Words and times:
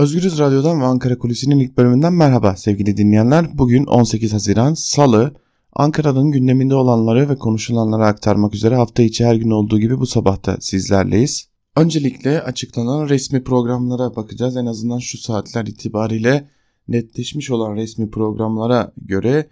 Özgürüz 0.00 0.38
Radyo'dan 0.38 0.80
ve 0.80 0.84
Ankara 0.84 1.18
Kulisi'nin 1.18 1.58
ilk 1.60 1.76
bölümünden 1.76 2.12
merhaba 2.12 2.56
sevgili 2.56 2.96
dinleyenler. 2.96 3.58
Bugün 3.58 3.84
18 3.84 4.32
Haziran 4.32 4.74
Salı. 4.74 5.34
Ankara'nın 5.72 6.30
gündeminde 6.30 6.74
olanları 6.74 7.28
ve 7.28 7.36
konuşulanları 7.36 8.04
aktarmak 8.04 8.54
üzere 8.54 8.74
hafta 8.74 9.02
içi 9.02 9.24
her 9.24 9.34
gün 9.34 9.50
olduğu 9.50 9.78
gibi 9.78 9.98
bu 9.98 10.06
sabahta 10.06 10.56
sizlerleyiz. 10.60 11.48
Öncelikle 11.76 12.42
açıklanan 12.42 13.08
resmi 13.08 13.44
programlara 13.44 14.16
bakacağız. 14.16 14.56
En 14.56 14.66
azından 14.66 14.98
şu 14.98 15.18
saatler 15.18 15.66
itibariyle 15.66 16.48
netleşmiş 16.88 17.50
olan 17.50 17.76
resmi 17.76 18.10
programlara 18.10 18.92
göre 18.96 19.50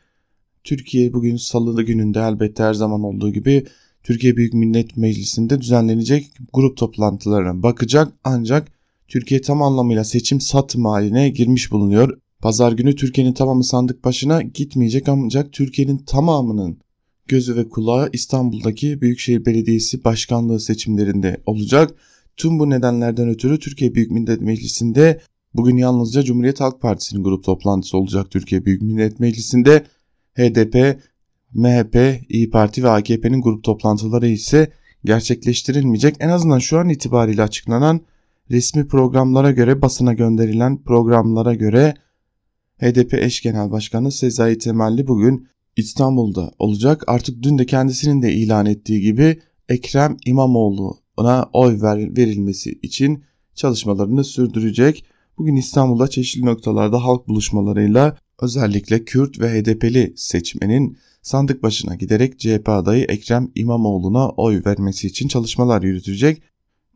Türkiye 0.64 1.12
bugün 1.12 1.36
salı 1.36 1.82
gününde 1.82 2.20
elbette 2.20 2.62
her 2.62 2.74
zaman 2.74 3.02
olduğu 3.02 3.32
gibi 3.32 3.66
Türkiye 4.02 4.36
Büyük 4.36 4.54
Millet 4.54 4.96
Meclisi'nde 4.96 5.60
düzenlenecek 5.60 6.32
grup 6.52 6.76
toplantılarına 6.76 7.62
bakacak 7.62 8.12
ancak 8.24 8.77
Türkiye 9.09 9.40
tam 9.40 9.62
anlamıyla 9.62 10.04
seçim 10.04 10.40
satım 10.40 10.84
haline 10.84 11.29
girmiş 11.29 11.72
bulunuyor. 11.72 12.18
Pazar 12.40 12.72
günü 12.72 12.94
Türkiye'nin 12.96 13.32
tamamı 13.32 13.64
sandık 13.64 14.04
başına 14.04 14.43
gitmeyecek 14.43 15.08
ancak 15.08 15.53
Türkiye'nin 15.53 15.98
tamamının 15.98 16.79
gözü 17.29 17.57
ve 17.57 17.68
kulağı 17.68 18.11
İstanbul'daki 18.12 19.00
Büyükşehir 19.00 19.46
Belediyesi 19.46 20.04
Başkanlığı 20.04 20.61
seçimlerinde 20.61 21.43
olacak. 21.46 21.94
Tüm 22.36 22.58
bu 22.58 22.71
nedenlerden 22.71 23.29
ötürü 23.29 23.58
Türkiye 23.58 23.94
Büyük 23.94 24.11
Millet 24.11 24.40
Meclisi'nde 24.40 25.20
bugün 25.54 25.76
yalnızca 25.76 26.22
Cumhuriyet 26.22 26.61
Halk 26.61 26.81
Partisi'nin 26.81 27.25
grup 27.25 27.45
toplantısı 27.45 27.98
olacak 27.98 28.31
Türkiye 28.31 28.64
Büyük 28.64 28.82
Millet 28.82 29.20
Meclisi'nde. 29.20 29.84
HDP, 30.34 31.00
MHP, 31.54 31.96
İyi 32.28 32.50
Parti 32.50 32.84
ve 32.84 32.91
AKP'nin 32.91 33.42
grup 33.42 33.64
toplantıları 33.64 34.28
ise 34.28 34.72
gerçekleştirilmeyecek. 35.05 36.17
En 36.20 36.28
azından 36.28 36.59
şu 36.59 36.78
an 36.78 36.89
itibariyle 36.89 37.42
açıklanan 37.42 38.00
resmi 38.50 38.88
programlara 38.88 39.50
göre 39.50 39.83
basına 39.83 40.12
gönderilen 40.12 40.83
programlara 40.83 41.55
göre 41.55 41.94
HDP 42.80 43.14
eş 43.14 43.42
genel 43.42 43.70
başkanı 43.70 44.12
Sezai 44.12 44.59
Temelli 44.59 45.06
bugün 45.06 45.48
İstanbul'da 45.77 46.53
olacak. 46.58 47.05
Artık 47.06 47.42
dün 47.42 47.58
de 47.58 47.67
kendisinin 47.67 48.23
de 48.23 48.33
ilan 48.33 48.67
ettiği 48.67 49.00
gibi 49.00 49.39
Ekrem 49.69 50.17
İmamoğlu'na 50.27 51.48
oy 51.53 51.83
ver, 51.83 52.17
verilmesi 52.17 52.78
için 52.83 53.25
çalışmalarını 53.55 54.25
sürdürecek. 54.25 55.05
Bugün 55.39 55.56
İstanbul'da 55.56 56.08
çeşitli 56.08 56.47
noktalarda 56.47 57.05
halk 57.05 57.28
buluşmalarıyla 57.28 58.17
özellikle 58.42 59.05
Kürt 59.05 59.41
ve 59.41 59.48
HDP'li 59.48 60.12
seçmenin 60.17 60.98
sandık 61.23 61.62
başına 61.62 61.95
giderek 61.95 62.39
CHP 62.39 62.69
adayı 62.69 63.05
Ekrem 63.05 63.51
İmamoğlu'na 63.55 64.28
oy 64.28 64.62
vermesi 64.67 65.06
için 65.06 65.28
çalışmalar 65.28 65.83
yürütecek. 65.83 66.42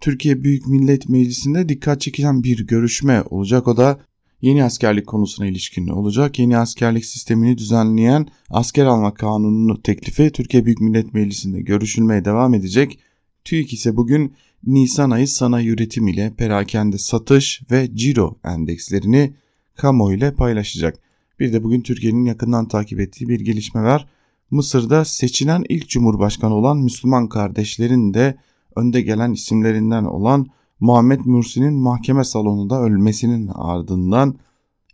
Türkiye 0.02 0.44
Büyük 0.44 0.66
Millet 0.66 1.08
Meclisi'nde 1.08 1.68
dikkat 1.68 2.00
çekilen 2.00 2.42
bir 2.42 2.66
görüşme 2.66 3.22
olacak. 3.22 3.68
O 3.68 3.76
da 3.76 4.00
yeni 4.40 4.64
askerlik 4.64 5.06
konusuna 5.06 5.46
ilişkin 5.46 5.88
olacak. 5.88 6.38
Yeni 6.38 6.56
askerlik 6.56 7.04
sistemini 7.04 7.58
düzenleyen 7.58 8.28
asker 8.50 8.86
alma 8.86 9.14
kanununu 9.14 9.82
teklifi 9.82 10.30
Türkiye 10.30 10.64
Büyük 10.64 10.80
Millet 10.80 11.14
Meclisi'nde 11.14 11.60
görüşülmeye 11.60 12.24
devam 12.24 12.54
edecek. 12.54 12.98
TÜİK 13.44 13.72
ise 13.72 13.96
bugün 13.96 14.32
Nisan 14.66 15.10
ayı 15.10 15.28
sanayi 15.28 15.68
üretim 15.68 16.08
ile 16.08 16.32
perakende 16.36 16.98
satış 16.98 17.62
ve 17.70 17.96
ciro 17.96 18.38
endekslerini 18.44 19.34
kamuoyu 19.74 20.36
paylaşacak. 20.36 20.98
Bir 21.40 21.52
de 21.52 21.64
bugün 21.64 21.80
Türkiye'nin 21.80 22.24
yakından 22.24 22.68
takip 22.68 23.00
ettiği 23.00 23.28
bir 23.28 23.40
gelişme 23.40 23.82
var. 23.82 24.08
Mısır'da 24.50 25.04
seçilen 25.04 25.64
ilk 25.68 25.88
cumhurbaşkanı 25.88 26.54
olan 26.54 26.78
Müslüman 26.78 27.28
kardeşlerin 27.28 28.14
de 28.14 28.36
önde 28.76 29.00
gelen 29.00 29.32
isimlerinden 29.32 30.04
olan 30.04 30.46
Muhammed 30.80 31.20
Mursi'nin 31.24 31.74
mahkeme 31.74 32.24
salonunda 32.24 32.80
ölmesinin 32.80 33.50
ardından 33.54 34.38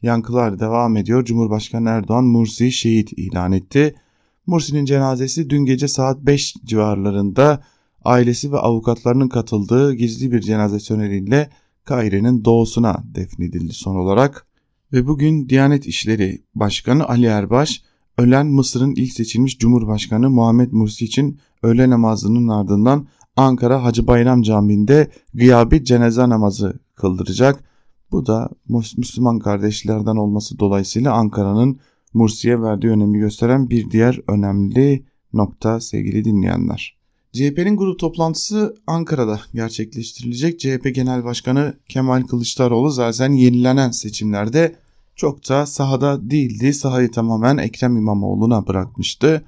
yankılar 0.02 0.60
devam 0.60 0.96
ediyor. 0.96 1.24
Cumhurbaşkanı 1.24 1.88
Erdoğan 1.88 2.24
Mursi'yi 2.24 2.72
şehit 2.72 3.12
ilan 3.12 3.52
etti. 3.52 3.94
Mursi'nin 4.46 4.84
cenazesi 4.84 5.50
dün 5.50 5.64
gece 5.64 5.88
saat 5.88 6.20
5 6.20 6.54
civarlarında 6.64 7.62
ailesi 8.04 8.52
ve 8.52 8.58
avukatlarının 8.58 9.28
katıldığı 9.28 9.94
gizli 9.94 10.32
bir 10.32 10.40
cenaze 10.40 10.78
töreniyle 10.78 11.50
Kaire'nin 11.84 12.44
doğusuna 12.44 13.04
defnedildi 13.14 13.72
son 13.72 13.96
olarak. 13.96 14.46
Ve 14.92 15.06
bugün 15.06 15.48
Diyanet 15.48 15.86
İşleri 15.86 16.42
Başkanı 16.54 17.08
Ali 17.08 17.26
Erbaş, 17.26 17.82
ölen 18.18 18.46
Mısır'ın 18.46 18.94
ilk 18.96 19.12
seçilmiş 19.12 19.58
Cumhurbaşkanı 19.58 20.30
Muhammed 20.30 20.72
Mursi 20.72 21.04
için 21.04 21.38
öğle 21.62 21.90
namazının 21.90 22.48
ardından 22.48 23.08
Ankara 23.38 23.84
Hacı 23.84 24.06
Bayram 24.06 24.42
Camii'nde 24.42 25.10
gıyabi 25.34 25.84
cenaze 25.84 26.28
namazı 26.28 26.78
kıldıracak. 26.94 27.64
Bu 28.10 28.26
da 28.26 28.48
Müslüman 28.96 29.38
kardeşlerden 29.38 30.16
olması 30.16 30.58
dolayısıyla 30.58 31.12
Ankara'nın 31.12 31.80
Mursi'ye 32.14 32.62
verdiği 32.62 32.88
önemi 32.88 33.18
gösteren 33.18 33.70
bir 33.70 33.90
diğer 33.90 34.20
önemli 34.28 35.04
nokta 35.32 35.80
sevgili 35.80 36.24
dinleyenler. 36.24 36.96
CHP'nin 37.32 37.76
grup 37.76 37.98
toplantısı 37.98 38.76
Ankara'da 38.86 39.40
gerçekleştirilecek. 39.54 40.60
CHP 40.60 40.94
Genel 40.94 41.24
Başkanı 41.24 41.74
Kemal 41.88 42.22
Kılıçdaroğlu 42.22 42.90
zaten 42.90 43.32
yenilenen 43.32 43.90
seçimlerde 43.90 44.76
çok 45.16 45.48
da 45.48 45.66
sahada 45.66 46.30
değildi. 46.30 46.74
Sahayı 46.74 47.10
tamamen 47.10 47.56
Ekrem 47.56 47.96
İmamoğlu'na 47.96 48.66
bırakmıştı. 48.66 49.44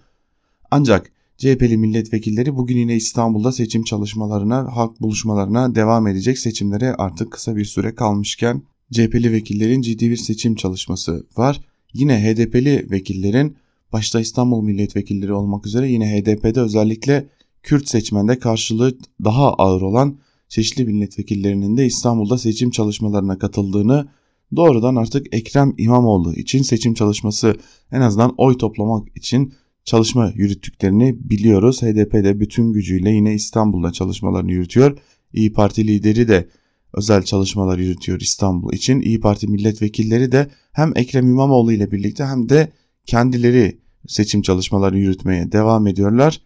Ancak 0.70 1.12
CHP'li 1.40 1.76
milletvekilleri 1.76 2.56
bugün 2.56 2.78
yine 2.78 2.96
İstanbul'da 2.96 3.52
seçim 3.52 3.84
çalışmalarına, 3.84 4.76
halk 4.76 5.00
buluşmalarına 5.00 5.74
devam 5.74 6.06
edecek. 6.06 6.38
Seçimlere 6.38 6.94
artık 6.94 7.30
kısa 7.30 7.56
bir 7.56 7.64
süre 7.64 7.94
kalmışken 7.94 8.62
CHP'li 8.92 9.32
vekillerin 9.32 9.82
ciddi 9.82 10.10
bir 10.10 10.16
seçim 10.16 10.54
çalışması 10.54 11.26
var. 11.36 11.60
Yine 11.94 12.24
HDP'li 12.24 12.86
vekillerin 12.90 13.56
başta 13.92 14.20
İstanbul 14.20 14.62
milletvekilleri 14.62 15.32
olmak 15.32 15.66
üzere 15.66 15.90
yine 15.90 16.06
HDP'de 16.06 16.60
özellikle 16.60 17.28
Kürt 17.62 17.88
seçmende 17.88 18.38
karşılığı 18.38 18.98
daha 19.24 19.52
ağır 19.54 19.82
olan 19.82 20.18
çeşitli 20.48 20.84
milletvekillerinin 20.84 21.76
de 21.76 21.86
İstanbul'da 21.86 22.38
seçim 22.38 22.70
çalışmalarına 22.70 23.38
katıldığını 23.38 24.08
doğrudan 24.56 24.96
artık 24.96 25.34
Ekrem 25.34 25.74
İmamoğlu 25.78 26.34
için 26.34 26.62
seçim 26.62 26.94
çalışması 26.94 27.54
en 27.92 28.00
azından 28.00 28.34
oy 28.38 28.58
toplamak 28.58 29.16
için 29.16 29.52
çalışma 29.90 30.32
yürüttüklerini 30.34 31.16
biliyoruz. 31.30 31.82
HDP 31.82 32.12
de 32.12 32.40
bütün 32.40 32.72
gücüyle 32.72 33.10
yine 33.10 33.34
İstanbul'da 33.34 33.92
çalışmalarını 33.92 34.52
yürütüyor. 34.52 34.98
İyi 35.32 35.52
Parti 35.52 35.86
lideri 35.86 36.28
de 36.28 36.48
özel 36.92 37.22
çalışmalar 37.22 37.78
yürütüyor 37.78 38.20
İstanbul 38.20 38.72
için. 38.72 39.00
İyi 39.00 39.20
Parti 39.20 39.48
milletvekilleri 39.48 40.32
de 40.32 40.50
hem 40.72 40.92
Ekrem 40.96 41.28
İmamoğlu 41.28 41.72
ile 41.72 41.90
birlikte 41.90 42.24
hem 42.24 42.48
de 42.48 42.72
kendileri 43.06 43.78
seçim 44.06 44.42
çalışmaları 44.42 44.98
yürütmeye 44.98 45.52
devam 45.52 45.86
ediyorlar. 45.86 46.40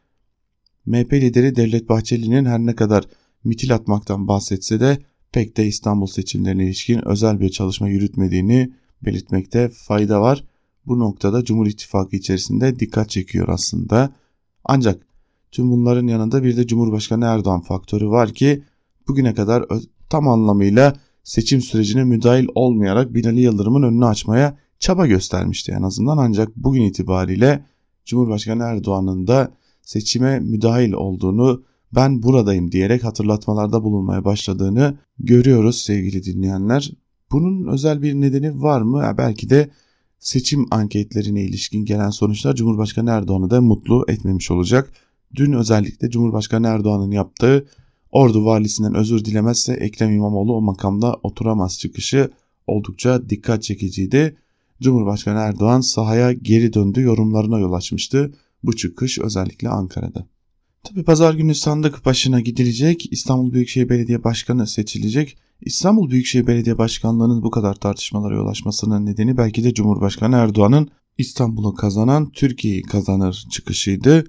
MHP 0.87 1.13
lideri 1.13 1.57
Devlet 1.57 1.89
Bahçeli'nin 1.89 2.45
her 2.45 2.59
ne 2.59 2.75
kadar 2.75 3.05
mitil 3.45 3.75
atmaktan 3.75 4.29
bahsetse 4.29 4.81
de 4.81 4.99
pek 5.33 5.57
de 5.57 5.67
İstanbul 5.67 6.07
seçimlerine 6.07 6.65
ilişkin 6.65 7.09
özel 7.09 7.41
bir 7.41 7.49
çalışma 7.49 7.89
yürütmediğini 7.89 8.73
belirtmekte 9.03 9.69
fayda 9.69 10.21
var 10.21 10.45
bu 10.87 10.99
noktada 10.99 11.45
Cumhur 11.45 11.67
İttifakı 11.67 12.17
içerisinde 12.17 12.79
dikkat 12.79 13.11
çekiyor 13.11 13.49
aslında. 13.49 14.13
Ancak 14.65 15.07
tüm 15.51 15.71
bunların 15.71 16.07
yanında 16.07 16.45
bir 16.45 16.57
de 16.57 16.67
Cumhurbaşkanı 16.67 17.25
Erdoğan 17.25 17.61
faktörü 17.61 18.09
var 18.09 18.35
ki 18.35 18.63
bugüne 19.09 19.35
kadar 19.35 19.65
tam 20.11 20.29
anlamıyla 20.29 20.97
seçim 21.25 21.61
sürecine 21.61 22.05
müdahil 22.05 22.47
olmayarak 22.55 23.15
Binali 23.15 23.41
Yıldırım'ın 23.41 23.83
önünü 23.83 24.07
açmaya 24.07 24.59
çaba 24.79 25.07
göstermişti 25.07 25.73
en 25.73 25.83
azından 25.83 26.19
ancak 26.19 26.57
bugün 26.57 26.83
itibariyle 26.83 27.65
Cumhurbaşkanı 28.05 28.63
Erdoğan'ın 28.63 29.27
da 29.27 29.53
seçime 29.83 30.41
müdahil 30.41 30.93
olduğunu 30.93 31.65
ben 31.95 32.23
buradayım 32.23 32.73
diyerek 32.73 33.05
hatırlatmalarda 33.05 33.85
bulunmaya 33.85 34.25
başladığını 34.25 34.99
görüyoruz 35.19 35.81
sevgili 35.81 36.25
dinleyenler. 36.25 36.93
Bunun 37.33 37.73
özel 37.73 38.03
bir 38.03 38.15
nedeni 38.15 38.63
var 38.63 38.83
mı? 38.83 39.15
Belki 39.19 39.51
de 39.51 39.71
seçim 40.25 40.67
anketlerine 40.71 41.43
ilişkin 41.43 41.85
gelen 41.85 42.11
sonuçlar 42.11 42.55
Cumhurbaşkanı 42.55 43.11
Erdoğan'ı 43.11 43.51
da 43.51 43.61
mutlu 43.61 44.05
etmemiş 44.09 44.51
olacak. 44.51 44.93
Dün 45.35 45.53
özellikle 45.53 46.11
Cumhurbaşkanı 46.11 46.67
Erdoğan'ın 46.67 47.11
yaptığı 47.11 47.67
Ordu 48.13 48.45
valisinden 48.45 48.95
özür 48.95 49.25
dilemezse 49.25 49.73
Ekrem 49.73 50.13
İmamoğlu 50.13 50.57
o 50.57 50.61
makamda 50.61 51.17
oturamaz 51.23 51.79
çıkışı 51.79 52.31
oldukça 52.67 53.29
dikkat 53.29 53.63
çekiciydi. 53.63 54.37
Cumhurbaşkanı 54.83 55.39
Erdoğan 55.39 55.81
sahaya 55.81 56.33
geri 56.33 56.73
döndü 56.73 57.03
yorumlarına 57.03 57.59
yol 57.59 57.73
açmıştı 57.73 58.35
bu 58.63 58.77
çıkış 58.77 59.19
özellikle 59.19 59.69
Ankara'da. 59.69 60.27
Tabi 60.85 61.05
pazar 61.05 61.35
günü 61.35 61.55
sandık 61.55 62.05
başına 62.05 62.41
gidilecek, 62.41 63.13
İstanbul 63.13 63.53
Büyükşehir 63.53 63.89
Belediye 63.89 64.25
Başkanı 64.25 64.67
seçilecek. 64.67 65.37
İstanbul 65.65 66.11
Büyükşehir 66.11 66.47
Belediye 66.47 66.79
Başkanlığı'nın 66.79 67.43
bu 67.43 67.51
kadar 67.51 67.75
tartışmalara 67.75 68.35
yol 68.35 68.47
açmasının 68.47 69.07
nedeni 69.07 69.37
belki 69.37 69.65
de 69.65 69.75
Cumhurbaşkanı 69.75 70.37
Erdoğan'ın 70.37 70.89
İstanbul'u 71.19 71.75
kazanan 71.75 72.31
Türkiye'yi 72.31 72.83
kazanır 72.83 73.47
çıkışıydı. 73.51 74.25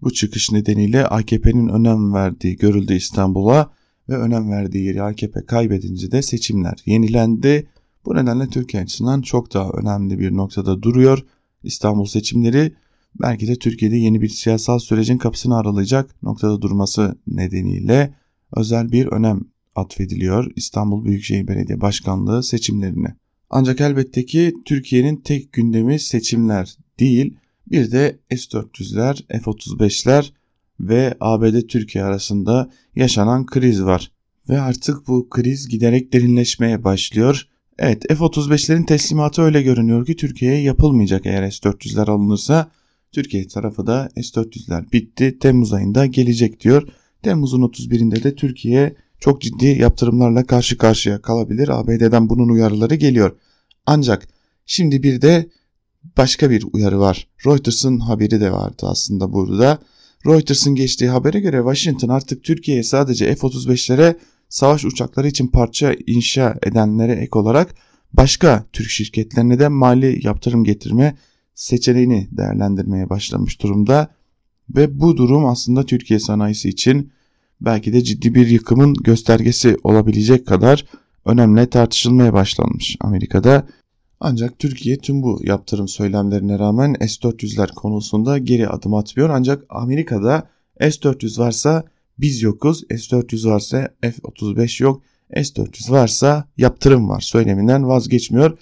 Bu 0.00 0.12
çıkış 0.12 0.52
nedeniyle 0.52 1.06
AKP'nin 1.06 1.68
önem 1.68 2.14
verdiği 2.14 2.56
görüldü 2.56 2.94
İstanbul'a 2.94 3.70
ve 4.08 4.16
önem 4.16 4.50
verdiği 4.50 4.84
yeri 4.84 5.02
AKP 5.02 5.46
kaybedince 5.46 6.10
de 6.10 6.22
seçimler 6.22 6.82
yenilendi. 6.86 7.68
Bu 8.06 8.14
nedenle 8.14 8.48
Türkiye 8.48 8.82
açısından 8.82 9.22
çok 9.22 9.54
daha 9.54 9.70
önemli 9.70 10.18
bir 10.18 10.36
noktada 10.36 10.82
duruyor. 10.82 11.24
İstanbul 11.62 12.06
seçimleri 12.06 12.74
belki 13.20 13.48
de 13.48 13.56
Türkiye'de 13.56 13.96
yeni 13.96 14.22
bir 14.22 14.28
siyasal 14.28 14.78
sürecin 14.78 15.18
kapısını 15.18 15.56
aralayacak 15.56 16.22
noktada 16.22 16.62
durması 16.62 17.18
nedeniyle 17.26 18.14
özel 18.56 18.92
bir 18.92 19.06
önem 19.06 19.53
atfediliyor 19.74 20.52
İstanbul 20.56 21.04
Büyükşehir 21.04 21.48
Belediye 21.48 21.80
Başkanlığı 21.80 22.42
seçimlerine. 22.42 23.14
Ancak 23.50 23.80
elbette 23.80 24.24
ki 24.24 24.54
Türkiye'nin 24.64 25.16
tek 25.16 25.52
gündemi 25.52 25.98
seçimler 25.98 26.76
değil, 27.00 27.36
bir 27.70 27.92
de 27.92 28.18
S-400'ler, 28.30 29.26
F-35'ler 29.28 30.32
ve 30.80 31.14
ABD-Türkiye 31.20 32.04
arasında 32.04 32.70
yaşanan 32.96 33.46
kriz 33.46 33.84
var. 33.84 34.12
Ve 34.48 34.60
artık 34.60 35.08
bu 35.08 35.28
kriz 35.30 35.68
giderek 35.68 36.12
derinleşmeye 36.12 36.84
başlıyor. 36.84 37.48
Evet 37.78 38.02
F-35'lerin 38.08 38.86
teslimatı 38.86 39.42
öyle 39.42 39.62
görünüyor 39.62 40.06
ki 40.06 40.16
Türkiye'ye 40.16 40.62
yapılmayacak 40.62 41.26
eğer 41.26 41.50
S-400'ler 41.50 42.10
alınırsa. 42.10 42.70
Türkiye 43.12 43.46
tarafı 43.46 43.86
da 43.86 44.08
S-400'ler 44.16 44.92
bitti 44.92 45.38
Temmuz 45.38 45.72
ayında 45.72 46.06
gelecek 46.06 46.60
diyor. 46.60 46.88
Temmuz'un 47.22 47.62
31'inde 47.62 48.22
de 48.22 48.34
Türkiye 48.34 48.94
çok 49.24 49.40
ciddi 49.40 49.66
yaptırımlarla 49.66 50.46
karşı 50.46 50.78
karşıya 50.78 51.22
kalabilir. 51.22 51.68
ABD'den 51.68 52.28
bunun 52.28 52.48
uyarıları 52.48 52.94
geliyor. 52.94 53.36
Ancak 53.86 54.28
şimdi 54.66 55.02
bir 55.02 55.22
de 55.22 55.48
başka 56.16 56.50
bir 56.50 56.64
uyarı 56.72 57.00
var. 57.00 57.28
Reuters'ın 57.46 57.98
haberi 57.98 58.40
de 58.40 58.52
vardı 58.52 58.82
aslında 58.82 59.32
burada. 59.32 59.78
Reuters'ın 60.26 60.74
geçtiği 60.74 61.08
habere 61.08 61.40
göre 61.40 61.56
Washington 61.56 62.08
artık 62.08 62.44
Türkiye'ye 62.44 62.82
sadece 62.82 63.34
F-35'lere 63.34 64.16
savaş 64.48 64.84
uçakları 64.84 65.28
için 65.28 65.46
parça 65.46 65.94
inşa 66.06 66.58
edenlere 66.62 67.12
ek 67.12 67.38
olarak 67.38 67.74
başka 68.12 68.64
Türk 68.72 68.90
şirketlerine 68.90 69.58
de 69.58 69.68
mali 69.68 70.26
yaptırım 70.26 70.64
getirme 70.64 71.16
seçeneğini 71.54 72.28
değerlendirmeye 72.30 73.10
başlamış 73.10 73.62
durumda. 73.62 74.08
Ve 74.76 75.00
bu 75.00 75.16
durum 75.16 75.46
aslında 75.46 75.86
Türkiye 75.86 76.20
sanayisi 76.20 76.68
için 76.68 77.12
belki 77.60 77.92
de 77.92 78.04
ciddi 78.04 78.34
bir 78.34 78.46
yıkımın 78.46 78.94
göstergesi 78.94 79.76
olabilecek 79.84 80.46
kadar 80.46 80.84
önemli 81.24 81.70
tartışılmaya 81.70 82.32
başlanmış 82.32 82.96
Amerika'da. 83.00 83.66
Ancak 84.20 84.58
Türkiye 84.58 84.98
tüm 84.98 85.22
bu 85.22 85.40
yaptırım 85.42 85.88
söylemlerine 85.88 86.58
rağmen 86.58 86.96
S-400'ler 87.00 87.74
konusunda 87.74 88.38
geri 88.38 88.68
adım 88.68 88.94
atmıyor. 88.94 89.30
Ancak 89.30 89.64
Amerika'da 89.68 90.48
S-400 90.80 91.38
varsa 91.38 91.84
biz 92.18 92.42
yokuz, 92.42 92.84
S-400 92.90 93.50
varsa 93.50 93.88
F-35 94.00 94.82
yok, 94.82 95.02
S-400 95.36 95.90
varsa 95.90 96.44
yaptırım 96.56 97.08
var 97.08 97.20
söyleminden 97.20 97.88
vazgeçmiyor. 97.88 98.58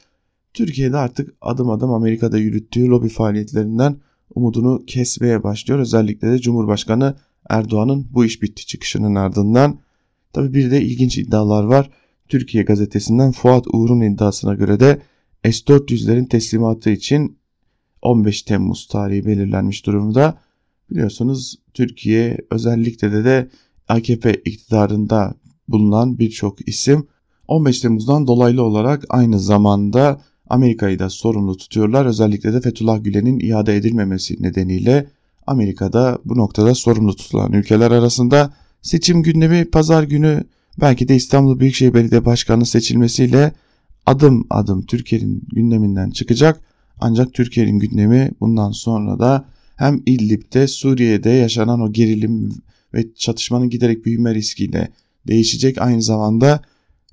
Türkiye'de 0.55 0.97
artık 0.97 1.35
adım 1.41 1.71
adım 1.71 1.91
Amerika'da 1.93 2.39
yürüttüğü 2.39 2.89
lobi 2.89 3.09
faaliyetlerinden 3.09 3.97
umudunu 4.35 4.83
kesmeye 4.87 5.43
başlıyor. 5.43 5.81
Özellikle 5.81 6.31
de 6.31 6.39
Cumhurbaşkanı 6.39 7.15
Erdoğan'ın 7.52 8.06
bu 8.10 8.25
iş 8.25 8.43
bitti 8.43 8.66
çıkışının 8.66 9.14
ardından. 9.14 9.78
Tabi 10.32 10.54
bir 10.54 10.70
de 10.70 10.82
ilginç 10.82 11.19
iddialar 11.19 11.64
var. 11.64 11.90
Türkiye 12.28 12.64
gazetesinden 12.64 13.32
Fuat 13.32 13.66
Uğur'un 13.66 14.00
iddiasına 14.00 14.54
göre 14.54 14.81
de 14.81 15.02
S-400'lerin 15.44 16.28
teslimatı 16.28 16.90
için 16.90 17.38
15 18.02 18.43
Temmuz 18.43 18.87
tarihi 18.87 19.26
belirlenmiş 19.26 19.87
durumda. 19.87 20.38
Biliyorsunuz 20.90 21.58
Türkiye 21.75 22.38
özellikle 22.50 23.12
de 23.12 23.25
de 23.25 23.49
AKP 23.88 24.34
iktidarında 24.34 25.34
bulunan 25.69 26.19
birçok 26.19 26.69
isim 26.69 27.06
15 27.48 27.81
Temmuz'dan 27.81 28.26
dolaylı 28.26 28.62
olarak 28.62 29.05
aynı 29.08 29.40
zamanda 29.40 30.20
Amerika'yı 30.48 30.98
da 30.98 31.10
sorumlu 31.10 31.56
tutuyorlar. 31.56 32.06
Özellikle 32.06 32.52
de 32.52 32.60
Fethullah 32.60 33.05
Gülen'in 33.05 33.40
iade 33.40 33.76
edilmemesi 33.76 34.43
nedeniyle 34.43 35.06
Amerika'da 35.47 36.19
bu 36.25 36.37
noktada 36.37 36.75
sorumlu 36.75 37.17
tutulan 37.17 37.53
ülkeler 37.53 37.91
arasında 37.91 38.55
seçim 38.83 39.23
gündemi 39.23 39.65
pazar 39.65 40.03
günü 40.03 40.44
belki 40.81 41.09
de 41.09 41.17
İstanbul 41.17 41.61
Büyükşehir 41.61 41.94
Belediye 41.94 42.25
Başkanı 42.25 42.67
seçilmesiyle 42.67 43.53
adım 44.06 44.47
adım 44.50 44.87
Türkiye'nin 44.87 45.43
gündeminden 45.53 46.11
çıkacak. 46.11 46.61
Ancak 47.00 47.35
Türkiye'nin 47.35 47.79
gündemi 47.79 48.31
bundan 48.41 48.71
sonra 48.71 49.19
da 49.19 49.44
hem 49.77 50.03
İdlib'de 50.06 50.67
Suriye'de 50.67 51.31
yaşanan 51.31 51.81
o 51.81 51.93
gerilim 51.93 52.50
ve 52.94 53.15
çatışmanın 53.15 53.71
giderek 53.71 54.05
büyüme 54.05 54.35
riskiyle 54.35 54.89
değişecek. 55.27 55.83
Aynı 55.83 56.03
zamanda 56.03 56.62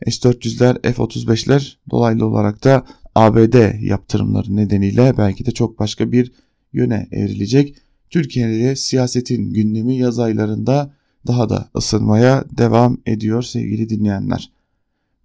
S-400'ler, 0.08 0.94
F-35'ler 0.94 1.78
dolaylı 1.90 2.26
olarak 2.26 2.64
da 2.64 2.86
ABD 3.16 3.82
yaptırımları 3.82 4.56
nedeniyle 4.56 5.14
belki 5.18 5.46
de 5.46 5.52
çok 5.52 5.80
başka 5.80 6.12
bir 6.12 6.32
yöne 6.74 7.08
evrilecek. 7.12 7.76
Türkiye'de 8.10 8.76
siyasetin 8.76 9.54
gündemi 9.54 9.98
yaz 9.98 10.20
aylarında 10.20 10.94
daha 11.28 11.50
da 11.50 11.70
ısınmaya 11.78 12.46
devam 12.58 12.98
ediyor 13.06 13.44
sevgili 13.44 13.90
dinleyenler. 13.90 14.52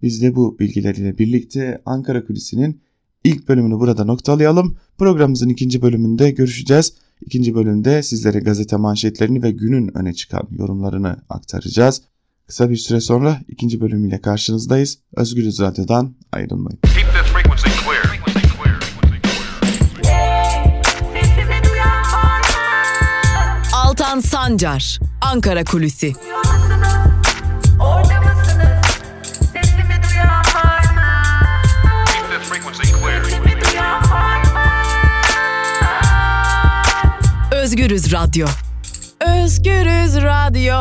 Biz 0.01 0.21
de 0.21 0.35
bu 0.35 0.59
bilgilerle 0.59 1.17
birlikte 1.17 1.81
Ankara 1.85 2.25
Kulisi'nin 2.25 2.81
ilk 3.23 3.47
bölümünü 3.47 3.79
burada 3.79 4.05
noktalayalım. 4.05 4.77
Programımızın 4.97 5.49
ikinci 5.49 5.81
bölümünde 5.81 6.31
görüşeceğiz. 6.31 6.93
İkinci 7.21 7.55
bölümde 7.55 8.03
sizlere 8.03 8.39
gazete 8.39 8.75
manşetlerini 8.75 9.43
ve 9.43 9.51
günün 9.51 9.97
öne 9.97 10.13
çıkan 10.13 10.47
yorumlarını 10.51 11.17
aktaracağız. 11.29 12.01
Kısa 12.47 12.69
bir 12.69 12.75
süre 12.75 13.01
sonra 13.01 13.41
ikinci 13.47 13.81
bölümüyle 13.81 14.21
karşınızdayız. 14.21 14.97
Özgürüz 15.15 15.59
Radyo'dan 15.59 16.15
ayrılmayın. 16.31 16.79
Altan 24.15 24.29
Sancar, 24.29 24.99
Ankara 25.21 25.63
Kulüsi. 25.63 26.13
Özgürüz 37.51 38.13
Radyo. 38.13 38.47
Özgürüz 39.21 40.15
Radyo. 40.15 40.75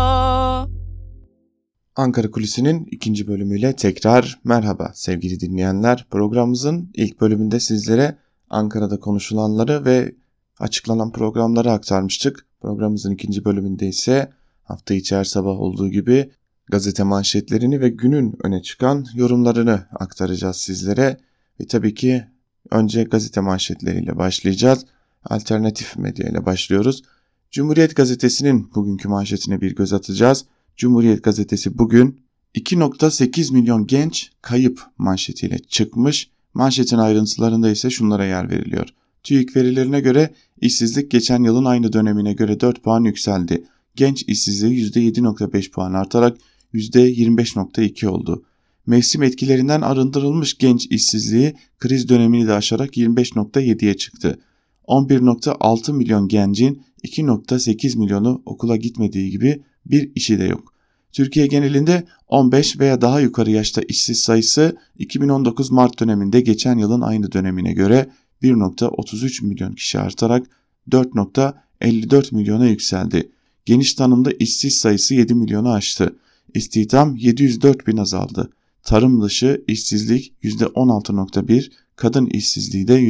Ankara 1.96 2.30
Kulisi'nin 2.30 2.88
ikinci 2.90 3.26
bölümüyle 3.26 3.76
tekrar 3.76 4.40
merhaba 4.44 4.92
sevgili 4.94 5.40
dinleyenler. 5.40 6.06
Programımızın 6.10 6.90
ilk 6.94 7.20
bölümünde 7.20 7.60
sizlere 7.60 8.18
Ankara'da 8.50 9.00
konuşulanları 9.00 9.85
ve 9.85 10.14
açıklanan 10.59 11.12
programları 11.12 11.73
aktarmıştık. 11.73 12.47
Programımızın 12.64 13.11
ikinci 13.11 13.44
bölümünde 13.44 13.88
ise 13.88 14.33
hafta 14.62 14.94
içi 14.94 15.16
her 15.16 15.25
sabah 15.25 15.61
olduğu 15.61 15.88
gibi 15.88 16.30
gazete 16.71 17.02
manşetlerini 17.02 17.80
ve 17.80 17.88
günün 17.88 18.37
öne 18.42 18.62
çıkan 18.62 19.06
yorumlarını 19.14 19.87
aktaracağız 19.92 20.56
sizlere. 20.56 21.21
Ve 21.61 21.66
tabii 21.66 21.94
ki 21.94 22.25
önce 22.71 23.04
gazete 23.04 23.40
manşetleriyle 23.40 24.16
başlayacağız. 24.16 24.87
Alternatif 25.25 25.97
medya 25.97 26.28
ile 26.28 26.47
başlıyoruz. 26.47 27.02
Cumhuriyet 27.50 27.97
Gazetesi'nin 27.97 28.75
bugünkü 28.75 29.09
manşetine 29.09 29.61
bir 29.61 29.75
göz 29.76 29.92
atacağız. 29.92 30.44
Cumhuriyet 30.76 31.25
Gazetesi 31.25 31.78
bugün 31.78 32.21
2.8 32.54 33.52
milyon 33.52 33.87
genç 33.87 34.30
kayıp 34.42 34.83
manşetiyle 34.99 35.59
çıkmış. 35.59 36.30
Manşetin 36.54 36.99
ayrıntılarında 36.99 37.71
ise 37.71 37.90
şunlara 37.90 38.25
yer 38.25 38.50
veriliyor. 38.50 38.88
TÜİK 39.25 39.57
verilerine 39.57 40.00
göre 40.00 40.31
işsizlik 40.61 41.11
geçen 41.11 41.43
yılın 41.43 41.64
aynı 41.64 41.93
dönemine 41.93 42.33
göre 42.33 42.61
4 42.61 42.83
puan 42.83 43.04
yükseldi. 43.04 43.64
Genç 43.97 44.23
işsizliği 44.23 44.90
%7.5 44.90 45.71
puan 45.71 45.93
artarak 45.93 46.38
%25.2 46.75 48.07
oldu. 48.07 48.45
Mevsim 48.87 49.23
etkilerinden 49.23 49.81
arındırılmış 49.81 50.59
genç 50.59 50.87
işsizliği 50.87 51.54
kriz 51.78 52.09
dönemini 52.09 52.47
de 52.47 52.52
aşarak 52.52 52.97
25.7'ye 52.97 53.97
çıktı. 53.97 54.38
11.6 54.87 55.93
milyon 55.93 56.28
gencin 56.28 56.83
2.8 57.04 57.99
milyonu 57.99 58.43
okula 58.47 58.76
gitmediği 58.76 59.31
gibi 59.31 59.62
bir 59.87 60.11
işi 60.14 60.38
de 60.38 60.45
yok. 60.45 60.75
Türkiye 61.12 61.47
genelinde 61.47 62.04
15 62.28 62.81
veya 62.81 63.00
daha 63.00 63.21
yukarı 63.21 63.50
yaşta 63.50 63.83
işsiz 63.88 64.21
sayısı 64.21 64.76
2019 64.99 65.71
Mart 65.71 66.00
döneminde 66.00 66.40
geçen 66.40 66.78
yılın 66.78 67.00
aynı 67.00 67.33
dönemine 67.33 67.73
göre 67.73 68.09
1.33 68.43 69.45
milyon 69.45 69.73
kişi 69.73 70.00
artarak 70.00 70.47
4.54 70.91 72.35
milyona 72.35 72.67
yükseldi. 72.67 73.31
Geniş 73.64 73.95
tanımda 73.95 74.31
işsiz 74.33 74.76
sayısı 74.76 75.14
7 75.14 75.35
milyonu 75.35 75.73
aştı. 75.73 76.17
İstihdam 76.55 77.17
704 77.17 77.87
bin 77.87 77.97
azaldı. 77.97 78.50
Tarım 78.83 79.23
dışı 79.23 79.64
işsizlik 79.69 80.33
%16.1, 80.43 81.73
kadın 81.97 82.26
işsizliği 82.26 82.88
de 82.88 83.00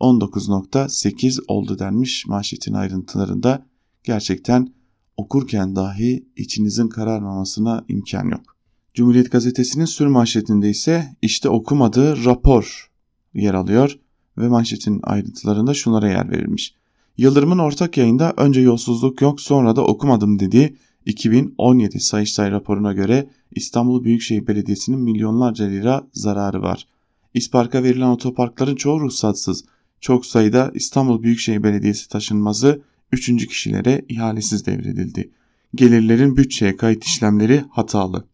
%19.8 0.00 1.40
oldu 1.48 1.78
denmiş 1.78 2.26
manşetin 2.26 2.74
ayrıntılarında. 2.74 3.66
Gerçekten 4.04 4.74
okurken 5.16 5.76
dahi 5.76 6.24
içinizin 6.36 6.88
kararmamasına 6.88 7.84
imkan 7.88 8.28
yok. 8.28 8.56
Cumhuriyet 8.94 9.32
Gazetesi'nin 9.32 9.84
sür 9.84 10.06
manşetinde 10.06 10.70
ise 10.70 11.16
işte 11.22 11.48
okumadığı 11.48 12.24
rapor 12.24 12.90
yer 13.34 13.54
alıyor 13.54 13.98
ve 14.40 14.48
manşetin 14.48 15.00
ayrıntılarında 15.02 15.74
şunlara 15.74 16.08
yer 16.08 16.30
verilmiş. 16.30 16.74
Yıldırım'ın 17.16 17.58
ortak 17.58 17.96
yayında 17.96 18.34
önce 18.36 18.60
yolsuzluk 18.60 19.22
yok 19.22 19.40
sonra 19.40 19.76
da 19.76 19.84
okumadım 19.84 20.38
dediği 20.38 20.76
2017 21.06 22.00
Sayıştay 22.00 22.50
raporuna 22.50 22.92
göre 22.92 23.30
İstanbul 23.50 24.04
Büyükşehir 24.04 24.46
Belediyesi'nin 24.46 25.00
milyonlarca 25.00 25.64
lira 25.64 26.06
zararı 26.12 26.62
var. 26.62 26.86
İspark'a 27.34 27.82
verilen 27.82 28.08
otoparkların 28.08 28.76
çoğu 28.76 29.00
ruhsatsız. 29.00 29.64
Çok 30.00 30.26
sayıda 30.26 30.70
İstanbul 30.74 31.22
Büyükşehir 31.22 31.62
Belediyesi 31.62 32.08
taşınmazı 32.08 32.82
3. 33.12 33.46
kişilere 33.46 34.04
ihalesiz 34.08 34.66
devredildi. 34.66 35.30
Gelirlerin 35.74 36.36
bütçeye 36.36 36.76
kayıt 36.76 37.04
işlemleri 37.04 37.64
hatalı. 37.70 38.24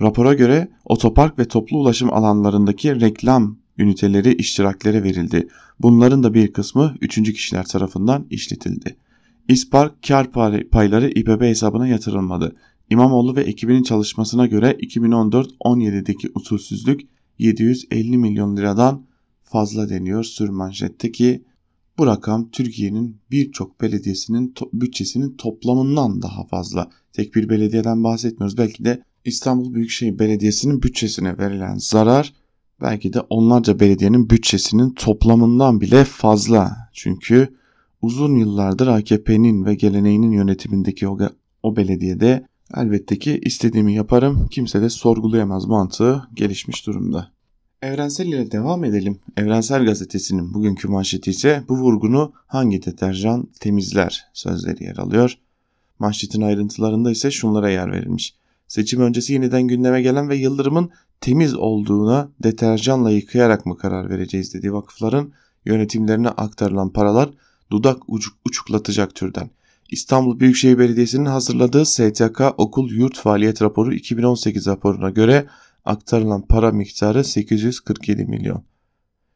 Rapora 0.00 0.34
göre 0.34 0.68
otopark 0.84 1.38
ve 1.38 1.48
toplu 1.48 1.78
ulaşım 1.78 2.12
alanlarındaki 2.12 3.00
reklam 3.00 3.58
üniteleri 3.78 4.34
iştiraklere 4.34 5.02
verildi. 5.02 5.48
Bunların 5.80 6.22
da 6.22 6.34
bir 6.34 6.52
kısmı 6.52 6.96
3. 7.00 7.14
kişiler 7.14 7.64
tarafından 7.64 8.26
işletildi. 8.30 8.96
İspark 9.48 10.02
kar 10.08 10.32
payları 10.70 11.10
İBB 11.10 11.42
hesabına 11.42 11.86
yatırılmadı. 11.86 12.56
İmamoğlu 12.90 13.36
ve 13.36 13.40
ekibinin 13.40 13.82
çalışmasına 13.82 14.46
göre 14.46 14.70
2014-17'deki 14.70 16.30
usulsüzlük 16.34 17.00
750 17.38 18.18
milyon 18.18 18.56
liradan 18.56 19.06
fazla 19.42 19.88
deniyor 19.88 20.24
sürmanşetteki 20.24 21.44
bu 21.98 22.06
rakam 22.06 22.50
Türkiye'nin 22.50 23.16
birçok 23.30 23.80
belediyesinin 23.80 24.52
to 24.52 24.70
bütçesinin 24.72 25.36
toplamından 25.36 26.22
daha 26.22 26.44
fazla. 26.44 26.90
Tek 27.12 27.34
bir 27.34 27.48
belediyeden 27.48 28.04
bahsetmiyoruz. 28.04 28.58
Belki 28.58 28.84
de 28.84 29.02
İstanbul 29.24 29.74
Büyükşehir 29.74 30.18
Belediyesi'nin 30.18 30.82
bütçesine 30.82 31.38
verilen 31.38 31.76
zarar 31.78 32.32
belki 32.80 33.12
de 33.12 33.20
onlarca 33.20 33.80
belediyenin 33.80 34.30
bütçesinin 34.30 34.90
toplamından 34.90 35.80
bile 35.80 36.04
fazla. 36.04 36.76
Çünkü 36.92 37.48
uzun 38.02 38.36
yıllardır 38.36 38.86
AKP'nin 38.86 39.64
ve 39.64 39.74
geleneğinin 39.74 40.32
yönetimindeki 40.32 41.08
o, 41.08 41.18
o 41.62 41.76
belediyede 41.76 42.46
elbette 42.76 43.18
ki 43.18 43.40
istediğimi 43.44 43.94
yaparım 43.94 44.48
kimse 44.50 44.82
de 44.82 44.90
sorgulayamaz 44.90 45.64
mantığı 45.64 46.22
gelişmiş 46.34 46.86
durumda. 46.86 47.34
Evrensel 47.82 48.26
ile 48.26 48.50
devam 48.50 48.84
edelim. 48.84 49.18
Evrensel 49.36 49.84
Gazetesi'nin 49.84 50.54
bugünkü 50.54 50.88
manşeti 50.88 51.30
ise 51.30 51.64
bu 51.68 51.76
vurgunu 51.76 52.32
hangi 52.46 52.86
deterjan 52.86 53.48
temizler 53.60 54.24
sözleri 54.32 54.84
yer 54.84 54.96
alıyor. 54.96 55.38
Manşetin 55.98 56.42
ayrıntılarında 56.42 57.10
ise 57.10 57.30
şunlara 57.30 57.70
yer 57.70 57.92
verilmiş. 57.92 58.34
Seçim 58.68 59.00
öncesi 59.00 59.32
yeniden 59.32 59.62
gündeme 59.62 60.02
gelen 60.02 60.28
ve 60.28 60.36
Yıldırım'ın 60.36 60.90
temiz 61.24 61.54
olduğuna 61.54 62.30
deterjanla 62.42 63.10
yıkayarak 63.10 63.66
mı 63.66 63.78
karar 63.78 64.10
vereceğiz 64.10 64.54
dediği 64.54 64.72
vakıfların 64.72 65.32
yönetimlerine 65.64 66.28
aktarılan 66.28 66.92
paralar 66.92 67.30
dudak 67.70 68.02
ucuk 68.08 68.34
uçuklatacak 68.44 69.14
türden. 69.14 69.50
İstanbul 69.90 70.40
Büyükşehir 70.40 70.78
Belediyesi'nin 70.78 71.26
hazırladığı 71.26 71.84
STK 71.84 72.40
Okul 72.58 72.90
Yurt 72.90 73.18
Faaliyet 73.18 73.62
Raporu 73.62 73.94
2018 73.94 74.66
raporuna 74.66 75.10
göre 75.10 75.46
aktarılan 75.84 76.42
para 76.42 76.72
miktarı 76.72 77.24
847 77.24 78.24
milyon. 78.24 78.64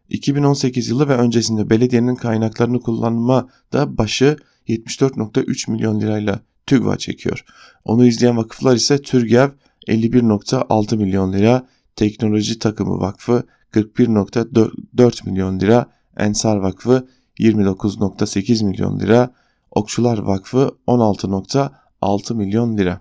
2018 0.09 0.89
yılı 0.89 1.09
ve 1.09 1.15
öncesinde 1.15 1.71
belediyenin 1.71 2.15
kaynaklarını 2.15 2.81
kullanmada 2.81 3.99
başı 3.99 4.37
74.3 4.69 5.71
milyon 5.71 6.01
lirayla 6.01 6.41
TÜGVA 6.67 6.99
çekiyor. 6.99 7.45
Onu 7.85 8.07
izleyen 8.07 8.37
vakıflar 8.37 8.77
ise 8.77 9.03
TÜRGEV 9.03 9.49
51.6 9.89 10.97
milyon 10.97 11.33
lira, 11.33 11.67
Teknoloji 11.99 12.59
Takımı 12.59 13.01
Vakfı 13.01 13.43
41.4 13.73 15.31
milyon 15.31 15.61
lira, 15.61 15.87
Ensar 16.17 16.57
Vakfı 16.57 17.09
29.8 17.39 18.65
milyon 18.65 19.01
lira, 19.01 19.35
Okçular 19.71 20.19
Vakfı 20.19 20.77
16.6 20.87 22.35
milyon 22.35 22.77
lira. 22.77 23.01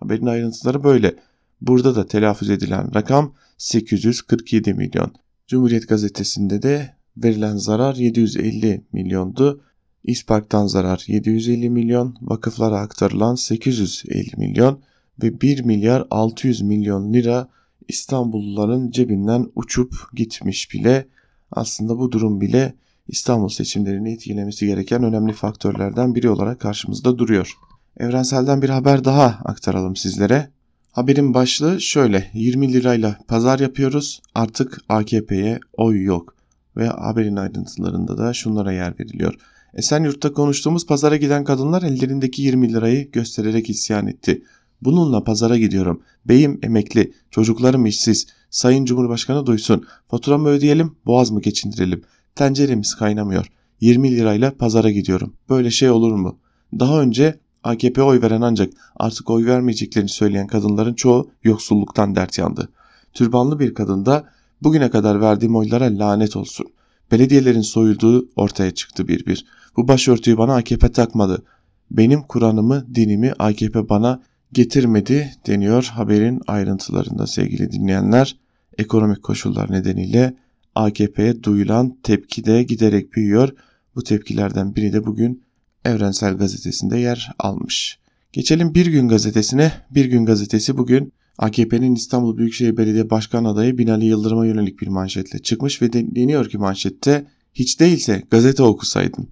Haberin 0.00 0.26
ayrıntıları 0.26 0.84
böyle. 0.84 1.16
Burada 1.60 1.94
da 1.94 2.06
telaffuz 2.06 2.50
edilen 2.50 2.94
rakam 2.94 3.34
847 3.58 4.74
milyon. 4.74 5.14
Cumhuriyet 5.46 5.88
Gazetesi'nde 5.88 6.62
de 6.62 6.94
verilen 7.16 7.56
zarar 7.56 7.94
750 7.94 8.84
milyondu. 8.92 9.60
İspark'tan 10.04 10.66
zarar 10.66 11.04
750 11.06 11.70
milyon, 11.70 12.16
vakıflara 12.20 12.78
aktarılan 12.78 13.34
850 13.34 14.36
milyon 14.36 14.80
ve 15.22 15.40
1 15.40 15.64
milyar 15.64 16.06
600 16.10 16.62
milyon 16.62 17.12
lira 17.12 17.48
İstanbulluların 17.90 18.90
cebinden 18.90 19.46
uçup 19.54 19.94
gitmiş 20.14 20.72
bile. 20.72 21.06
Aslında 21.52 21.98
bu 21.98 22.12
durum 22.12 22.40
bile 22.40 22.74
İstanbul 23.08 23.48
seçimlerini 23.48 24.12
etkilemesi 24.12 24.66
gereken 24.66 25.02
önemli 25.02 25.32
faktörlerden 25.32 26.14
biri 26.14 26.30
olarak 26.30 26.60
karşımızda 26.60 27.18
duruyor. 27.18 27.52
Evrensel'den 27.96 28.62
bir 28.62 28.68
haber 28.68 29.04
daha 29.04 29.24
aktaralım 29.44 29.96
sizlere. 29.96 30.50
Haberin 30.92 31.34
başlığı 31.34 31.80
şöyle 31.80 32.30
20 32.34 32.72
lirayla 32.72 33.18
pazar 33.28 33.58
yapıyoruz 33.58 34.22
artık 34.34 34.78
AKP'ye 34.88 35.60
oy 35.72 36.02
yok 36.02 36.34
ve 36.76 36.86
haberin 36.86 37.36
ayrıntılarında 37.36 38.18
da 38.18 38.32
şunlara 38.32 38.72
yer 38.72 38.94
veriliyor. 39.00 39.34
Esenyurt'ta 39.74 40.32
konuştuğumuz 40.32 40.86
pazara 40.86 41.16
giden 41.16 41.44
kadınlar 41.44 41.82
ellerindeki 41.82 42.42
20 42.42 42.72
lirayı 42.72 43.10
göstererek 43.10 43.70
isyan 43.70 44.06
etti. 44.06 44.42
Bununla 44.82 45.24
pazara 45.24 45.58
gidiyorum. 45.58 46.02
Beyim 46.24 46.58
emekli, 46.62 47.12
çocuklarım 47.30 47.86
işsiz. 47.86 48.26
Sayın 48.50 48.84
Cumhurbaşkanı 48.84 49.46
duysun. 49.46 49.86
Faturamı 50.08 50.48
ödeyelim, 50.48 50.96
boğaz 51.06 51.30
mı 51.30 51.40
geçindirelim? 51.40 52.02
Tenceremiz 52.34 52.94
kaynamıyor. 52.94 53.46
20 53.80 54.16
lirayla 54.16 54.56
pazara 54.56 54.90
gidiyorum. 54.90 55.32
Böyle 55.48 55.70
şey 55.70 55.90
olur 55.90 56.14
mu? 56.14 56.38
Daha 56.78 57.00
önce 57.00 57.38
AKP 57.64 58.02
oy 58.02 58.22
veren 58.22 58.40
ancak 58.40 58.72
artık 58.96 59.30
oy 59.30 59.46
vermeyeceklerini 59.46 60.08
söyleyen 60.08 60.46
kadınların 60.46 60.94
çoğu 60.94 61.30
yoksulluktan 61.44 62.16
dert 62.16 62.38
yandı. 62.38 62.68
Türbanlı 63.12 63.58
bir 63.58 63.74
kadın 63.74 64.06
da 64.06 64.24
bugüne 64.62 64.90
kadar 64.90 65.20
verdiğim 65.20 65.56
oylara 65.56 65.84
lanet 65.84 66.36
olsun. 66.36 66.66
Belediyelerin 67.12 67.60
soyulduğu 67.60 68.28
ortaya 68.36 68.70
çıktı 68.70 69.08
bir 69.08 69.26
bir. 69.26 69.46
Bu 69.76 69.88
başörtüyü 69.88 70.38
bana 70.38 70.56
AKP 70.56 70.92
takmadı. 70.92 71.42
Benim 71.90 72.22
Kur'an'ımı, 72.22 72.94
dinimi 72.94 73.32
AKP 73.38 73.88
bana 73.88 74.22
getirmedi 74.52 75.30
deniyor 75.46 75.84
haberin 75.84 76.40
ayrıntılarında 76.46 77.26
sevgili 77.26 77.72
dinleyenler. 77.72 78.36
Ekonomik 78.78 79.22
koşullar 79.22 79.72
nedeniyle 79.72 80.36
AKP'ye 80.74 81.42
duyulan 81.42 81.98
tepki 82.02 82.44
de 82.44 82.62
giderek 82.62 83.12
büyüyor. 83.12 83.48
Bu 83.94 84.02
tepkilerden 84.02 84.76
biri 84.76 84.92
de 84.92 85.06
bugün 85.06 85.42
Evrensel 85.84 86.36
Gazetesi'nde 86.36 86.98
yer 86.98 87.32
almış. 87.38 87.98
Geçelim 88.32 88.74
Bir 88.74 88.86
Gün 88.86 89.08
Gazetesi'ne. 89.08 89.72
Bir 89.90 90.04
Gün 90.04 90.26
Gazetesi 90.26 90.76
bugün 90.76 91.12
AKP'nin 91.38 91.94
İstanbul 91.94 92.36
Büyükşehir 92.36 92.76
Belediye 92.76 93.10
Başkan 93.10 93.44
adayı 93.44 93.78
Binali 93.78 94.04
Yıldırım'a 94.04 94.46
yönelik 94.46 94.80
bir 94.80 94.88
manşetle 94.88 95.38
çıkmış 95.38 95.82
ve 95.82 95.92
deniyor 95.92 96.48
ki 96.48 96.58
manşette 96.58 97.26
hiç 97.54 97.80
değilse 97.80 98.22
gazete 98.30 98.62
okusaydın. 98.62 99.28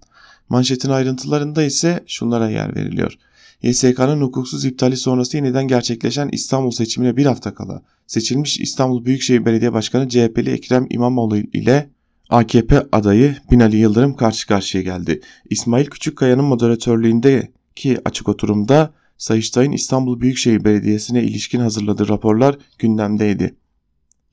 Manşetin 0.48 0.90
ayrıntılarında 0.90 1.62
ise 1.62 2.04
şunlara 2.06 2.50
yer 2.50 2.76
veriliyor. 2.76 3.18
YSK'nın 3.62 4.20
hukuksuz 4.20 4.64
iptali 4.64 4.96
sonrası 4.96 5.36
yeniden 5.36 5.68
gerçekleşen 5.68 6.28
İstanbul 6.32 6.70
seçimine 6.70 7.16
bir 7.16 7.26
hafta 7.26 7.54
kala 7.54 7.82
seçilmiş 8.06 8.60
İstanbul 8.60 9.04
Büyükşehir 9.04 9.44
Belediye 9.44 9.72
Başkanı 9.72 10.08
CHP'li 10.08 10.50
Ekrem 10.50 10.86
İmamoğlu 10.90 11.36
ile 11.38 11.90
AKP 12.28 12.86
adayı 12.92 13.36
Binali 13.50 13.76
Yıldırım 13.76 14.16
karşı 14.16 14.46
karşıya 14.46 14.82
geldi. 14.82 15.20
İsmail 15.50 15.86
Küçükkaya'nın 15.86 16.44
moderatörlüğündeki 16.44 17.98
açık 18.04 18.28
oturumda 18.28 18.90
Sayıştay'ın 19.18 19.72
İstanbul 19.72 20.20
Büyükşehir 20.20 20.64
Belediyesi'ne 20.64 21.22
ilişkin 21.22 21.60
hazırladığı 21.60 22.08
raporlar 22.08 22.58
gündemdeydi. 22.78 23.54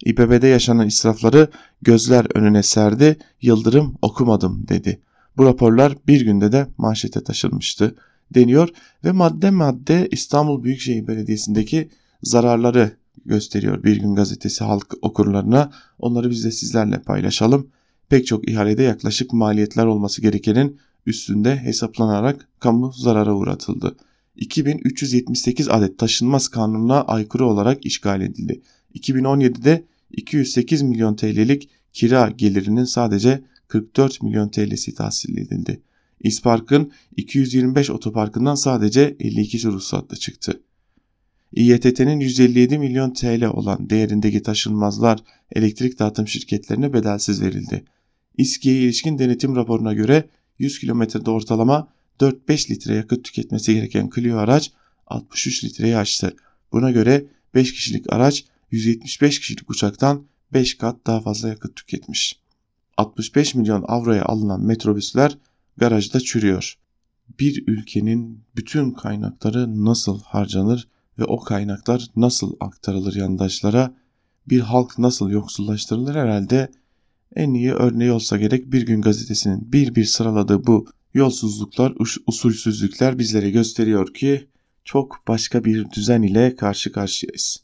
İBB'de 0.05 0.47
yaşanan 0.47 0.87
israfları 0.87 1.47
gözler 1.81 2.27
önüne 2.37 2.63
serdi, 2.63 3.17
Yıldırım 3.41 3.95
okumadım 4.01 4.67
dedi. 4.67 5.01
Bu 5.37 5.45
raporlar 5.45 5.95
bir 6.07 6.21
günde 6.21 6.51
de 6.51 6.67
manşete 6.77 7.23
taşınmıştı 7.23 7.95
deniyor 8.33 8.69
ve 9.03 9.11
madde 9.11 9.51
madde 9.51 10.07
İstanbul 10.11 10.63
Büyükşehir 10.63 11.07
Belediyesi'ndeki 11.07 11.89
zararları 12.23 12.91
gösteriyor 13.25 13.83
Bir 13.83 13.97
Gün 13.97 14.15
Gazetesi 14.15 14.63
halk 14.63 14.93
okurlarına. 15.01 15.71
Onları 15.99 16.29
biz 16.29 16.45
de 16.45 16.51
sizlerle 16.51 17.01
paylaşalım. 17.01 17.67
Pek 18.09 18.27
çok 18.27 18.49
ihalede 18.49 18.83
yaklaşık 18.83 19.33
maliyetler 19.33 19.85
olması 19.85 20.21
gerekenin 20.21 20.79
üstünde 21.05 21.55
hesaplanarak 21.57 22.47
kamu 22.59 22.91
zarara 22.91 23.35
uğratıldı. 23.35 23.95
2378 24.35 25.69
adet 25.69 25.99
taşınmaz 25.99 26.47
kanununa 26.47 27.01
aykırı 27.01 27.45
olarak 27.45 27.85
işgal 27.85 28.21
edildi. 28.21 28.61
2017'de 28.95 29.83
208 30.11 30.81
milyon 30.81 31.15
TL'lik 31.15 31.69
kira 31.93 32.29
gelirinin 32.29 32.83
sadece 32.83 33.43
44 33.67 34.21
milyon 34.21 34.49
TL'si 34.49 34.95
tahsil 34.95 35.37
edildi. 35.37 35.81
İspark'ın 36.25 36.91
225 37.17 37.89
otoparkından 37.89 38.55
sadece 38.55 39.15
52 39.19 39.67
ruhsatla 39.67 40.17
çıktı. 40.17 40.61
İETT'nin 41.53 42.19
157 42.19 42.77
milyon 42.77 43.13
TL 43.13 43.45
olan 43.45 43.89
değerindeki 43.89 44.43
taşınmazlar 44.43 45.19
elektrik 45.51 45.99
dağıtım 45.99 46.27
şirketlerine 46.27 46.93
bedelsiz 46.93 47.41
verildi. 47.41 47.85
İSKİ'ye 48.37 48.81
ilişkin 48.81 49.19
denetim 49.19 49.55
raporuna 49.55 49.93
göre 49.93 50.29
100 50.59 50.79
kilometrede 50.79 51.31
ortalama 51.31 51.87
4-5 52.19 52.71
litre 52.71 52.95
yakıt 52.95 53.23
tüketmesi 53.23 53.73
gereken 53.73 54.09
Clio 54.15 54.37
araç 54.37 54.71
63 55.07 55.63
litreyi 55.63 55.97
aştı. 55.97 56.35
Buna 56.71 56.91
göre 56.91 57.25
5 57.55 57.73
kişilik 57.73 58.13
araç 58.13 58.45
175 58.71 59.39
kişilik 59.39 59.69
uçaktan 59.69 60.25
5 60.53 60.77
kat 60.77 61.07
daha 61.07 61.21
fazla 61.21 61.49
yakıt 61.49 61.75
tüketmiş. 61.75 62.39
65 62.97 63.55
milyon 63.55 63.85
avroya 63.87 64.25
alınan 64.25 64.65
metrobüsler 64.65 65.37
garajda 65.77 66.19
çürüyor. 66.19 66.75
Bir 67.39 67.63
ülkenin 67.67 68.43
bütün 68.55 68.91
kaynakları 68.91 69.85
nasıl 69.85 70.21
harcanır 70.21 70.87
ve 71.19 71.23
o 71.23 71.39
kaynaklar 71.39 72.07
nasıl 72.15 72.55
aktarılır 72.59 73.15
yandaşlara, 73.15 73.95
bir 74.49 74.59
halk 74.59 74.99
nasıl 74.99 75.29
yoksullaştırılır 75.29 76.15
herhalde 76.15 76.71
en 77.35 77.53
iyi 77.53 77.73
örneği 77.73 78.11
olsa 78.11 78.37
gerek 78.37 78.71
Bir 78.71 78.85
Gün 78.85 79.01
Gazetesi'nin 79.01 79.73
bir 79.73 79.95
bir 79.95 80.05
sıraladığı 80.05 80.67
bu 80.67 80.87
yolsuzluklar, 81.13 81.93
usulsüzlükler 82.27 83.19
bizlere 83.19 83.49
gösteriyor 83.49 84.13
ki 84.13 84.47
çok 84.85 85.23
başka 85.27 85.65
bir 85.65 85.91
düzen 85.91 86.21
ile 86.21 86.55
karşı 86.55 86.91
karşıyayız. 86.91 87.63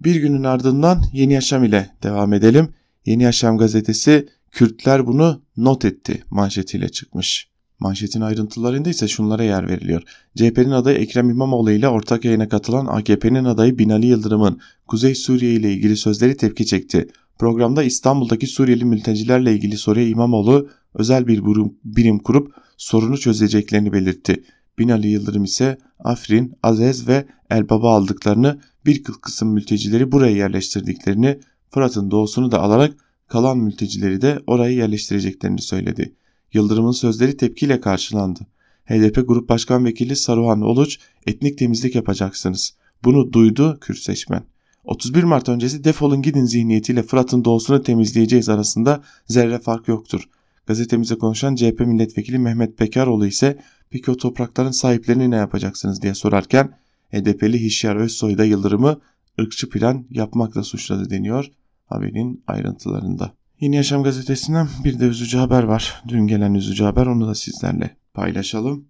Bir 0.00 0.16
günün 0.16 0.44
ardından 0.44 1.04
Yeni 1.12 1.32
Yaşam 1.32 1.64
ile 1.64 1.90
devam 2.02 2.32
edelim. 2.32 2.74
Yeni 3.06 3.22
Yaşam 3.22 3.58
gazetesi 3.58 4.28
Kürtler 4.52 5.06
bunu 5.06 5.42
not 5.56 5.84
etti 5.84 6.24
manşetiyle 6.30 6.88
çıkmış. 6.88 7.50
Manşetin 7.78 8.20
ayrıntılarında 8.20 8.90
ise 8.90 9.08
şunlara 9.08 9.42
yer 9.42 9.68
veriliyor. 9.68 10.02
CHP'nin 10.36 10.70
adayı 10.70 10.98
Ekrem 10.98 11.30
İmamoğlu 11.30 11.70
ile 11.70 11.88
ortak 11.88 12.24
yayına 12.24 12.48
katılan 12.48 12.86
AKP'nin 12.86 13.44
adayı 13.44 13.78
Binali 13.78 14.06
Yıldırım'ın 14.06 14.60
Kuzey 14.86 15.14
Suriye 15.14 15.52
ile 15.52 15.72
ilgili 15.72 15.96
sözleri 15.96 16.36
tepki 16.36 16.66
çekti. 16.66 17.08
Programda 17.38 17.82
İstanbul'daki 17.82 18.46
Suriyeli 18.46 18.84
mültecilerle 18.84 19.52
ilgili 19.52 19.78
soruya 19.78 20.08
İmamoğlu 20.08 20.68
özel 20.94 21.26
bir 21.26 21.42
birim 21.84 22.18
kurup 22.18 22.54
sorunu 22.76 23.18
çözeceklerini 23.18 23.92
belirtti. 23.92 24.44
Binali 24.78 25.08
Yıldırım 25.08 25.44
ise 25.44 25.78
Afrin, 25.98 26.54
Azez 26.62 27.08
ve 27.08 27.26
Elbaba 27.50 27.96
aldıklarını 27.96 28.60
bir 28.86 29.02
kısım 29.02 29.52
mültecileri 29.52 30.12
buraya 30.12 30.36
yerleştirdiklerini 30.36 31.40
Fırat'ın 31.70 32.10
doğusunu 32.10 32.52
da 32.52 32.60
alarak 32.60 32.94
kalan 33.30 33.58
mültecileri 33.58 34.20
de 34.20 34.38
oraya 34.46 34.72
yerleştireceklerini 34.72 35.62
söyledi. 35.62 36.14
Yıldırım'ın 36.52 36.92
sözleri 36.92 37.36
tepkiyle 37.36 37.80
karşılandı. 37.80 38.40
HDP 38.84 39.28
Grup 39.28 39.48
Başkan 39.48 39.84
Vekili 39.84 40.16
Saruhan 40.16 40.60
Oluç 40.60 40.98
etnik 41.26 41.58
temizlik 41.58 41.94
yapacaksınız. 41.94 42.74
Bunu 43.04 43.32
duydu 43.32 43.78
Kürt 43.80 43.98
seçmen. 43.98 44.42
31 44.84 45.22
Mart 45.22 45.48
öncesi 45.48 45.84
defolun 45.84 46.22
gidin 46.22 46.44
zihniyetiyle 46.44 47.02
Fırat'ın 47.02 47.44
doğusunu 47.44 47.82
temizleyeceğiz 47.82 48.48
arasında 48.48 49.02
zerre 49.26 49.58
fark 49.58 49.88
yoktur. 49.88 50.28
Gazetemize 50.66 51.14
konuşan 51.14 51.54
CHP 51.54 51.80
milletvekili 51.80 52.38
Mehmet 52.38 52.78
Pekaroğlu 52.78 53.26
ise 53.26 53.58
peki 53.90 54.10
o 54.10 54.16
toprakların 54.16 54.70
sahiplerini 54.70 55.30
ne 55.30 55.36
yapacaksınız 55.36 56.02
diye 56.02 56.14
sorarken 56.14 56.78
HDP'li 57.12 57.62
Hişyar 57.62 57.96
Özsoy 57.96 58.38
da 58.38 58.44
Yıldırım'ı 58.44 59.00
ırkçı 59.40 59.70
plan 59.70 60.06
yapmakla 60.10 60.62
suçladı 60.62 61.10
deniyor 61.10 61.50
haberin 61.90 62.44
ayrıntılarında. 62.46 63.32
Yeni 63.60 63.76
Yaşam 63.76 64.02
gazetesinden 64.02 64.68
bir 64.84 65.00
de 65.00 65.04
üzücü 65.04 65.38
haber 65.38 65.62
var. 65.62 66.02
Dün 66.08 66.26
gelen 66.26 66.54
üzücü 66.54 66.84
haber 66.84 67.06
onu 67.06 67.28
da 67.28 67.34
sizlerle 67.34 67.96
paylaşalım. 68.14 68.84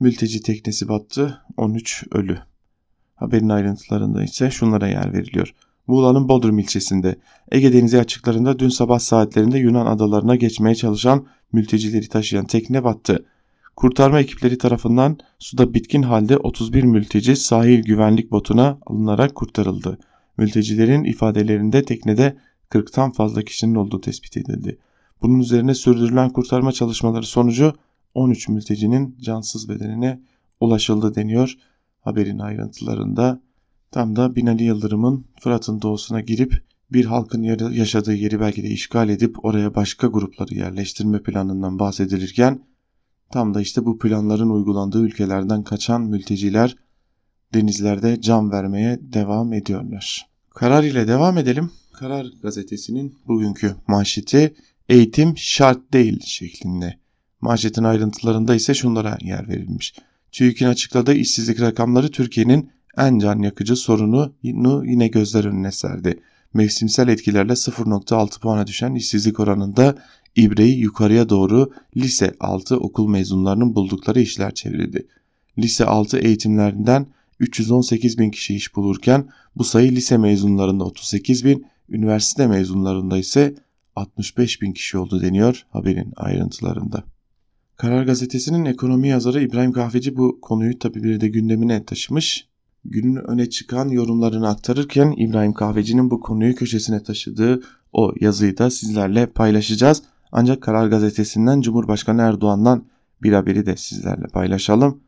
Mülteci 0.00 0.42
teknesi 0.42 0.88
battı, 0.88 1.42
13 1.56 2.04
ölü. 2.12 2.38
Haberin 3.14 3.48
ayrıntılarında 3.48 4.24
ise 4.24 4.50
şunlara 4.50 4.88
yer 4.88 5.12
veriliyor. 5.12 5.54
Muğla'nın 5.86 6.28
Bodrum 6.28 6.58
ilçesinde 6.58 7.18
Ege 7.52 7.72
Denizi 7.72 7.98
açıklarında 7.98 8.58
dün 8.58 8.68
sabah 8.68 8.98
saatlerinde 8.98 9.58
Yunan 9.58 9.86
adalarına 9.86 10.36
geçmeye 10.36 10.74
çalışan 10.74 11.26
mültecileri 11.52 12.08
taşıyan 12.08 12.46
tekne 12.46 12.84
battı. 12.84 13.24
Kurtarma 13.76 14.20
ekipleri 14.20 14.58
tarafından 14.58 15.18
suda 15.38 15.74
bitkin 15.74 16.02
halde 16.02 16.36
31 16.36 16.84
mülteci 16.84 17.36
sahil 17.36 17.82
güvenlik 17.82 18.30
botuna 18.30 18.78
alınarak 18.86 19.34
kurtarıldı. 19.34 19.98
Mültecilerin 20.36 21.04
ifadelerinde 21.04 21.82
teknede 21.82 22.36
40'tan 22.70 23.12
fazla 23.12 23.42
kişinin 23.42 23.74
olduğu 23.74 24.00
tespit 24.00 24.36
edildi. 24.36 24.78
Bunun 25.22 25.38
üzerine 25.38 25.74
sürdürülen 25.74 26.30
kurtarma 26.30 26.72
çalışmaları 26.72 27.26
sonucu 27.26 27.72
13 28.14 28.48
mültecinin 28.48 29.16
cansız 29.20 29.68
bedenine 29.68 30.20
ulaşıldı 30.60 31.14
deniyor 31.14 31.54
haberin 32.00 32.38
ayrıntılarında. 32.38 33.40
Tam 33.90 34.16
da 34.16 34.36
Binali 34.36 34.64
Yıldırım'ın 34.64 35.24
Fırat'ın 35.40 35.82
doğusuna 35.82 36.20
girip 36.20 36.62
bir 36.92 37.04
halkın 37.04 37.42
yaşadığı 37.72 38.14
yeri 38.14 38.40
belki 38.40 38.62
de 38.62 38.68
işgal 38.68 39.08
edip 39.08 39.44
oraya 39.44 39.74
başka 39.74 40.06
grupları 40.06 40.54
yerleştirme 40.54 41.22
planından 41.22 41.78
bahsedilirken 41.78 42.60
tam 43.30 43.54
da 43.54 43.60
işte 43.60 43.84
bu 43.84 43.98
planların 43.98 44.50
uygulandığı 44.50 45.02
ülkelerden 45.02 45.62
kaçan 45.62 46.02
mülteciler 46.02 46.76
denizlerde 47.54 48.20
can 48.20 48.50
vermeye 48.52 48.98
devam 49.00 49.52
ediyorlar. 49.52 50.26
Karar 50.54 50.84
ile 50.84 51.08
devam 51.08 51.38
edelim. 51.38 51.70
Karar 51.92 52.26
gazetesinin 52.42 53.14
bugünkü 53.26 53.74
manşeti 53.86 54.54
eğitim 54.88 55.34
şart 55.36 55.92
değil 55.92 56.20
şeklinde. 56.24 56.98
Manşetin 57.40 57.84
ayrıntılarında 57.84 58.54
ise 58.54 58.74
şunlara 58.74 59.18
yer 59.20 59.48
verilmiş. 59.48 59.94
TÜİK'in 60.32 60.66
açıkladığı 60.66 61.14
işsizlik 61.14 61.60
rakamları 61.60 62.10
Türkiye'nin 62.10 62.70
en 62.98 63.18
can 63.18 63.38
yakıcı 63.38 63.76
sorunu 63.76 64.34
yine 64.42 65.08
gözler 65.08 65.44
önüne 65.44 65.72
serdi. 65.72 66.20
Mevsimsel 66.54 67.08
etkilerle 67.08 67.52
0.6 67.52 68.40
puana 68.40 68.66
düşen 68.66 68.94
işsizlik 68.94 69.40
oranında 69.40 69.96
ibreyi 70.36 70.78
yukarıya 70.78 71.28
doğru 71.28 71.72
lise 71.96 72.34
6 72.40 72.76
okul 72.76 73.08
mezunlarının 73.08 73.74
buldukları 73.74 74.20
işler 74.20 74.54
çevirdi. 74.54 75.06
Lise 75.58 75.84
6 75.84 76.18
eğitimlerinden 76.18 77.06
318 77.40 78.18
bin 78.18 78.30
kişi 78.30 78.54
iş 78.54 78.76
bulurken 78.76 79.28
bu 79.56 79.64
sayı 79.64 79.92
lise 79.92 80.16
mezunlarında 80.16 80.84
38 80.84 81.44
bin, 81.44 81.66
üniversite 81.88 82.46
mezunlarında 82.46 83.18
ise 83.18 83.54
65 83.96 84.62
bin 84.62 84.72
kişi 84.72 84.98
oldu 84.98 85.22
deniyor 85.22 85.66
haberin 85.70 86.12
ayrıntılarında. 86.16 87.04
Karar 87.76 88.04
Gazetesi'nin 88.04 88.64
ekonomi 88.64 89.08
yazarı 89.08 89.42
İbrahim 89.42 89.72
Kahveci 89.72 90.16
bu 90.16 90.40
konuyu 90.40 90.78
tabi 90.78 91.02
bir 91.02 91.20
de 91.20 91.28
gündemine 91.28 91.84
taşımış. 91.84 92.48
Günün 92.84 93.16
öne 93.16 93.50
çıkan 93.50 93.88
yorumlarını 93.88 94.48
aktarırken 94.48 95.14
İbrahim 95.16 95.52
Kahveci'nin 95.52 96.10
bu 96.10 96.20
konuyu 96.20 96.54
köşesine 96.54 97.02
taşıdığı 97.02 97.62
o 97.92 98.12
yazıyı 98.20 98.58
da 98.58 98.70
sizlerle 98.70 99.26
paylaşacağız. 99.26 100.02
Ancak 100.32 100.62
Karar 100.62 100.88
Gazetesi'nden 100.88 101.60
Cumhurbaşkanı 101.60 102.22
Erdoğan'dan 102.22 102.86
bir 103.22 103.32
haberi 103.32 103.66
de 103.66 103.76
sizlerle 103.76 104.26
paylaşalım. 104.26 105.00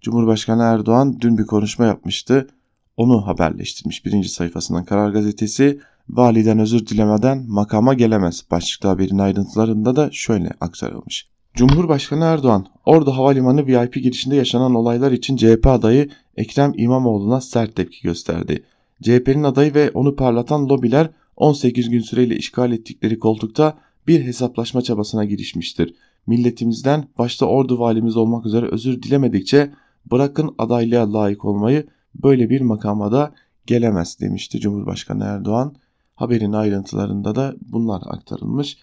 Cumhurbaşkanı 0.00 0.62
Erdoğan 0.62 1.20
dün 1.20 1.38
bir 1.38 1.46
konuşma 1.46 1.86
yapmıştı. 1.86 2.48
Onu 2.96 3.26
haberleştirmiş 3.26 4.04
birinci 4.04 4.28
sayfasından 4.28 4.84
Karar 4.84 5.10
Gazetesi 5.10 5.80
validen 6.08 6.58
özür 6.58 6.86
dilemeden 6.86 7.44
makama 7.48 7.94
gelemez. 7.94 8.44
Başlıkta 8.50 8.88
haberin 8.88 9.18
ayrıntılarında 9.18 9.96
da 9.96 10.08
şöyle 10.12 10.50
aktarılmış. 10.60 11.28
Cumhurbaşkanı 11.54 12.24
Erdoğan, 12.24 12.66
Ordu 12.84 13.10
Havalimanı 13.10 13.66
VIP 13.66 13.94
girişinde 13.94 14.36
yaşanan 14.36 14.74
olaylar 14.74 15.12
için 15.12 15.36
CHP 15.36 15.66
adayı 15.66 16.08
Ekrem 16.36 16.72
İmamoğlu'na 16.76 17.40
sert 17.40 17.76
tepki 17.76 18.02
gösterdi. 18.02 18.64
CHP'nin 19.02 19.42
adayı 19.42 19.74
ve 19.74 19.90
onu 19.90 20.16
parlatan 20.16 20.68
lobiler 20.68 21.10
18 21.36 21.90
gün 21.90 22.00
süreyle 22.00 22.36
işgal 22.36 22.72
ettikleri 22.72 23.18
koltukta 23.18 23.78
bir 24.06 24.24
hesaplaşma 24.24 24.82
çabasına 24.82 25.24
girişmiştir. 25.24 25.94
Milletimizden 26.26 27.08
başta 27.18 27.46
Ordu 27.46 27.78
valimiz 27.78 28.16
olmak 28.16 28.46
üzere 28.46 28.66
özür 28.66 29.02
dilemedikçe 29.02 29.70
bırakın 30.10 30.54
adaylığa 30.58 31.12
layık 31.12 31.44
olmayı 31.44 31.86
böyle 32.14 32.50
bir 32.50 32.60
makama 32.60 33.12
da 33.12 33.34
gelemez 33.66 34.20
demişti 34.20 34.60
Cumhurbaşkanı 34.60 35.24
Erdoğan. 35.24 35.74
Haberin 36.14 36.52
ayrıntılarında 36.52 37.34
da 37.34 37.54
bunlar 37.60 38.02
aktarılmış. 38.06 38.78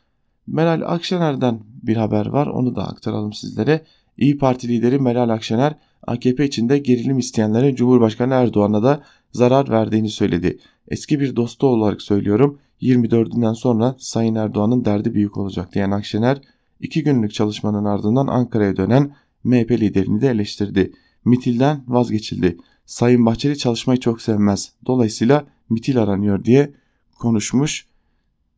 Meral 0.48 0.82
Akşener'den 0.86 1.60
bir 1.84 1.98
haber 1.98 2.26
var 2.26 2.48
onu 2.48 2.76
da 2.76 2.88
aktaralım 2.88 3.34
sizlere. 3.34 3.82
İyi 4.18 4.38
Parti 4.38 4.68
lideri 4.68 5.00
Meral 5.00 5.30
Akşener 5.30 5.76
AKP 6.08 6.46
içinde 6.46 6.78
gerilim 6.78 7.20
isteyenlere 7.20 7.76
Cumhurbaşkanı 7.76 8.34
Erdoğan'a 8.34 8.84
da 8.84 9.04
zarar 9.32 9.70
verdiğini 9.70 10.10
söyledi. 10.10 10.60
Eski 10.88 11.20
bir 11.20 11.36
dostu 11.36 11.68
olarak 11.68 12.02
söylüyorum 12.02 12.60
24'ünden 12.82 13.56
sonra 13.56 13.96
Sayın 14.00 14.36
Erdoğan'ın 14.36 14.86
derdi 14.86 15.14
büyük 15.14 15.38
olacak 15.38 15.74
diyen 15.74 15.92
Akşener 15.92 16.42
iki 16.80 17.04
günlük 17.04 17.34
çalışmanın 17.34 17.86
ardından 17.86 18.28
Ankara'ya 18.28 18.76
dönen 18.76 19.16
MHP 19.44 19.72
liderini 19.72 20.22
de 20.22 20.30
eleştirdi. 20.30 20.94
Mitil'den 21.26 21.84
vazgeçildi. 21.88 22.58
Sayın 22.86 23.26
Bahçeli 23.26 23.58
çalışmayı 23.58 24.00
çok 24.00 24.22
sevmez. 24.22 24.74
Dolayısıyla 24.86 25.46
mitil 25.70 26.04
aranıyor 26.04 26.44
diye 26.44 26.74
konuşmuş 27.20 27.86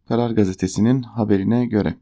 Karar 0.08 0.32
Gazetesi'nin 0.32 1.02
haberine 1.02 1.66
göre. 1.66 1.96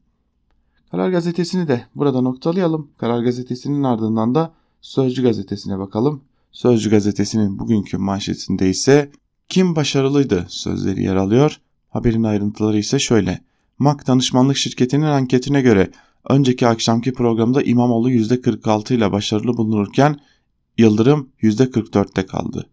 Karar 0.91 1.09
Gazetesi'ni 1.09 1.67
de 1.67 1.85
burada 1.95 2.21
noktalayalım. 2.21 2.91
Karar 2.97 3.23
Gazetesi'nin 3.23 3.83
ardından 3.83 4.35
da 4.35 4.53
Sözcü 4.81 5.23
Gazetesi'ne 5.23 5.79
bakalım. 5.79 6.21
Sözcü 6.51 6.89
gazetesinin 6.89 7.59
bugünkü 7.59 7.97
manşetinde 7.97 8.69
ise 8.69 9.11
kim 9.49 9.75
başarılıydı 9.75 10.45
sözleri 10.49 11.03
yer 11.03 11.15
alıyor. 11.15 11.59
Haberin 11.89 12.23
ayrıntıları 12.23 12.77
ise 12.77 12.99
şöyle. 12.99 13.39
MAK 13.79 14.07
danışmanlık 14.07 14.57
şirketinin 14.57 15.05
anketine 15.05 15.61
göre 15.61 15.91
önceki 16.29 16.67
akşamki 16.67 17.13
programda 17.13 17.61
İmamoğlu 17.61 18.11
%46 18.11 18.93
ile 18.93 19.11
başarılı 19.11 19.57
bulunurken 19.57 20.19
Yıldırım 20.77 21.29
%44'te 21.41 22.25
kaldı. 22.25 22.69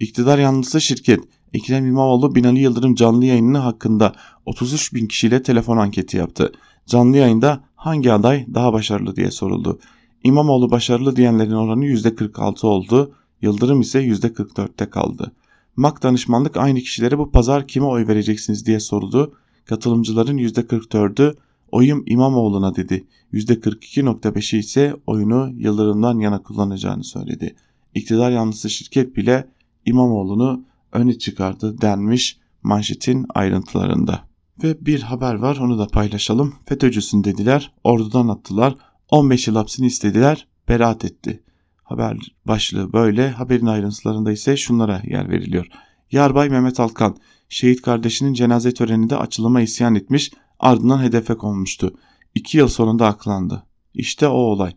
İktidar 0.00 0.38
yanlısı 0.38 0.80
şirket 0.80 1.20
Ekrem 1.52 1.86
İmamoğlu 1.86 2.34
Binali 2.34 2.60
Yıldırım 2.60 2.94
canlı 2.94 3.24
yayını 3.24 3.58
hakkında 3.58 4.12
33 4.46 4.94
bin 4.94 5.06
kişiyle 5.06 5.42
telefon 5.42 5.76
anketi 5.76 6.16
yaptı. 6.16 6.52
Canlı 6.86 7.16
yayında 7.16 7.64
hangi 7.74 8.12
aday 8.12 8.46
daha 8.54 8.72
başarılı 8.72 9.16
diye 9.16 9.30
soruldu. 9.30 9.78
İmamoğlu 10.24 10.70
başarılı 10.70 11.16
diyenlerin 11.16 11.52
oranı 11.52 11.84
%46 11.84 12.66
oldu. 12.66 13.14
Yıldırım 13.42 13.80
ise 13.80 14.02
%44'te 14.02 14.90
kaldı. 14.90 15.32
MAK 15.76 16.02
danışmanlık 16.02 16.56
aynı 16.56 16.78
kişilere 16.78 17.18
bu 17.18 17.30
pazar 17.30 17.68
kime 17.68 17.86
oy 17.86 18.06
vereceksiniz 18.06 18.66
diye 18.66 18.80
sordu. 18.80 19.34
Katılımcıların 19.64 20.38
%44'ü 20.38 21.34
oyum 21.72 22.02
İmamoğlu'na 22.06 22.76
dedi. 22.76 23.06
%42.5'i 23.32 24.58
ise 24.58 24.94
oyunu 25.06 25.50
Yıldırım'dan 25.56 26.18
yana 26.18 26.42
kullanacağını 26.42 27.04
söyledi. 27.04 27.56
İktidar 27.94 28.30
yanlısı 28.30 28.70
şirket 28.70 29.16
bile 29.16 29.48
İmamoğlu'nu 29.84 30.64
öne 30.92 31.18
çıkardı 31.18 31.80
denmiş 31.80 32.38
manşetin 32.62 33.26
ayrıntılarında. 33.34 34.28
Ve 34.62 34.86
bir 34.86 35.02
haber 35.02 35.34
var 35.34 35.56
onu 35.56 35.78
da 35.78 35.86
paylaşalım. 35.86 36.54
FETÖ'cüsün 36.66 37.24
dediler, 37.24 37.72
ordudan 37.84 38.28
attılar, 38.28 38.74
15 39.10 39.48
yıl 39.48 39.56
hapsini 39.56 39.86
istediler, 39.86 40.46
beraat 40.68 41.04
etti. 41.04 41.42
Haber 41.82 42.18
başlığı 42.44 42.92
böyle, 42.92 43.30
haberin 43.30 43.66
ayrıntılarında 43.66 44.32
ise 44.32 44.56
şunlara 44.56 45.02
yer 45.04 45.30
veriliyor. 45.30 45.66
Yarbay 46.12 46.48
Mehmet 46.48 46.80
Alkan, 46.80 47.16
şehit 47.48 47.82
kardeşinin 47.82 48.34
cenaze 48.34 48.74
töreninde 48.74 49.16
açılıma 49.16 49.60
isyan 49.60 49.94
etmiş, 49.94 50.30
ardından 50.60 51.02
hedefe 51.02 51.34
konmuştu. 51.34 51.94
İki 52.34 52.58
yıl 52.58 52.68
sonunda 52.68 53.06
aklandı. 53.06 53.62
İşte 53.94 54.28
o 54.28 54.36
olay. 54.36 54.72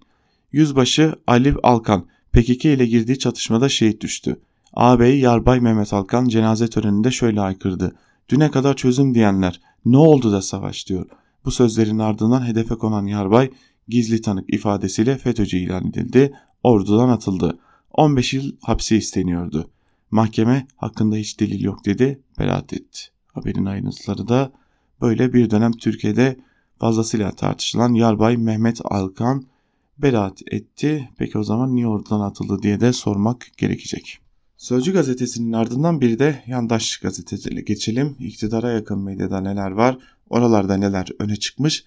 Yüzbaşı 0.51 1.15
Ali 1.27 1.55
Alkan, 1.63 2.07
PKK 2.33 2.65
ile 2.65 2.85
girdiği 2.85 3.19
çatışmada 3.19 3.69
şehit 3.69 4.01
düştü. 4.01 4.39
Ağabey 4.73 5.19
Yarbay 5.19 5.59
Mehmet 5.59 5.93
Alkan 5.93 6.27
cenaze 6.27 6.67
töreninde 6.67 7.11
şöyle 7.11 7.39
haykırdı. 7.39 7.95
Düne 8.29 8.51
kadar 8.51 8.75
çözüm 8.75 9.13
diyenler 9.13 9.61
ne 9.85 9.97
oldu 9.97 10.31
da 10.31 10.41
savaş 10.41 10.87
diyor. 10.87 11.05
Bu 11.45 11.51
sözlerin 11.51 11.99
ardından 11.99 12.47
hedefe 12.47 12.75
konan 12.75 13.05
Yarbay 13.05 13.51
gizli 13.87 14.21
tanık 14.21 14.53
ifadesiyle 14.53 15.17
FETÖ'cü 15.17 15.57
ilan 15.57 15.87
edildi. 15.87 16.33
Ordudan 16.63 17.09
atıldı. 17.09 17.59
15 17.91 18.33
yıl 18.33 18.51
hapsi 18.61 18.97
isteniyordu. 18.97 19.69
Mahkeme 20.11 20.67
hakkında 20.75 21.15
hiç 21.15 21.39
delil 21.39 21.63
yok 21.63 21.85
dedi, 21.85 22.21
beraat 22.39 22.73
etti. 22.73 23.01
Haberin 23.33 23.65
ayrıntıları 23.65 24.27
da 24.27 24.51
böyle 25.01 25.33
bir 25.33 25.49
dönem 25.49 25.71
Türkiye'de 25.71 26.37
fazlasıyla 26.79 27.31
tartışılan 27.31 27.93
Yarbay 27.93 28.37
Mehmet 28.37 28.81
Alkan 28.83 29.45
beraat 29.97 30.41
etti. 30.51 31.09
Peki 31.17 31.37
o 31.37 31.43
zaman 31.43 31.75
niye 31.75 31.87
ordudan 31.87 32.19
atıldı 32.19 32.61
diye 32.61 32.79
de 32.79 32.93
sormak 32.93 33.47
gerekecek. 33.57 34.19
Sözcü 34.57 34.93
gazetesinin 34.93 35.53
ardından 35.53 36.01
bir 36.01 36.19
de 36.19 36.43
yandaş 36.47 36.97
gazetesiyle 36.97 37.61
geçelim. 37.61 38.15
İktidara 38.19 38.71
yakın 38.71 38.99
medyada 38.99 39.41
neler 39.41 39.71
var, 39.71 39.97
oralarda 40.29 40.77
neler 40.77 41.07
öne 41.19 41.35
çıkmış. 41.35 41.83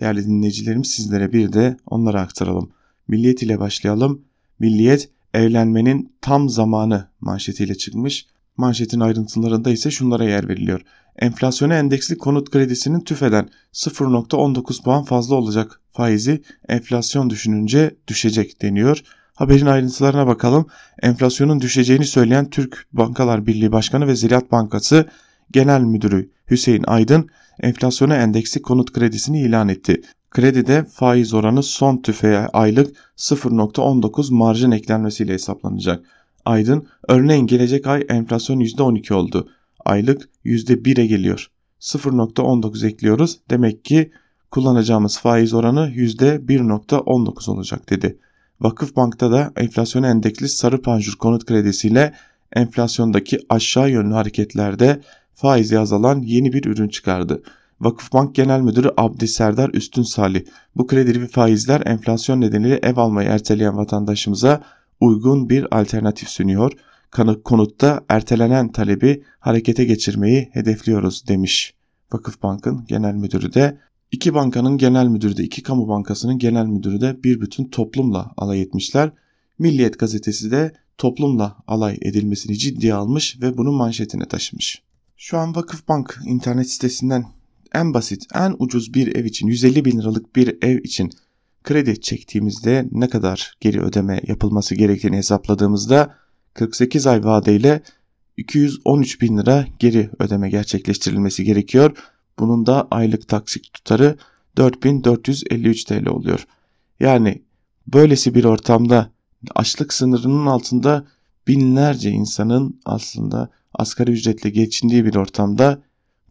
Değerli 0.00 0.26
dinleyicilerim 0.26 0.84
sizlere 0.84 1.32
bir 1.32 1.52
de 1.52 1.76
onları 1.86 2.20
aktaralım. 2.20 2.70
Milliyet 3.08 3.42
ile 3.42 3.60
başlayalım. 3.60 4.22
Milliyet 4.58 5.10
evlenmenin 5.34 6.12
tam 6.20 6.48
zamanı 6.48 7.08
manşetiyle 7.20 7.74
çıkmış. 7.74 8.26
Manşetin 8.60 9.00
ayrıntılarında 9.00 9.70
ise 9.70 9.90
şunlara 9.90 10.24
yer 10.24 10.48
veriliyor. 10.48 10.80
Enflasyona 11.16 11.74
endeksli 11.74 12.18
konut 12.18 12.50
kredisinin 12.50 13.00
tüfeden 13.00 13.48
0.19 13.72 14.82
puan 14.82 15.04
fazla 15.04 15.34
olacak 15.34 15.80
faizi 15.92 16.42
enflasyon 16.68 17.30
düşününce 17.30 17.96
düşecek 18.08 18.62
deniyor. 18.62 19.02
Haberin 19.34 19.66
ayrıntılarına 19.66 20.26
bakalım. 20.26 20.66
Enflasyonun 21.02 21.60
düşeceğini 21.60 22.06
söyleyen 22.06 22.50
Türk 22.50 22.86
Bankalar 22.92 23.46
Birliği 23.46 23.72
Başkanı 23.72 24.06
ve 24.06 24.16
Ziraat 24.16 24.52
Bankası 24.52 25.08
Genel 25.50 25.80
Müdürü 25.80 26.30
Hüseyin 26.50 26.84
Aydın 26.86 27.28
enflasyona 27.60 28.16
endeksi 28.16 28.62
konut 28.62 28.92
kredisini 28.92 29.40
ilan 29.40 29.68
etti. 29.68 30.02
Kredide 30.30 30.84
faiz 30.84 31.34
oranı 31.34 31.62
son 31.62 32.02
tüfeğe 32.02 32.38
aylık 32.38 32.96
0.19 33.16 34.34
marjın 34.34 34.70
eklenmesiyle 34.70 35.32
hesaplanacak. 35.32 36.04
Aydın 36.44 36.86
örneğin 37.08 37.46
gelecek 37.46 37.86
ay 37.86 38.06
enflasyon 38.08 38.60
%12 38.60 39.14
oldu. 39.14 39.48
Aylık 39.84 40.28
%1'e 40.44 41.06
geliyor. 41.06 41.50
0.19 41.80 42.86
ekliyoruz. 42.86 43.38
Demek 43.50 43.84
ki 43.84 44.10
kullanacağımız 44.50 45.18
faiz 45.18 45.54
oranı 45.54 45.90
%1.19 45.90 47.50
olacak 47.50 47.90
dedi. 47.90 48.18
Vakıfbank'ta 48.60 49.32
da 49.32 49.52
enflasyon 49.56 50.02
endeksli 50.02 50.48
sarı 50.48 50.82
panjur 50.82 51.16
konut 51.16 51.44
kredisiyle 51.44 52.14
enflasyondaki 52.52 53.38
aşağı 53.48 53.90
yönlü 53.90 54.14
hareketlerde 54.14 55.00
faizi 55.34 55.78
azalan 55.78 56.22
yeni 56.22 56.52
bir 56.52 56.64
ürün 56.64 56.88
çıkardı. 56.88 57.42
Vakıfbank 57.80 58.34
Genel 58.34 58.60
Müdürü 58.60 58.90
Abdi 58.96 59.28
Serdar 59.28 59.70
Üstün 59.74 60.02
Salih 60.02 60.44
bu 60.76 60.86
kredi 60.86 61.22
ve 61.22 61.26
faizler 61.26 61.82
enflasyon 61.86 62.40
nedeniyle 62.40 62.80
ev 62.82 62.96
almayı 62.96 63.28
erteleyen 63.28 63.76
vatandaşımıza 63.76 64.62
uygun 65.00 65.50
bir 65.50 65.78
alternatif 65.80 66.28
sunuyor. 66.28 66.72
Konutta 67.44 68.04
ertelenen 68.08 68.72
talebi 68.72 69.22
harekete 69.38 69.84
geçirmeyi 69.84 70.48
hedefliyoruz 70.52 71.28
demiş. 71.28 71.74
Vakıfbank'ın 72.12 72.84
genel 72.88 73.14
müdürü 73.14 73.54
de 73.54 73.78
İki 74.12 74.34
bankanın 74.34 74.78
genel 74.78 75.06
müdürü 75.06 75.36
de 75.36 75.44
iki 75.44 75.62
kamu 75.62 75.88
bankasının 75.88 76.38
genel 76.38 76.66
müdürü 76.66 77.00
de 77.00 77.24
bir 77.24 77.40
bütün 77.40 77.64
toplumla 77.64 78.32
alay 78.36 78.60
etmişler. 78.62 79.12
Milliyet 79.58 79.98
gazetesi 79.98 80.50
de 80.50 80.72
toplumla 80.98 81.56
alay 81.66 81.98
edilmesini 82.02 82.58
ciddiye 82.58 82.94
almış 82.94 83.40
ve 83.40 83.56
bunu 83.56 83.72
manşetine 83.72 84.28
taşımış. 84.28 84.82
Şu 85.16 85.38
an 85.38 85.54
Vakıfbank 85.54 86.18
internet 86.26 86.70
sitesinden 86.70 87.24
en 87.74 87.94
basit, 87.94 88.26
en 88.34 88.56
ucuz 88.58 88.94
bir 88.94 89.16
ev 89.16 89.24
için 89.24 89.46
150 89.46 89.84
bin 89.84 89.98
liralık 89.98 90.36
bir 90.36 90.58
ev 90.62 90.78
için 90.78 91.10
kredi 91.64 92.00
çektiğimizde 92.00 92.88
ne 92.92 93.08
kadar 93.08 93.54
geri 93.60 93.80
ödeme 93.80 94.20
yapılması 94.26 94.74
gerektiğini 94.74 95.16
hesapladığımızda 95.16 96.14
48 96.54 97.06
ay 97.06 97.24
vadeyle 97.24 97.82
213 98.36 99.20
bin 99.20 99.38
lira 99.38 99.66
geri 99.78 100.10
ödeme 100.18 100.50
gerçekleştirilmesi 100.50 101.44
gerekiyor. 101.44 101.96
Bunun 102.38 102.66
da 102.66 102.88
aylık 102.90 103.28
taksit 103.28 103.72
tutarı 103.72 104.16
4453 104.56 105.84
TL 105.84 106.06
oluyor. 106.06 106.46
Yani 107.00 107.42
böylesi 107.86 108.34
bir 108.34 108.44
ortamda 108.44 109.10
açlık 109.54 109.92
sınırının 109.92 110.46
altında 110.46 111.06
binlerce 111.48 112.10
insanın 112.10 112.80
aslında 112.84 113.50
asgari 113.74 114.10
ücretle 114.10 114.50
geçindiği 114.50 115.04
bir 115.04 115.14
ortamda 115.14 115.82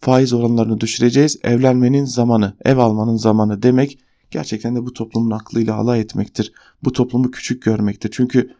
faiz 0.01 0.33
oranlarını 0.33 0.81
düşüreceğiz. 0.81 1.39
Evlenmenin 1.43 2.05
zamanı, 2.05 2.53
ev 2.65 2.77
almanın 2.77 3.15
zamanı 3.15 3.63
demek 3.63 3.99
gerçekten 4.31 4.75
de 4.75 4.85
bu 4.85 4.93
toplumun 4.93 5.31
aklıyla 5.31 5.75
alay 5.75 5.99
etmektir. 5.99 6.51
Bu 6.83 6.93
toplumu 6.93 7.31
küçük 7.31 7.63
görmektir. 7.63 8.09
Çünkü 8.13 8.55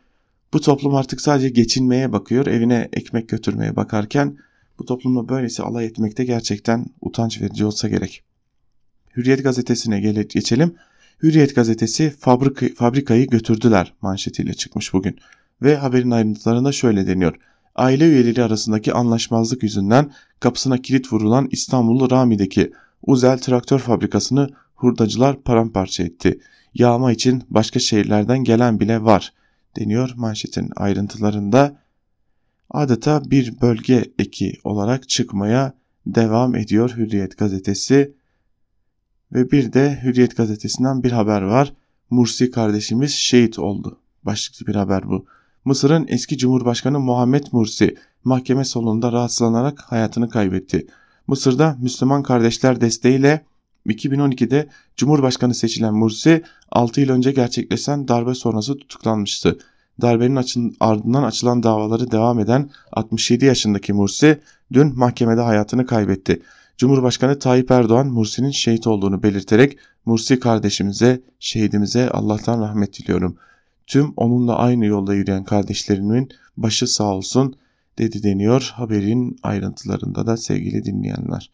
bu 0.54 0.62
toplum 0.62 0.96
artık 0.96 1.22
sadece 1.22 1.50
geçinmeye 1.50 2.12
bakıyor, 2.12 2.48
evine 2.48 2.90
ekmek 2.94 3.30
götürmeye 3.30 3.76
bakarken 3.76 4.38
bu 4.80 4.86
toplumla 4.86 5.30
böylesi 5.30 5.64
alay 5.64 5.86
etmekte 5.86 6.26
gerçekten 6.26 6.86
utanç 7.02 7.42
verici 7.42 7.66
olsa 7.66 7.88
gerek. 7.88 8.24
Hürriyet 9.18 9.44
gazetesine 9.44 10.24
geçelim. 10.24 10.76
Hürriyet 11.24 11.56
gazetesi 11.56 12.10
fabrika, 12.20 12.66
fabrikayı 12.76 13.28
götürdüler 13.28 13.94
manşetiyle 14.02 14.54
çıkmış 14.54 14.94
bugün. 14.94 15.16
Ve 15.62 15.76
haberin 15.76 16.12
ayrıntılarında 16.12 16.72
şöyle 16.72 17.08
deniyor. 17.08 17.36
Aile 17.76 18.10
üyeleri 18.10 18.44
arasındaki 18.44 18.94
anlaşmazlık 18.94 19.64
yüzünden 19.64 20.12
kapısına 20.40 20.78
kilit 20.78 21.14
vurulan 21.14 21.48
İstanbul 21.52 22.10
Rami'deki 22.10 22.72
Uzel 23.02 23.38
traktör 23.38 23.80
fabrikasını 23.80 24.50
hurdacılar 24.80 25.42
paramparça 25.42 26.04
etti. 26.04 26.40
Yağma 26.74 27.12
için 27.12 27.44
başka 27.50 27.80
şehirlerden 27.80 28.44
gelen 28.44 28.80
bile 28.80 29.04
var 29.04 29.34
deniyor 29.78 30.14
manşetin 30.16 30.70
ayrıntılarında 30.76 31.78
adeta 32.70 33.32
bir 33.32 33.62
bölge 33.62 34.06
eki 34.20 34.54
olarak 34.64 35.10
çıkmaya 35.10 35.74
devam 36.06 36.56
ediyor 36.56 36.94
Hürriyet 36.98 37.38
gazetesi. 37.38 38.14
Ve 39.34 39.52
bir 39.52 39.74
de 39.74 40.00
Hürriyet 40.04 40.38
gazetesinden 40.38 41.04
bir 41.04 41.12
haber 41.12 41.42
var. 41.42 41.74
Mursi 42.10 42.52
kardeşimiz 42.52 43.12
şehit 43.12 43.60
oldu. 43.60 44.00
Başlıklı 44.24 44.68
bir 44.68 44.76
haber 44.76 45.10
bu. 45.10 45.26
Mısır'ın 45.66 46.06
eski 46.10 46.38
Cumhurbaşkanı 46.38 47.00
Muhammed 47.00 47.46
Mursi 47.52 47.96
mahkeme 48.24 48.66
salonunda 48.66 49.12
rahatsızlanarak 49.12 49.80
hayatını 49.82 50.30
kaybetti. 50.30 50.88
Mısır'da 51.28 51.78
Müslüman 51.82 52.24
kardeşler 52.24 52.82
desteğiyle 52.82 53.46
2012'de 53.88 54.68
Cumhurbaşkanı 54.98 55.56
seçilen 55.56 55.94
Mursi 55.94 56.44
6 56.72 57.02
yıl 57.02 57.10
önce 57.10 57.32
gerçekleşen 57.32 58.08
darbe 58.08 58.36
sonrası 58.36 58.78
tutuklanmıştı. 58.78 59.58
Darbenin 60.02 60.36
açın, 60.36 60.76
ardından 60.80 61.24
açılan 61.24 61.64
davaları 61.64 62.12
devam 62.12 62.40
eden 62.40 62.70
67 62.92 63.46
yaşındaki 63.46 63.94
Mursi 63.94 64.40
dün 64.74 65.00
mahkemede 65.00 65.42
hayatını 65.42 65.86
kaybetti. 65.86 66.42
Cumhurbaşkanı 66.78 67.40
Tayyip 67.40 67.72
Erdoğan 67.72 68.08
Mursi'nin 68.08 68.52
şehit 68.52 68.88
olduğunu 68.88 69.24
belirterek 69.24 69.78
Mursi 70.06 70.40
kardeşimize, 70.40 71.22
şehidimize 71.40 72.10
Allah'tan 72.10 72.62
rahmet 72.62 73.00
diliyorum. 73.00 73.38
Tüm 73.88 74.14
onunla 74.18 74.58
aynı 74.58 74.86
yolda 74.86 75.14
yürüyen 75.14 75.44
kardeşlerimin 75.44 76.30
başı 76.58 76.88
sağ 76.88 77.16
olsun 77.16 77.56
dedi 77.98 78.24
deniyor 78.24 78.72
haberin 78.76 79.40
ayrıntılarında 79.44 80.28
da 80.28 80.38
sevgili 80.38 80.86
dinleyenler. 80.86 81.50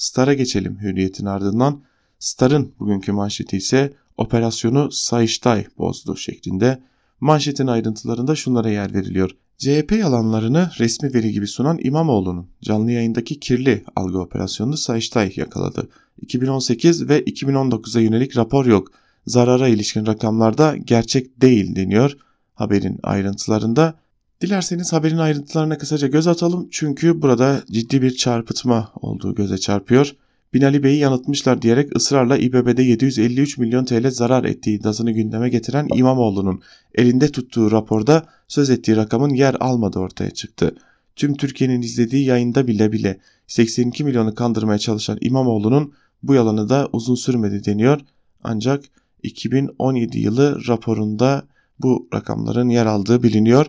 Star'a 0.00 0.34
geçelim 0.34 0.78
hürriyetin 0.80 1.26
ardından. 1.26 1.82
Star'ın 2.18 2.72
bugünkü 2.80 3.12
manşeti 3.12 3.56
ise 3.56 3.92
operasyonu 4.16 4.92
Sayıştay 4.92 5.66
bozdu 5.78 6.16
şeklinde. 6.16 6.82
Manşetin 7.20 7.66
ayrıntılarında 7.66 8.36
şunlara 8.36 8.70
yer 8.70 8.94
veriliyor. 8.94 9.30
CHP 9.58 9.92
yalanlarını 9.92 10.70
resmi 10.78 11.14
veri 11.14 11.32
gibi 11.32 11.46
sunan 11.46 11.78
İmamoğlu'nun 11.82 12.46
canlı 12.62 12.90
yayındaki 12.90 13.40
kirli 13.40 13.84
algı 13.96 14.18
operasyonunu 14.18 14.76
Sayıştay 14.76 15.32
yakaladı. 15.36 15.88
2018 16.22 17.08
ve 17.08 17.22
2019'a 17.22 18.00
yönelik 18.00 18.36
rapor 18.36 18.66
yok. 18.66 18.92
Zarara 19.26 19.68
ilişkin 19.68 20.06
rakamlarda 20.06 20.76
gerçek 20.76 21.40
değil 21.40 21.76
deniyor 21.76 22.16
haberin 22.54 22.98
ayrıntılarında. 23.02 23.99
Dilerseniz 24.40 24.92
haberin 24.92 25.18
ayrıntılarına 25.18 25.78
kısaca 25.78 26.08
göz 26.08 26.26
atalım 26.26 26.68
çünkü 26.70 27.22
burada 27.22 27.62
ciddi 27.70 28.02
bir 28.02 28.16
çarpıtma 28.16 28.92
olduğu 29.00 29.34
göze 29.34 29.58
çarpıyor. 29.58 30.14
Binali 30.54 30.82
Bey'i 30.82 30.98
yanıltmışlar 30.98 31.62
diyerek 31.62 31.96
ısrarla 31.96 32.36
İBB'de 32.36 32.82
753 32.82 33.58
milyon 33.58 33.84
TL 33.84 34.10
zarar 34.10 34.44
ettiği 34.44 34.78
iddiasını 34.78 35.10
gündeme 35.10 35.48
getiren 35.48 35.88
İmamoğlu'nun 35.94 36.62
elinde 36.94 37.32
tuttuğu 37.32 37.70
raporda 37.70 38.26
söz 38.48 38.70
ettiği 38.70 38.96
rakamın 38.96 39.30
yer 39.30 39.56
almadığı 39.60 39.98
ortaya 39.98 40.30
çıktı. 40.30 40.74
Tüm 41.16 41.36
Türkiye'nin 41.36 41.82
izlediği 41.82 42.24
yayında 42.24 42.66
bile 42.66 42.92
bile 42.92 43.20
82 43.46 44.04
milyonu 44.04 44.34
kandırmaya 44.34 44.78
çalışan 44.78 45.18
İmamoğlu'nun 45.20 45.92
bu 46.22 46.34
yalanı 46.34 46.68
da 46.68 46.88
uzun 46.92 47.14
sürmedi 47.14 47.64
deniyor. 47.64 48.00
Ancak 48.44 48.84
2017 49.22 50.18
yılı 50.18 50.60
raporunda 50.68 51.42
bu 51.78 52.08
rakamların 52.14 52.68
yer 52.68 52.86
aldığı 52.86 53.22
biliniyor. 53.22 53.66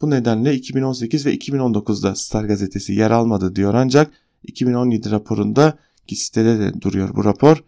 Bu 0.00 0.10
nedenle 0.10 0.54
2018 0.54 1.26
ve 1.26 1.34
2019'da 1.34 2.14
Star 2.14 2.44
gazetesi 2.44 2.92
yer 2.92 3.10
almadı 3.10 3.56
diyor 3.56 3.74
ancak 3.74 4.12
2017 4.42 5.10
raporunda 5.10 5.78
ki 6.06 6.16
sitede 6.16 6.58
de 6.58 6.80
duruyor 6.80 7.16
bu 7.16 7.24
rapor. 7.24 7.64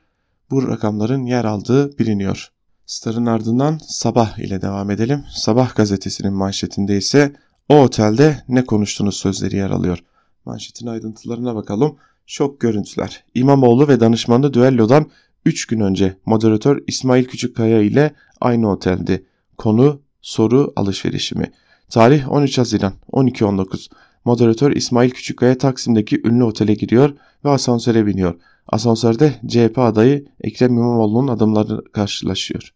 Bu 0.50 0.68
rakamların 0.68 1.26
yer 1.26 1.44
aldığı 1.44 1.98
biliniyor. 1.98 2.48
Star'ın 2.86 3.26
ardından 3.26 3.78
Sabah 3.88 4.38
ile 4.38 4.62
devam 4.62 4.90
edelim. 4.90 5.24
Sabah 5.34 5.74
gazetesinin 5.74 6.32
manşetinde 6.32 6.96
ise 6.96 7.32
o 7.68 7.82
otelde 7.82 8.42
ne 8.48 8.64
konuştunuz 8.64 9.16
sözleri 9.16 9.56
yer 9.56 9.70
alıyor. 9.70 9.98
Manşetin 10.44 10.86
ayrıntılarına 10.86 11.54
bakalım. 11.54 11.96
Şok 12.26 12.60
görüntüler. 12.60 13.24
İmamoğlu 13.34 13.88
ve 13.88 14.00
danışmanı 14.00 14.54
düellodan 14.54 15.10
3 15.44 15.66
gün 15.66 15.80
önce 15.80 16.16
moderatör 16.26 16.82
İsmail 16.86 17.24
Küçükkaya 17.24 17.82
ile 17.82 18.14
aynı 18.40 18.70
otelde. 18.70 19.22
Konu 19.58 20.00
soru 20.20 20.72
alışverişi 20.76 21.38
mi? 21.38 21.52
Tarih 21.92 22.32
13 22.32 22.58
Haziran 22.58 22.92
12.19. 23.12 23.88
Moderatör 24.24 24.72
İsmail 24.72 25.10
Küçükkaya 25.10 25.58
Taksim'deki 25.58 26.20
ünlü 26.24 26.44
otele 26.44 26.74
giriyor 26.74 27.10
ve 27.44 27.50
asansöre 27.50 28.06
biniyor. 28.06 28.34
Asansörde 28.68 29.34
CHP 29.48 29.78
adayı 29.78 30.24
Ekrem 30.40 30.72
İmamoğlu'nun 30.72 31.28
adımları 31.28 31.84
karşılaşıyor. 31.92 32.74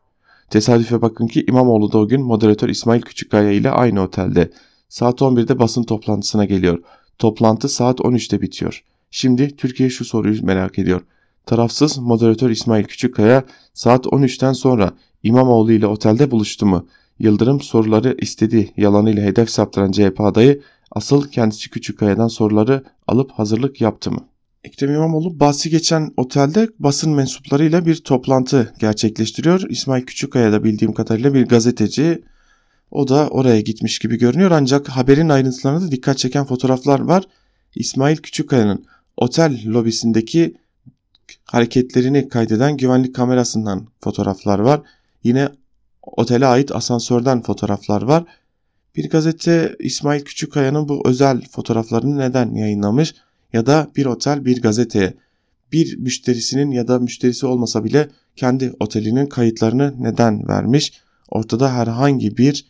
Tesadüfe 0.50 1.02
bakın 1.02 1.26
ki 1.26 1.44
İmamoğlu 1.48 1.92
da 1.92 1.98
o 1.98 2.09
gün 2.09 2.22
moderatör 2.22 2.68
İsmail 2.68 3.00
Küçükkaya 3.00 3.50
ile 3.50 3.70
aynı 3.70 4.02
otelde. 4.02 4.50
Saat 4.88 5.20
11'de 5.20 5.59
basın 5.59 5.83
toplantısına 5.83 6.44
geliyor. 6.44 6.83
Toplantı 7.18 7.68
saat 7.68 8.00
13'te 8.00 8.42
bitiyor. 8.42 8.85
Şimdi 9.11 9.57
Türkiye 9.57 9.90
şu 9.90 10.05
soruyu 10.05 10.44
merak 10.44 10.79
ediyor. 10.79 11.00
Tarafsız 11.46 11.98
moderatör 11.98 12.50
İsmail 12.50 12.85
Küçükkaya 12.85 13.44
saat 13.74 14.07
13'ten 14.07 14.52
sonra 14.52 14.92
İmamoğlu 15.22 15.72
ile 15.72 15.87
otelde 15.87 16.31
buluştu 16.31 16.66
mu? 16.66 16.87
Yıldırım 17.18 17.61
soruları 17.61 18.16
istediği 18.20 18.72
yalanıyla 18.76 19.22
hedef 19.22 19.50
saptıran 19.50 19.92
CHP 19.92 20.20
adayı 20.20 20.62
asıl 20.92 21.29
kendisi 21.29 21.70
Küçükkaya'dan 21.70 22.29
soruları 22.29 22.85
alıp 23.07 23.31
hazırlık 23.31 23.81
yaptı 23.81 24.11
mı? 24.11 24.29
Ekrem 24.64 24.94
İmamoğlu 24.94 25.40
bahsi 25.40 25.70
geçen 25.70 26.12
otelde 26.16 26.68
basın 26.79 27.12
mensuplarıyla 27.12 27.87
bir 27.87 27.96
toplantı 27.96 28.74
gerçekleştiriyor. 28.79 29.70
İsmail 29.70 30.02
Küçükkaya 30.02 30.52
da 30.52 30.64
bildiğim 30.64 30.92
kadarıyla 30.92 31.35
bir 31.35 31.46
gazeteci. 31.46 32.22
O 32.90 33.09
da 33.09 33.29
oraya 33.29 33.61
gitmiş 33.61 33.98
gibi 33.98 34.18
görünüyor 34.18 34.50
ancak 34.50 34.88
haberin 34.88 35.29
ayrıntılarında 35.29 35.90
dikkat 35.90 36.18
çeken 36.18 36.44
fotoğraflar 36.44 37.00
var. 37.00 37.24
İsmail 37.74 38.16
Küçükkaya'nın 38.16 38.85
otel 39.16 39.62
lobisindeki 39.66 40.55
hareketlerini 41.44 42.29
kaydeden 42.29 42.76
güvenlik 42.76 43.14
kamerasından 43.14 43.87
fotoğraflar 44.00 44.59
var. 44.59 44.81
Yine 45.24 45.48
otele 46.07 46.47
ait 46.47 46.73
asansörden 46.73 47.42
fotoğraflar 47.42 48.03
var. 48.03 48.25
Bir 48.97 49.11
gazete 49.11 49.77
İsmail 49.79 50.25
Küçükkaya'nın 50.25 50.88
bu 50.88 51.03
özel 51.09 51.40
fotoğraflarını 51.51 52.19
neden 52.19 52.55
yayınlamış 52.55 53.14
ya 53.53 53.66
da 53.66 53.88
bir 53.97 54.07
otel 54.07 54.45
bir 54.45 54.62
gazeteye 54.62 55.14
bir 55.73 55.99
müşterisinin 55.99 56.71
ya 56.71 56.88
da 56.88 56.99
müşterisi 56.99 57.47
olmasa 57.47 57.85
bile 57.85 58.09
kendi 58.37 58.73
otelinin 58.81 59.27
kayıtlarını 59.27 59.95
neden 59.99 60.49
vermiş? 60.49 60.92
Ortada 61.29 61.73
herhangi 61.73 62.37
bir 62.37 62.66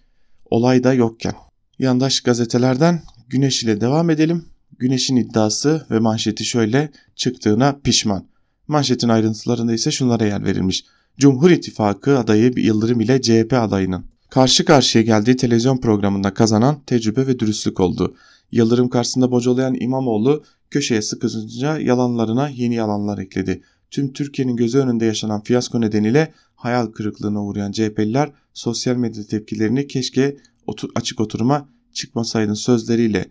olay 0.51 0.85
da 0.85 0.95
yokken. 0.95 1.35
Yandaş 1.79 2.21
gazetelerden 2.21 3.03
Güneş 3.29 3.63
ile 3.63 3.81
devam 3.81 4.11
edelim. 4.11 4.45
Güneş'in 4.79 5.17
iddiası 5.17 5.87
ve 5.91 5.99
manşeti 5.99 6.45
şöyle 6.45 6.91
çıktığına 7.17 7.77
pişman. 7.85 8.27
Manşetin 8.69 9.09
ayrıntılarında 9.09 9.73
ise 9.73 9.91
şunlara 9.91 10.25
yer 10.25 10.45
verilmiş. 10.45 10.85
Cumhur 11.19 11.51
İttifakı 11.51 12.19
adayı 12.19 12.53
Yıldırım 12.57 13.01
ile 13.01 13.23
CHP 13.23 13.53
adayının 13.53 14.05
karşı 14.31 14.65
karşıya 14.65 15.05
geldiği 15.05 15.37
televizyon 15.37 15.79
programında 15.79 16.35
kazanan 16.35 16.81
tecrübe 16.87 17.27
ve 17.27 17.39
dürüstlük 17.39 17.81
oldu. 17.81 18.17
Yıldırım 18.53 18.89
karşısında 18.89 19.31
bocalayan 19.31 19.77
İmamoğlu 19.81 20.45
köşeye 20.71 21.03
sıkışınca 21.03 21.79
yalanlarına 21.79 22.49
yeni 22.49 22.75
yalanlar 22.75 23.19
ekledi. 23.19 23.63
Tüm 23.91 24.13
Türkiye'nin 24.13 24.57
gözü 24.57 24.79
önünde 24.79 25.05
yaşanan 25.05 25.43
fiyasko 25.43 25.81
nedeniyle 25.81 26.33
hayal 26.55 26.87
kırıklığına 26.87 27.45
uğrayan 27.45 27.73
CHP'liler 27.73 28.33
sosyal 28.55 28.97
medya 28.97 29.27
tepkilerini 29.27 29.87
keşke 29.87 30.37
otur 30.67 30.91
açık 30.95 31.21
oturuma 31.21 31.69
çıkmasaydın 31.93 32.55
sözleriyle 32.55 33.27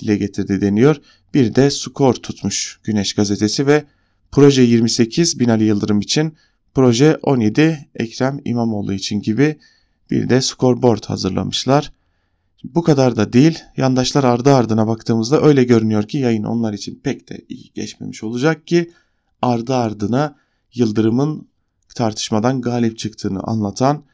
dile 0.00 0.16
getirdi 0.16 0.60
deniyor. 0.60 0.96
Bir 1.34 1.54
de 1.54 1.70
skor 1.70 2.14
tutmuş 2.14 2.80
Güneş 2.84 3.14
gazetesi 3.14 3.66
ve 3.66 3.84
proje 4.32 4.62
28 4.62 5.40
Binali 5.40 5.64
Yıldırım 5.64 6.00
için 6.00 6.32
proje 6.74 7.18
17 7.22 7.88
Ekrem 7.94 8.40
İmamoğlu 8.44 8.92
için 8.92 9.20
gibi 9.20 9.58
bir 10.10 10.28
de 10.28 10.40
scoreboard 10.40 11.04
hazırlamışlar. 11.04 11.92
Bu 12.64 12.82
kadar 12.82 13.16
da 13.16 13.32
değil. 13.32 13.58
Yandaşlar 13.76 14.24
ardı 14.24 14.54
ardına 14.54 14.86
baktığımızda 14.86 15.42
öyle 15.42 15.64
görünüyor 15.64 16.02
ki 16.02 16.18
yayın 16.18 16.44
onlar 16.44 16.72
için 16.72 17.00
pek 17.04 17.28
de 17.28 17.44
iyi 17.48 17.70
geçmemiş 17.74 18.24
olacak 18.24 18.66
ki 18.66 18.90
ardı 19.42 19.74
ardına 19.74 20.36
Yıldırım'ın 20.74 21.48
tartışmadan 21.94 22.60
galip 22.60 22.98
çıktığını 22.98 23.40
anlatan 23.40 24.04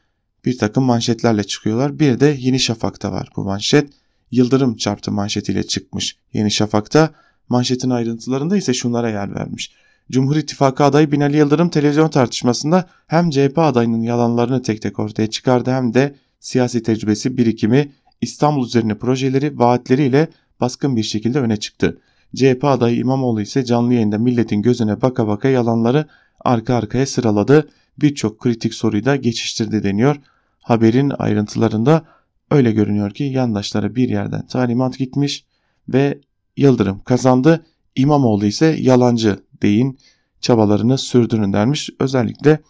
bir 0.45 0.59
takım 0.59 0.85
manşetlerle 0.85 1.45
çıkıyorlar. 1.45 1.99
Bir 1.99 2.21
de 2.21 2.37
Yeni 2.39 2.61
Şafak'ta 2.61 3.13
var 3.13 3.29
bu 3.37 3.45
manşet. 3.45 3.93
Yıldırım 4.31 4.77
çarptı 4.77 5.13
manşetiyle 5.13 5.63
çıkmış 5.63 6.17
Yeni 6.33 6.51
Şafak'ta. 6.51 7.11
Manşetin 7.49 7.91
ayrıntılarında 7.91 8.57
ise 8.57 8.75
şunlara 8.75 9.11
yer 9.11 9.35
vermiş. 9.35 9.73
Cumhur 10.11 10.37
İttifakı 10.37 10.85
adayı 10.85 11.13
Binali 11.13 11.37
Yıldırım 11.37 11.69
televizyon 11.69 12.09
tartışmasında 12.09 12.89
hem 13.07 13.31
CHP 13.31 13.59
adayının 13.59 14.03
yalanlarını 14.03 14.63
tek 14.63 14.83
tek 14.83 14.99
ortaya 14.99 15.31
çıkardı 15.31 15.71
hem 15.71 15.95
de 15.95 16.15
siyasi 16.41 16.83
tecrübesi 16.83 17.37
birikimi 17.37 17.93
İstanbul 18.21 18.67
üzerine 18.67 18.99
projeleri 18.99 19.59
vaatleriyle 19.59 20.29
baskın 20.61 20.97
bir 20.97 21.03
şekilde 21.03 21.41
öne 21.41 21.57
çıktı. 21.57 22.01
CHP 22.35 22.65
adayı 22.65 22.97
İmamoğlu 22.97 23.41
ise 23.41 23.65
canlı 23.65 23.95
yayında 23.95 24.19
milletin 24.19 24.63
gözüne 24.63 25.03
baka 25.03 25.27
baka 25.27 25.49
yalanları 25.49 26.07
arka 26.41 26.75
arkaya 26.75 27.07
sıraladı. 27.07 27.69
Birçok 27.99 28.41
kritik 28.41 28.75
soruyu 28.75 29.05
da 29.05 29.17
geçiştirdi 29.17 29.83
deniyor. 29.83 30.17
Haberin 30.61 31.13
ayrıntılarında 31.19 32.05
öyle 32.51 32.73
görünüyor 32.73 33.11
ki 33.11 33.25
yandaşlara 33.25 33.95
bir 33.95 34.09
yerden 34.09 34.47
talimat 34.47 34.99
gitmiş 34.99 35.45
ve 35.89 36.21
Yıldırım 36.57 37.01
kazandı. 37.05 37.67
İmamoğlu 37.97 38.47
ise 38.47 38.77
yalancı 38.81 39.39
deyin 39.63 39.99
çabalarını 40.41 40.99
sürdürün 40.99 41.53
dermiş. 41.53 41.91
Özellikle 42.01 42.61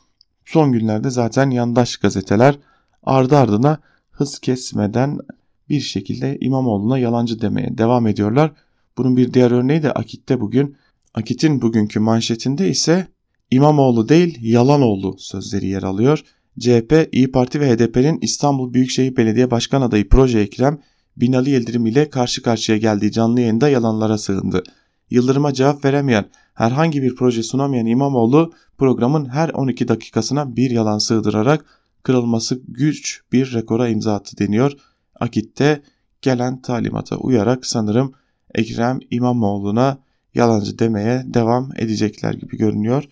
son 0.45 0.73
günlerde 0.73 1.11
zaten 1.11 1.51
yandaş 1.51 1.97
gazeteler 1.97 2.59
ardı 3.03 3.37
ardına 3.37 3.79
hız 4.11 4.39
kesmeden 4.39 5.19
bir 5.69 5.81
şekilde 5.81 6.39
İmamoğlu'na 6.41 6.99
yalancı 6.99 7.41
demeye 7.41 7.79
devam 7.79 8.07
ediyorlar. 8.07 8.53
Bunun 8.99 9.17
bir 9.17 9.35
diğer 9.35 9.51
örneği 9.51 9.83
de 9.83 9.93
Akit'te 9.93 10.41
bugün. 10.41 10.77
Akit'in 11.15 11.63
bugünkü 11.63 12.01
manşetinde 12.01 12.69
ise 12.69 13.07
İmamoğlu 13.51 14.09
değil 14.09 14.39
Yalanoğlu 14.43 15.17
sözleri 15.19 15.67
yer 15.67 15.83
alıyor. 15.83 16.25
CHP, 16.59 17.09
İyi 17.13 17.33
Parti 17.33 17.61
ve 17.61 17.75
HDP'nin 17.75 18.19
İstanbul 18.21 18.75
Büyükşehir 18.75 19.17
Belediye 19.17 19.51
Başkan 19.51 19.83
adayı 19.83 20.09
Proje 20.09 20.39
Ekrem, 20.39 20.79
Binali 21.17 21.51
Yıldırım 21.51 21.87
ile 21.87 22.11
karşı 22.11 22.43
karşıya 22.43 22.79
geldiği 22.79 23.13
canlı 23.13 23.41
yayında 23.41 23.69
yalanlara 23.69 24.19
sığındı. 24.19 24.63
Yıldırım'a 25.15 25.53
cevap 25.53 25.85
veremeyen, 25.85 26.25
herhangi 26.55 27.03
bir 27.03 27.15
proje 27.15 27.43
sunamayan 27.43 27.87
İmamoğlu 27.87 28.53
programın 28.79 29.29
her 29.29 29.49
12 29.49 29.89
dakikasına 29.89 30.57
bir 30.57 30.71
yalan 30.71 30.99
sığdırarak 30.99 31.65
kırılması 32.03 32.61
güç 32.69 33.23
bir 33.33 33.55
rekora 33.55 33.89
imza 33.89 34.15
attı 34.15 34.39
deniyor. 34.39 34.73
Akit'te 35.21 35.83
gelen 36.23 36.63
talimata 36.63 37.17
uyarak 37.17 37.67
sanırım 37.67 38.13
Ekrem 38.55 39.01
İmamoğlu'na 39.11 39.99
yalancı 40.35 40.79
demeye 40.79 41.23
devam 41.27 41.71
edecekler 41.77 42.35
gibi 42.35 42.57
görünüyor. 42.57 43.05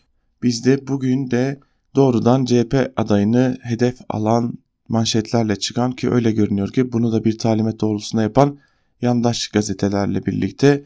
Biz 0.42 0.64
de 0.64 0.86
bugün 0.86 1.30
de 1.30 1.60
doğrudan 1.94 2.44
CHP 2.44 2.92
adayını 2.96 3.58
hedef 3.62 3.98
alan 4.08 4.58
manşetlerle 4.88 5.56
çıkan 5.56 5.92
ki 5.92 6.10
öyle 6.10 6.32
görünüyor 6.32 6.72
ki 6.72 6.92
bunu 6.92 7.12
da 7.12 7.24
bir 7.24 7.38
talimat 7.38 7.80
doğrultusunda 7.80 8.22
yapan 8.22 8.58
yandaş 9.02 9.48
gazetelerle 9.48 10.26
birlikte 10.26 10.84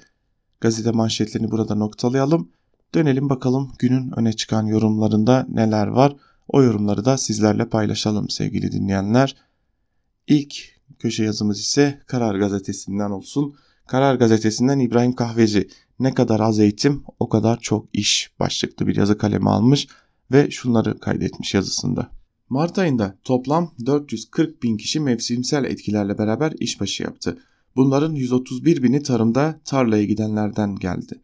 gazete 0.60 0.90
manşetlerini 0.90 1.50
burada 1.50 1.74
noktalayalım. 1.74 2.48
Dönelim 2.94 3.28
bakalım 3.28 3.72
günün 3.78 4.18
öne 4.18 4.32
çıkan 4.32 4.66
yorumlarında 4.66 5.46
neler 5.48 5.86
var. 5.86 6.16
O 6.48 6.62
yorumları 6.62 7.04
da 7.04 7.18
sizlerle 7.18 7.68
paylaşalım 7.68 8.28
sevgili 8.28 8.72
dinleyenler. 8.72 9.36
İlk 10.26 10.54
köşe 10.98 11.24
yazımız 11.24 11.60
ise 11.60 12.00
Karar 12.06 12.34
Gazetesi'nden 12.34 13.10
olsun. 13.10 13.54
Karar 13.86 14.14
Gazetesi'nden 14.14 14.78
İbrahim 14.78 15.12
Kahveci 15.12 15.68
ne 15.98 16.14
kadar 16.14 16.40
az 16.40 16.58
eğitim 16.58 17.04
o 17.18 17.28
kadar 17.28 17.60
çok 17.60 17.88
iş 17.92 18.30
başlıklı 18.40 18.86
bir 18.86 18.96
yazı 18.96 19.18
kalemi 19.18 19.50
almış 19.50 19.88
ve 20.32 20.50
şunları 20.50 21.00
kaydetmiş 21.00 21.54
yazısında. 21.54 22.10
Mart 22.48 22.78
ayında 22.78 23.18
toplam 23.24 23.74
440 23.86 24.62
bin 24.62 24.76
kişi 24.76 25.00
mevsimsel 25.00 25.64
etkilerle 25.64 26.18
beraber 26.18 26.52
işbaşı 26.60 27.02
yaptı. 27.02 27.38
Bunların 27.76 28.14
131 28.14 28.82
bini 28.82 29.02
tarımda 29.02 29.60
tarlaya 29.64 30.04
gidenlerden 30.04 30.76
geldi. 30.76 31.20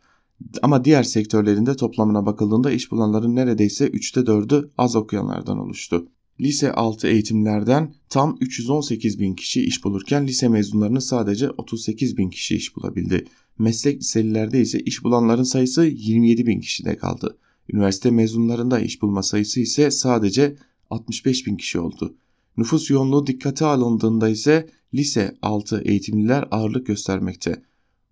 Ama 0.62 0.84
diğer 0.84 1.02
sektörlerinde 1.02 1.76
toplamına 1.76 2.26
bakıldığında 2.26 2.70
iş 2.70 2.90
bulanların 2.90 3.36
neredeyse 3.36 3.88
3'te 3.88 4.20
4'ü 4.20 4.70
az 4.78 4.96
okuyanlardan 4.96 5.58
oluştu. 5.58 6.08
Lise 6.40 6.72
altı 6.72 7.08
eğitimlerden 7.08 7.94
tam 8.08 8.36
318 8.40 9.20
bin 9.20 9.34
kişi 9.34 9.64
iş 9.64 9.84
bulurken 9.84 10.26
lise 10.26 10.48
mezunlarının 10.48 10.98
sadece 10.98 11.50
38 11.50 12.16
bin 12.16 12.30
kişi 12.30 12.56
iş 12.56 12.76
bulabildi. 12.76 13.24
Meslek 13.58 14.00
liselilerde 14.00 14.60
ise 14.60 14.80
iş 14.80 15.04
bulanların 15.04 15.42
sayısı 15.42 15.82
27 15.84 16.46
bin 16.46 16.60
kişide 16.60 16.96
kaldı. 16.96 17.38
Üniversite 17.72 18.10
mezunlarında 18.10 18.80
iş 18.80 19.02
bulma 19.02 19.22
sayısı 19.22 19.60
ise 19.60 19.90
sadece 19.90 20.56
65 20.90 21.46
bin 21.46 21.56
kişi 21.56 21.80
oldu. 21.80 22.14
Nüfus 22.56 22.90
yoğunluğu 22.90 23.26
dikkate 23.26 23.64
alındığında 23.64 24.28
ise 24.28 24.68
lise 24.94 25.36
altı 25.42 25.82
eğitimliler 25.84 26.48
ağırlık 26.50 26.86
göstermekte. 26.86 27.62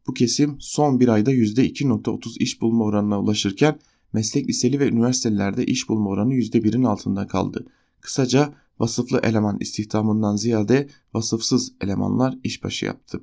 Bu 0.06 0.14
kesim 0.14 0.56
son 0.60 1.00
bir 1.00 1.08
ayda 1.08 1.32
%2.30 1.32 2.38
iş 2.38 2.60
bulma 2.60 2.84
oranına 2.84 3.20
ulaşırken 3.20 3.78
meslek 4.12 4.48
liseli 4.48 4.80
ve 4.80 4.88
üniversitelerde 4.88 5.66
iş 5.66 5.88
bulma 5.88 6.10
oranı 6.10 6.34
%1'in 6.34 6.84
altında 6.84 7.26
kaldı. 7.26 7.66
Kısaca 8.00 8.54
vasıflı 8.78 9.20
eleman 9.22 9.58
istihdamından 9.60 10.36
ziyade 10.36 10.88
vasıfsız 11.14 11.72
elemanlar 11.80 12.38
işbaşı 12.44 12.86
yaptı. 12.86 13.20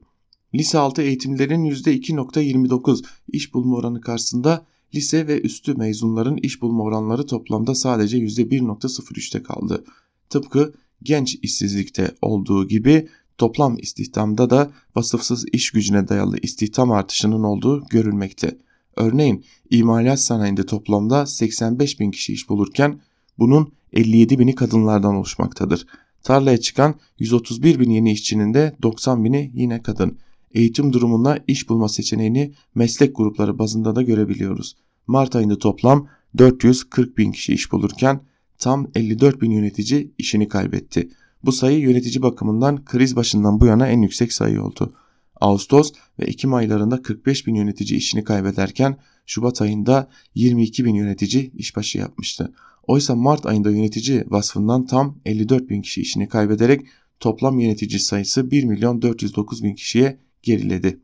Lise 0.55 0.77
altı 0.77 1.01
eğitimlerin 1.01 1.65
%2.29 1.65 3.05
iş 3.27 3.53
bulma 3.53 3.75
oranı 3.75 4.01
karşısında 4.01 4.65
lise 4.95 5.27
ve 5.27 5.41
üstü 5.41 5.73
mezunların 5.73 6.37
iş 6.37 6.61
bulma 6.61 6.83
oranları 6.83 7.25
toplamda 7.25 7.75
sadece 7.75 8.17
%1.03'te 8.17 9.43
kaldı. 9.43 9.83
Tıpkı 10.29 10.73
genç 11.03 11.35
işsizlikte 11.41 12.15
olduğu 12.21 12.67
gibi 12.67 13.07
toplam 13.37 13.77
istihdamda 13.77 14.49
da 14.49 14.71
vasıfsız 14.95 15.45
iş 15.53 15.71
gücüne 15.71 16.07
dayalı 16.07 16.37
istihdam 16.41 16.91
artışının 16.91 17.43
olduğu 17.43 17.83
görülmekte. 17.89 18.57
Örneğin 18.95 19.45
imalat 19.69 20.19
sanayinde 20.19 20.65
toplamda 20.65 21.25
85 21.25 21.99
bin 21.99 22.11
kişi 22.11 22.33
iş 22.33 22.49
bulurken 22.49 22.99
bunun 23.39 23.73
57 23.93 24.39
bini 24.39 24.55
kadınlardan 24.55 25.15
oluşmaktadır. 25.15 25.85
Tarlaya 26.23 26.57
çıkan 26.57 26.95
131 27.19 27.79
bin 27.79 27.89
yeni 27.89 28.11
işçinin 28.11 28.53
de 28.53 28.75
90 28.81 29.23
bini 29.23 29.51
yine 29.53 29.81
kadın. 29.81 30.17
Eğitim 30.51 30.93
durumunda 30.93 31.39
iş 31.47 31.69
bulma 31.69 31.89
seçeneğini 31.89 32.53
meslek 32.75 33.15
grupları 33.15 33.59
bazında 33.59 33.95
da 33.95 34.01
görebiliyoruz. 34.01 34.75
Mart 35.07 35.35
ayında 35.35 35.57
toplam 35.59 36.07
440 36.37 37.17
bin 37.17 37.31
kişi 37.31 37.53
iş 37.53 37.71
bulurken 37.71 38.21
tam 38.57 38.87
54 38.95 39.41
bin 39.41 39.51
yönetici 39.51 40.11
işini 40.17 40.47
kaybetti. 40.47 41.09
Bu 41.43 41.51
sayı 41.51 41.79
yönetici 41.79 42.21
bakımından 42.21 42.85
kriz 42.85 43.15
başından 43.15 43.59
bu 43.59 43.65
yana 43.65 43.87
en 43.87 44.01
yüksek 44.01 44.33
sayı 44.33 44.63
oldu. 44.63 44.93
Ağustos 45.41 45.91
ve 46.19 46.25
Ekim 46.25 46.53
aylarında 46.53 47.01
45 47.01 47.47
bin 47.47 47.55
yönetici 47.55 47.97
işini 47.97 48.23
kaybederken 48.23 48.97
Şubat 49.25 49.61
ayında 49.61 50.09
22 50.35 50.85
bin 50.85 50.95
yönetici 50.95 51.51
işbaşı 51.55 51.97
yapmıştı. 51.97 52.53
Oysa 52.87 53.15
Mart 53.15 53.45
ayında 53.45 53.71
yönetici 53.71 54.25
vasfından 54.27 54.85
tam 54.85 55.19
54 55.25 55.69
bin 55.69 55.81
kişi 55.81 56.01
işini 56.01 56.29
kaybederek 56.29 56.85
toplam 57.19 57.59
yönetici 57.59 57.99
sayısı 57.99 58.51
1 58.51 58.63
milyon 58.63 59.01
409 59.01 59.63
bin 59.63 59.75
kişiye 59.75 60.19
geriledi. 60.43 60.99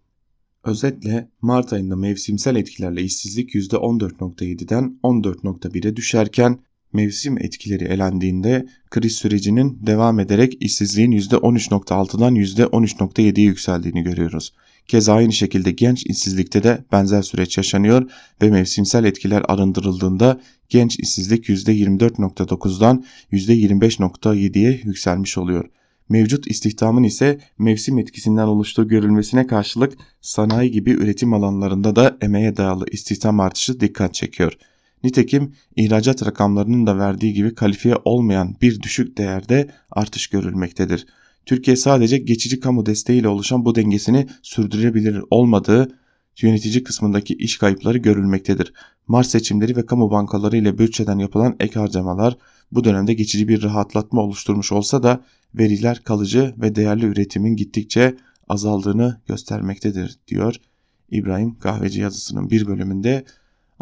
Özetle 0.64 1.30
Mart 1.42 1.74
ayında 1.74 1.96
mevsimsel 1.96 2.56
etkilerle 2.56 3.04
işsizlik 3.04 3.56
%14.7'den 3.56 5.00
14.1'e 5.04 5.96
düşerken 5.96 6.60
mevsim 6.94 7.38
etkileri 7.38 7.84
elendiğinde 7.84 8.66
kriz 8.90 9.16
sürecinin 9.16 9.80
devam 9.82 10.20
ederek 10.20 10.58
işsizliğin 10.60 11.12
%13.6'dan 11.12 12.36
%13.7'ye 12.36 13.46
yükseldiğini 13.46 14.04
görüyoruz. 14.04 14.54
Keza 14.88 15.14
aynı 15.14 15.34
şekilde 15.34 15.72
genç 15.72 16.06
işsizlikte 16.06 16.64
de 16.64 16.84
benzer 16.92 17.22
süreç 17.22 17.58
yaşanıyor 17.58 18.12
ve 18.42 18.50
mevsimsel 18.50 19.04
etkiler 19.04 19.44
arındırıldığında 19.48 20.42
genç 20.70 21.00
işsizlik 21.00 21.50
%24.9'dan 21.50 23.06
%25.7'ye 23.32 24.82
yükselmiş 24.84 25.38
oluyor. 25.38 25.70
Mevcut 26.10 26.48
istihdamın 26.48 27.04
ise 27.04 27.40
mevsim 27.58 28.00
etkisinden 28.00 28.48
oluştuğu 28.48 28.88
görülmesine 28.88 29.48
karşılık 29.48 29.94
sanayi 30.22 30.72
gibi 30.72 30.92
üretim 30.92 31.34
alanlarında 31.34 31.96
da 31.96 32.18
emeğe 32.22 32.58
dayalı 32.58 32.86
istihdam 32.92 33.40
artışı 33.40 33.80
dikkat 33.80 34.14
çekiyor. 34.14 34.58
Nitekim 35.04 35.54
ihracat 35.76 36.26
rakamlarının 36.26 36.88
da 36.88 36.98
verdiği 36.98 37.34
gibi 37.34 37.56
kalifiye 37.56 37.96
olmayan 38.06 38.56
bir 38.62 38.82
düşük 38.82 39.18
değerde 39.18 39.70
artış 39.92 40.28
görülmektedir. 40.28 41.06
Türkiye 41.46 41.76
sadece 41.76 42.18
geçici 42.18 42.60
kamu 42.60 42.86
desteğiyle 42.86 43.28
oluşan 43.28 43.66
bu 43.66 43.76
dengesini 43.76 44.28
sürdürebilir 44.42 45.24
olmadığı 45.30 46.00
yönetici 46.42 46.84
kısmındaki 46.84 47.34
iş 47.34 47.58
kayıpları 47.58 47.98
görülmektedir. 47.98 48.74
Mart 49.08 49.28
seçimleri 49.28 49.76
ve 49.76 49.86
kamu 49.86 50.12
bankaları 50.12 50.58
ile 50.58 50.78
bütçeden 50.78 51.18
yapılan 51.20 51.56
ek 51.60 51.80
harcamalar 51.80 52.38
bu 52.72 52.84
dönemde 52.84 53.14
geçici 53.14 53.48
bir 53.48 53.64
rahatlatma 53.64 54.22
oluşturmuş 54.22 54.72
olsa 54.72 55.04
da 55.04 55.24
veriler 55.56 56.04
kalıcı 56.04 56.54
ve 56.58 56.76
değerli 56.76 57.06
üretimin 57.06 57.56
gittikçe 57.56 58.18
azaldığını 58.48 59.22
göstermektedir 59.28 60.18
diyor 60.28 60.56
İbrahim 61.12 61.60
Kahveci 61.60 62.02
yazısının 62.02 62.50
bir 62.50 62.68
bölümünde 62.68 63.26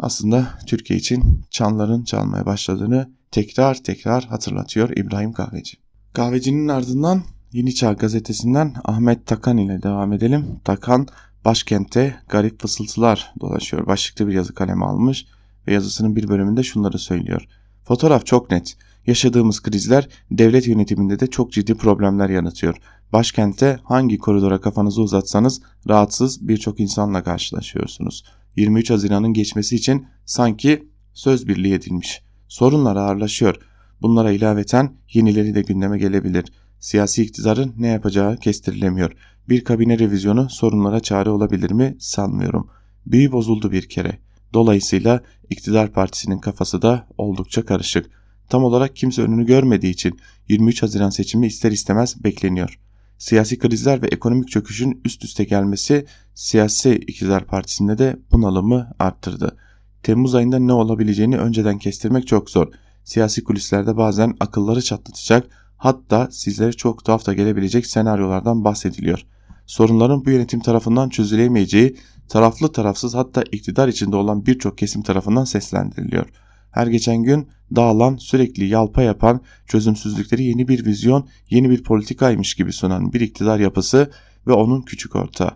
aslında 0.02 0.48
Türkiye 0.66 0.98
için 0.98 1.42
çanların 1.50 2.04
çalmaya 2.04 2.46
başladığını 2.46 3.10
tekrar 3.30 3.74
tekrar 3.74 4.24
hatırlatıyor 4.24 4.96
İbrahim 4.96 5.32
Kahveci. 5.32 5.76
Kahvecinin 6.12 6.68
ardından 6.68 7.22
Yeni 7.52 7.74
Çağ 7.74 7.92
gazetesinden 7.92 8.74
Ahmet 8.84 9.26
Takan 9.26 9.56
ile 9.56 9.82
devam 9.82 10.12
edelim. 10.12 10.46
Takan 10.64 11.08
başkentte 11.44 12.16
garip 12.28 12.60
fısıltılar 12.60 13.34
dolaşıyor. 13.40 13.86
Başlıklı 13.86 14.28
bir 14.28 14.32
yazı 14.32 14.54
kalemi 14.54 14.84
almış 14.84 15.26
ve 15.66 15.72
yazısının 15.72 16.16
bir 16.16 16.28
bölümünde 16.28 16.62
şunları 16.62 16.98
söylüyor. 16.98 17.46
Fotoğraf 17.84 18.26
çok 18.26 18.50
net. 18.50 18.76
Yaşadığımız 19.06 19.62
krizler 19.62 20.08
devlet 20.30 20.66
yönetiminde 20.66 21.20
de 21.20 21.26
çok 21.26 21.52
ciddi 21.52 21.74
problemler 21.74 22.28
yaratıyor. 22.28 22.76
Başkentte 23.12 23.78
hangi 23.84 24.18
koridora 24.18 24.60
kafanızı 24.60 25.02
uzatsanız 25.02 25.62
rahatsız 25.88 26.48
birçok 26.48 26.80
insanla 26.80 27.22
karşılaşıyorsunuz. 27.22 28.24
23 28.56 28.90
Haziran'ın 28.90 29.32
geçmesi 29.32 29.76
için 29.76 30.06
sanki 30.24 30.88
söz 31.12 31.48
birliği 31.48 31.74
edilmiş. 31.74 32.22
Sorunlar 32.48 32.96
ağırlaşıyor. 32.96 33.56
Bunlara 34.02 34.32
ilaveten 34.32 34.96
yenileri 35.12 35.54
de 35.54 35.62
gündeme 35.62 35.98
gelebilir. 35.98 36.44
Siyasi 36.80 37.22
iktidarın 37.22 37.74
ne 37.78 37.88
yapacağı 37.88 38.36
kestirilemiyor. 38.36 39.12
Bir 39.48 39.64
kabine 39.64 39.98
revizyonu 39.98 40.50
sorunlara 40.50 41.00
çare 41.00 41.30
olabilir 41.30 41.70
mi 41.70 41.96
sanmıyorum. 41.98 42.70
Büyü 43.06 43.32
bozuldu 43.32 43.72
bir 43.72 43.88
kere. 43.88 44.18
Dolayısıyla 44.54 45.20
iktidar 45.50 45.92
partisinin 45.92 46.38
kafası 46.38 46.82
da 46.82 47.06
oldukça 47.18 47.64
karışık. 47.64 48.10
Tam 48.48 48.64
olarak 48.64 48.96
kimse 48.96 49.22
önünü 49.22 49.46
görmediği 49.46 49.92
için 49.92 50.18
23 50.48 50.82
Haziran 50.82 51.10
seçimi 51.10 51.46
ister 51.46 51.72
istemez 51.72 52.24
bekleniyor. 52.24 52.78
Siyasi 53.22 53.58
krizler 53.58 54.02
ve 54.02 54.06
ekonomik 54.06 54.48
çöküşün 54.48 55.00
üst 55.04 55.24
üste 55.24 55.44
gelmesi 55.44 56.06
siyasi 56.34 56.94
iktidar 56.94 57.46
partisinde 57.46 57.98
de 57.98 58.16
bunalımı 58.32 58.90
arttırdı. 58.98 59.56
Temmuz 60.02 60.34
ayında 60.34 60.58
ne 60.58 60.72
olabileceğini 60.72 61.38
önceden 61.38 61.78
kestirmek 61.78 62.26
çok 62.26 62.50
zor. 62.50 62.66
siyasi 63.04 63.44
kulislerde 63.44 63.96
bazen 63.96 64.34
akılları 64.40 64.82
çatlatacak 64.82 65.46
hatta 65.76 66.28
sizlere 66.30 66.72
çok 66.72 67.04
tuhaf 67.04 67.26
da 67.26 67.34
gelebilecek 67.34 67.86
senaryolardan 67.86 68.64
bahsediliyor. 68.64 69.26
Sorunların 69.66 70.24
bu 70.24 70.30
yönetim 70.30 70.60
tarafından 70.60 71.08
çözülemeyeceği 71.08 71.96
taraflı 72.28 72.72
tarafsız 72.72 73.14
hatta 73.14 73.42
iktidar 73.52 73.88
içinde 73.88 74.16
olan 74.16 74.46
birçok 74.46 74.78
kesim 74.78 75.02
tarafından 75.02 75.44
seslendiriliyor. 75.44 76.26
Her 76.72 76.86
geçen 76.86 77.22
gün 77.22 77.48
dağılan, 77.76 78.16
sürekli 78.16 78.64
yalpa 78.64 79.02
yapan, 79.02 79.40
çözümsüzlükleri 79.66 80.44
yeni 80.44 80.68
bir 80.68 80.84
vizyon, 80.84 81.28
yeni 81.50 81.70
bir 81.70 81.82
politikaymış 81.82 82.54
gibi 82.54 82.72
sunan 82.72 83.12
bir 83.12 83.20
iktidar 83.20 83.60
yapısı 83.60 84.10
ve 84.46 84.52
onun 84.52 84.82
küçük 84.82 85.16
ortağı. 85.16 85.50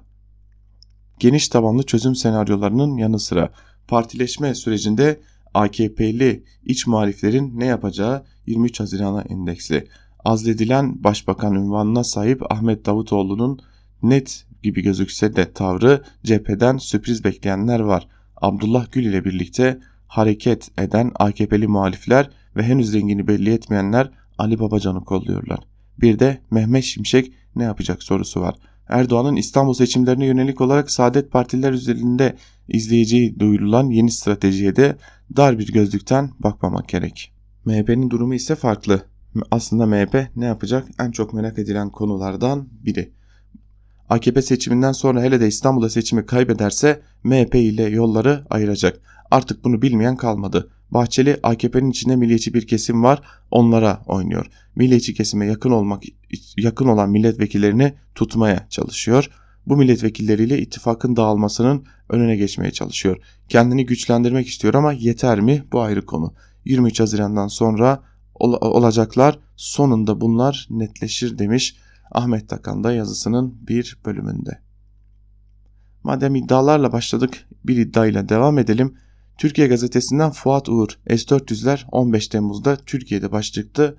Geniş 1.18 1.48
tabanlı 1.48 1.82
çözüm 1.82 2.14
senaryolarının 2.14 2.96
yanı 2.96 3.18
sıra 3.18 3.52
partileşme 3.88 4.54
sürecinde 4.54 5.20
AKP'li 5.54 6.44
iç 6.64 6.86
muhaliflerin 6.86 7.60
ne 7.60 7.66
yapacağı 7.66 8.24
23 8.46 8.80
Haziran'a 8.80 9.22
endeksli. 9.22 9.88
Azledilen 10.24 11.04
başbakan 11.04 11.54
ünvanına 11.54 12.04
sahip 12.04 12.52
Ahmet 12.52 12.86
Davutoğlu'nun 12.86 13.60
net 14.02 14.46
gibi 14.62 14.82
gözükse 14.82 15.36
de 15.36 15.52
tavrı 15.52 16.02
cepheden 16.24 16.76
sürpriz 16.76 17.24
bekleyenler 17.24 17.80
var. 17.80 18.08
Abdullah 18.36 18.92
Gül 18.92 19.04
ile 19.04 19.24
birlikte 19.24 19.80
hareket 20.06 20.68
eden 20.78 21.12
AKP'li 21.14 21.66
muhalifler 21.66 22.30
ve 22.56 22.62
henüz 22.62 22.94
rengini 22.94 23.28
belli 23.28 23.52
etmeyenler 23.52 24.10
Ali 24.38 24.60
Babacan'ı 24.60 25.04
kolluyorlar. 25.04 25.58
Bir 26.00 26.18
de 26.18 26.40
Mehmet 26.50 26.84
Şimşek 26.84 27.32
ne 27.56 27.62
yapacak 27.62 28.02
sorusu 28.02 28.40
var. 28.40 28.54
Erdoğan'ın 28.88 29.36
İstanbul 29.36 29.74
seçimlerine 29.74 30.26
yönelik 30.26 30.60
olarak 30.60 30.90
Saadet 30.90 31.32
Partiler 31.32 31.72
üzerinde 31.72 32.36
izleyeceği 32.68 33.40
duyurulan 33.40 33.90
yeni 33.90 34.10
stratejiye 34.10 34.76
de 34.76 34.96
dar 35.36 35.58
bir 35.58 35.72
gözlükten 35.72 36.30
bakmamak 36.38 36.88
gerek. 36.88 37.32
MHP'nin 37.64 38.10
durumu 38.10 38.34
ise 38.34 38.54
farklı. 38.54 39.02
Aslında 39.50 39.86
MHP 39.86 40.28
ne 40.36 40.44
yapacak 40.44 40.88
en 41.00 41.10
çok 41.10 41.34
merak 41.34 41.58
edilen 41.58 41.90
konulardan 41.90 42.68
biri. 42.84 43.12
AKP 44.08 44.42
seçiminden 44.42 44.92
sonra 44.92 45.22
hele 45.22 45.40
de 45.40 45.48
İstanbul'da 45.48 45.90
seçimi 45.90 46.26
kaybederse 46.26 47.02
MHP 47.24 47.54
ile 47.54 47.82
yolları 47.82 48.46
ayıracak. 48.50 49.00
Artık 49.30 49.64
bunu 49.64 49.82
bilmeyen 49.82 50.16
kalmadı. 50.16 50.70
Bahçeli 50.90 51.40
AKP'nin 51.42 51.90
içinde 51.90 52.16
milliyetçi 52.16 52.54
bir 52.54 52.66
kesim 52.66 53.02
var 53.02 53.22
onlara 53.50 54.02
oynuyor. 54.06 54.46
Milliyetçi 54.76 55.14
kesime 55.14 55.46
yakın 55.46 55.70
olmak 55.70 56.02
yakın 56.56 56.86
olan 56.86 57.10
milletvekillerini 57.10 57.94
tutmaya 58.14 58.66
çalışıyor. 58.70 59.30
Bu 59.66 59.76
milletvekilleriyle 59.76 60.58
ittifakın 60.58 61.16
dağılmasının 61.16 61.84
önüne 62.08 62.36
geçmeye 62.36 62.70
çalışıyor. 62.70 63.16
Kendini 63.48 63.86
güçlendirmek 63.86 64.48
istiyor 64.48 64.74
ama 64.74 64.92
yeter 64.92 65.40
mi? 65.40 65.64
Bu 65.72 65.80
ayrı 65.80 66.06
konu. 66.06 66.34
23 66.64 67.00
Haziran'dan 67.00 67.48
sonra 67.48 68.02
ol 68.34 68.52
olacaklar 68.60 69.38
sonunda 69.56 70.20
bunlar 70.20 70.66
netleşir 70.70 71.38
demiş 71.38 71.76
Ahmet 72.12 72.48
Takan 72.48 72.84
da 72.84 72.92
yazısının 72.92 73.66
bir 73.68 73.98
bölümünde. 74.04 74.60
Madem 76.02 76.34
iddialarla 76.34 76.92
başladık 76.92 77.48
bir 77.64 77.76
iddiayla 77.76 78.28
devam 78.28 78.58
edelim. 78.58 78.94
Türkiye 79.38 79.66
gazetesinden 79.66 80.30
Fuat 80.30 80.68
Uğur 80.68 80.88
S-400'ler 81.08 81.84
15 81.92 82.28
Temmuz'da 82.28 82.76
Türkiye'de 82.76 83.32
başlıklı 83.32 83.96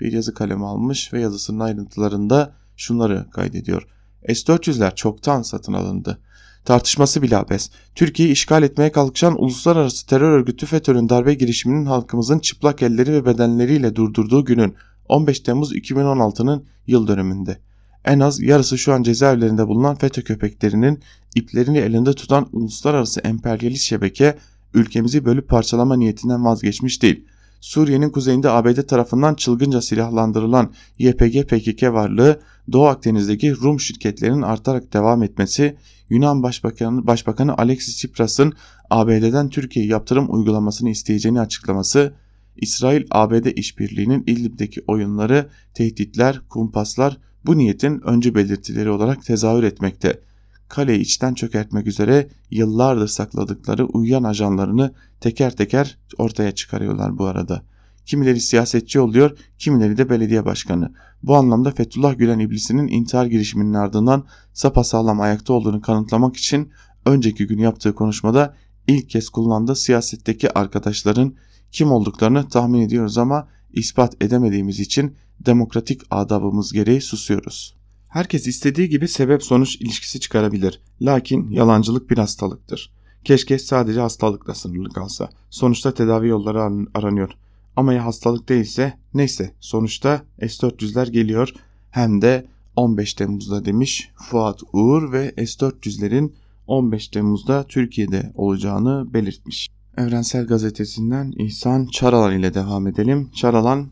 bir 0.00 0.12
yazı 0.12 0.34
kalemi 0.34 0.66
almış 0.66 1.12
ve 1.12 1.20
yazısının 1.20 1.60
ayrıntılarında 1.60 2.54
şunları 2.76 3.30
kaydediyor. 3.30 3.86
S-400'ler 4.28 4.94
çoktan 4.94 5.42
satın 5.42 5.72
alındı. 5.72 6.18
Tartışması 6.64 7.22
bile 7.22 7.36
abes. 7.36 7.70
Türkiye'yi 7.94 8.32
işgal 8.32 8.62
etmeye 8.62 8.92
kalkışan 8.92 9.42
uluslararası 9.42 10.06
terör 10.06 10.30
örgütü 10.30 10.66
FETÖ'nün 10.66 11.08
darbe 11.08 11.34
girişiminin 11.34 11.86
halkımızın 11.86 12.38
çıplak 12.38 12.82
elleri 12.82 13.12
ve 13.12 13.26
bedenleriyle 13.26 13.96
durdurduğu 13.96 14.44
günün 14.44 14.74
15 15.08 15.40
Temmuz 15.40 15.72
2016'nın 15.72 16.64
yıl 16.86 17.06
dönümünde. 17.06 17.58
En 18.04 18.20
az 18.20 18.40
yarısı 18.40 18.78
şu 18.78 18.92
an 18.92 19.02
cezaevlerinde 19.02 19.68
bulunan 19.68 19.94
FETÖ 19.94 20.22
köpeklerinin 20.22 21.00
iplerini 21.34 21.78
elinde 21.78 22.12
tutan 22.12 22.48
uluslararası 22.52 23.20
emperyalist 23.20 23.84
şebeke 23.84 24.38
ülkemizi 24.74 25.24
bölüp 25.24 25.48
parçalama 25.48 25.96
niyetinden 25.96 26.44
vazgeçmiş 26.44 27.02
değil. 27.02 27.24
Suriye'nin 27.60 28.10
kuzeyinde 28.10 28.50
ABD 28.50 28.82
tarafından 28.82 29.34
çılgınca 29.34 29.80
silahlandırılan 29.80 30.72
YPG 30.98 31.48
PKK 31.48 31.82
varlığı 31.82 32.40
Doğu 32.72 32.86
Akdeniz'deki 32.86 33.56
Rum 33.56 33.80
şirketlerinin 33.80 34.42
artarak 34.42 34.92
devam 34.92 35.22
etmesi, 35.22 35.76
Yunan 36.10 36.42
Başbakanı, 36.42 37.06
Başbakanı 37.06 37.58
Alexis 37.58 37.96
Tsipras'ın 37.96 38.52
ABD'den 38.90 39.48
Türkiye'ye 39.48 39.90
yaptırım 39.90 40.26
uygulamasını 40.34 40.90
isteyeceğini 40.90 41.40
açıklaması, 41.40 42.14
İsrail-ABD 42.58 43.46
işbirliğinin 43.46 44.24
İdlib'deki 44.26 44.82
oyunları, 44.86 45.48
tehditler, 45.74 46.40
kumpaslar 46.48 47.18
bu 47.46 47.58
niyetin 47.58 48.00
öncü 48.00 48.34
belirtileri 48.34 48.90
olarak 48.90 49.24
tezahür 49.24 49.62
etmekte 49.62 50.20
kaleyi 50.68 51.00
içten 51.00 51.34
çökertmek 51.34 51.86
üzere 51.86 52.28
yıllardır 52.50 53.08
sakladıkları 53.08 53.86
uyuyan 53.86 54.22
ajanlarını 54.22 54.94
teker 55.20 55.56
teker 55.56 55.98
ortaya 56.18 56.52
çıkarıyorlar 56.52 57.18
bu 57.18 57.24
arada. 57.24 57.62
Kimileri 58.06 58.40
siyasetçi 58.40 59.00
oluyor, 59.00 59.38
kimileri 59.58 59.96
de 59.96 60.10
belediye 60.10 60.44
başkanı. 60.44 60.92
Bu 61.22 61.36
anlamda 61.36 61.70
Fethullah 61.70 62.18
Gülen 62.18 62.38
iblisinin 62.38 62.88
intihar 62.88 63.26
girişiminin 63.26 63.74
ardından 63.74 64.24
sapasağlam 64.52 65.20
ayakta 65.20 65.52
olduğunu 65.52 65.80
kanıtlamak 65.80 66.36
için 66.36 66.70
önceki 67.06 67.46
gün 67.46 67.58
yaptığı 67.58 67.94
konuşmada 67.94 68.54
ilk 68.86 69.10
kez 69.10 69.28
kullandığı 69.28 69.76
siyasetteki 69.76 70.58
arkadaşların 70.58 71.34
kim 71.72 71.92
olduklarını 71.92 72.48
tahmin 72.48 72.80
ediyoruz 72.80 73.18
ama 73.18 73.48
ispat 73.72 74.22
edemediğimiz 74.22 74.80
için 74.80 75.16
demokratik 75.40 76.02
adabımız 76.10 76.72
gereği 76.72 77.00
susuyoruz. 77.00 77.74
Herkes 78.08 78.46
istediği 78.46 78.88
gibi 78.88 79.08
sebep 79.08 79.42
sonuç 79.42 79.76
ilişkisi 79.76 80.20
çıkarabilir. 80.20 80.80
Lakin 81.02 81.50
yalancılık 81.50 82.10
bir 82.10 82.18
hastalıktır. 82.18 82.92
Keşke 83.24 83.58
sadece 83.58 84.00
hastalıkla 84.00 84.54
sınırlı 84.54 84.88
kalsa. 84.88 85.28
Sonuçta 85.50 85.94
tedavi 85.94 86.28
yolları 86.28 86.62
aranıyor. 86.94 87.30
Ama 87.76 87.92
ya 87.92 88.04
hastalık 88.04 88.48
değilse 88.48 88.98
neyse 89.14 89.54
sonuçta 89.60 90.22
S-400'ler 90.40 91.10
geliyor. 91.10 91.52
Hem 91.90 92.22
de 92.22 92.46
15 92.76 93.14
Temmuz'da 93.14 93.64
demiş 93.64 94.10
Fuat 94.14 94.60
Uğur 94.72 95.12
ve 95.12 95.34
S-400'lerin 95.36 96.32
15 96.66 97.08
Temmuz'da 97.08 97.64
Türkiye'de 97.64 98.32
olacağını 98.34 99.14
belirtmiş. 99.14 99.68
Evrensel 99.98 100.46
Gazetesi'nden 100.46 101.32
İhsan 101.36 101.86
Çaralan 101.86 102.38
ile 102.38 102.54
devam 102.54 102.86
edelim. 102.86 103.30
Çaralan 103.34 103.88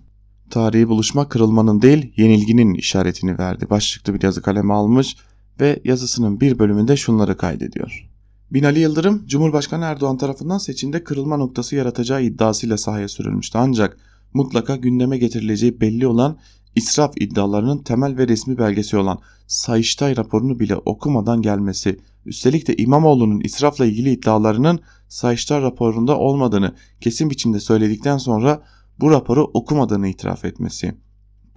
tarihi 0.51 0.89
buluşma 0.89 1.29
kırılmanın 1.29 1.83
değil 1.83 2.13
yenilginin 2.17 2.75
işaretini 2.75 3.39
verdi. 3.39 3.71
Başlıklı 3.71 4.15
bir 4.15 4.23
yazı 4.23 4.43
kaleme 4.43 4.75
almış 4.75 5.17
ve 5.61 5.81
yazısının 5.85 6.41
bir 6.41 6.59
bölümünde 6.59 6.97
şunları 6.97 7.37
kaydediyor. 7.37 8.09
Binali 8.51 8.81
Yıldırım, 8.81 9.27
Cumhurbaşkanı 9.27 9.85
Erdoğan 9.85 10.19
tarafından 10.19 10.59
seçimde 10.59 11.05
kırılma 11.05 11.37
noktası 11.37 11.77
yaratacağı 11.77 12.23
iddiasıyla 12.23 12.79
sahaya 12.79 13.09
sürülmüştü. 13.09 13.59
Ancak 13.59 13.99
mutlaka 14.35 14.77
gündeme 14.77 15.19
getirileceği 15.19 15.81
belli 15.81 16.07
olan 16.07 16.39
israf 16.77 17.13
iddialarının 17.21 17.79
temel 17.79 18.19
ve 18.19 18.29
resmi 18.29 18.59
belgesi 18.59 18.97
olan 18.97 19.19
Sayıştay 19.47 20.17
raporunu 20.17 20.61
bile 20.61 20.77
okumadan 20.77 21.43
gelmesi, 21.43 22.01
üstelik 22.27 22.69
de 22.69 22.77
İmamoğlu'nun 22.77 23.41
israfla 23.41 23.87
ilgili 23.87 24.11
iddialarının 24.11 24.81
Sayıştay 25.09 25.63
raporunda 25.63 26.19
olmadığını 26.19 26.75
kesin 27.01 27.31
biçimde 27.31 27.61
söyledikten 27.61 28.19
sonra 28.19 28.63
bu 29.01 29.11
raporu 29.11 29.51
okumadığını 29.55 30.09
itiraf 30.09 30.45
etmesi. 30.45 30.95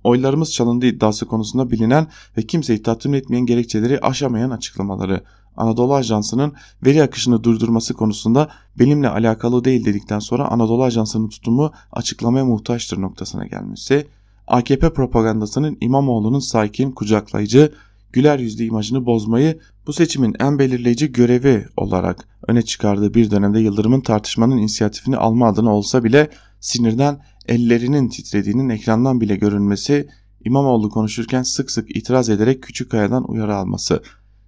Oylarımız 0.03 0.53
çalındı 0.53 0.85
iddiası 0.85 1.25
konusunda 1.25 1.71
bilinen 1.71 2.07
ve 2.37 2.41
kimseyi 2.41 2.83
tatmin 2.83 3.13
etmeyen 3.13 3.45
gerekçeleri 3.45 3.99
aşamayan 3.99 4.49
açıklamaları. 4.49 5.23
Anadolu 5.57 5.93
Ajansı'nın 5.93 6.53
veri 6.85 7.03
akışını 7.03 7.43
durdurması 7.43 7.93
konusunda 7.93 8.49
benimle 8.79 9.09
alakalı 9.09 9.63
değil 9.63 9.85
dedikten 9.85 10.19
sonra 10.19 10.47
Anadolu 10.47 10.83
Ajansı'nın 10.83 11.29
tutumu 11.29 11.71
açıklamaya 11.91 12.45
muhtaçtır 12.45 13.01
noktasına 13.01 13.45
gelmesi. 13.47 14.07
AKP 14.47 14.93
propagandasının 14.93 15.77
İmamoğlu'nun 15.81 16.39
sakin, 16.39 16.91
kucaklayıcı, 16.91 17.73
güler 18.13 18.39
yüzlü 18.39 18.63
imajını 18.63 19.05
bozmayı 19.05 19.59
bu 19.89 19.93
seçimin 19.93 20.35
en 20.39 20.59
belirleyici 20.59 21.11
görevi 21.11 21.65
olarak 21.77 22.27
öne 22.47 22.61
çıkardığı 22.61 23.13
bir 23.13 23.31
dönemde 23.31 23.59
Yıldırım'ın 23.59 24.01
tartışmanın 24.01 24.57
inisiyatifini 24.57 25.17
alma 25.17 25.47
adına 25.47 25.75
olsa 25.75 26.03
bile 26.03 26.29
sinirden 26.59 27.21
ellerinin 27.47 28.09
titrediğinin 28.09 28.69
ekrandan 28.69 29.21
bile 29.21 29.35
görünmesi, 29.35 30.09
İmamoğlu 30.45 30.89
konuşurken 30.89 31.43
sık 31.43 31.71
sık 31.71 31.95
itiraz 31.95 32.29
ederek 32.29 32.63
küçük 32.63 32.91
kayadan 32.91 33.31
uyarı 33.31 33.55
alması, 33.55 34.03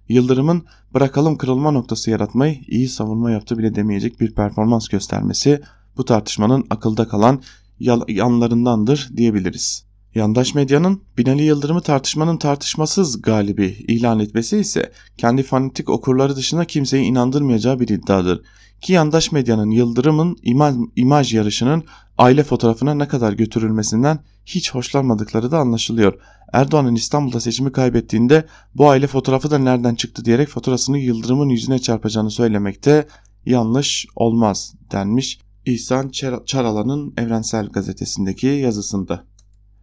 Yıldırım'ın 0.08 0.66
bırakalım 0.94 1.38
kırılma 1.38 1.70
noktası 1.70 2.10
yaratmayı 2.10 2.60
iyi 2.68 2.88
savunma 2.88 3.30
yaptı 3.30 3.58
bile 3.58 3.74
demeyecek 3.74 4.20
bir 4.20 4.34
performans 4.34 4.88
göstermesi 4.88 5.60
bu 5.96 6.04
tartışmanın 6.04 6.64
akılda 6.70 7.08
kalan 7.08 7.42
yanlarındandır 8.08 9.10
diyebiliriz. 9.16 9.91
Yandaş 10.14 10.54
medyanın 10.54 11.02
Binali 11.18 11.42
Yıldırım'ı 11.42 11.80
tartışmanın 11.80 12.36
tartışmasız 12.36 13.22
galibi 13.22 13.64
ilan 13.88 14.20
etmesi 14.20 14.58
ise 14.58 14.92
kendi 15.16 15.42
fanatik 15.42 15.90
okurları 15.90 16.36
dışında 16.36 16.64
kimseyi 16.64 17.04
inandırmayacağı 17.04 17.80
bir 17.80 17.88
iddiadır. 17.88 18.42
Ki 18.80 18.92
yandaş 18.92 19.32
medyanın 19.32 19.70
Yıldırım'ın 19.70 20.36
imaj, 20.42 20.74
imaj 20.96 21.34
yarışının 21.34 21.84
aile 22.18 22.44
fotoğrafına 22.44 22.94
ne 22.94 23.08
kadar 23.08 23.32
götürülmesinden 23.32 24.18
hiç 24.46 24.74
hoşlanmadıkları 24.74 25.50
da 25.50 25.58
anlaşılıyor. 25.58 26.20
Erdoğan'ın 26.52 26.94
İstanbul'da 26.94 27.40
seçimi 27.40 27.72
kaybettiğinde 27.72 28.46
bu 28.74 28.88
aile 28.88 29.06
fotoğrafı 29.06 29.50
da 29.50 29.58
nereden 29.58 29.94
çıktı 29.94 30.24
diyerek 30.24 30.48
faturasını 30.48 30.98
Yıldırım'ın 30.98 31.48
yüzüne 31.48 31.78
çarpacağını 31.78 32.30
söylemekte 32.30 33.06
yanlış 33.46 34.06
olmaz 34.16 34.74
denmiş 34.92 35.38
İhsan 35.66 36.08
Çaralan'ın 36.46 37.14
Evrensel 37.16 37.68
Gazetesi'ndeki 37.68 38.46
yazısında. 38.46 39.31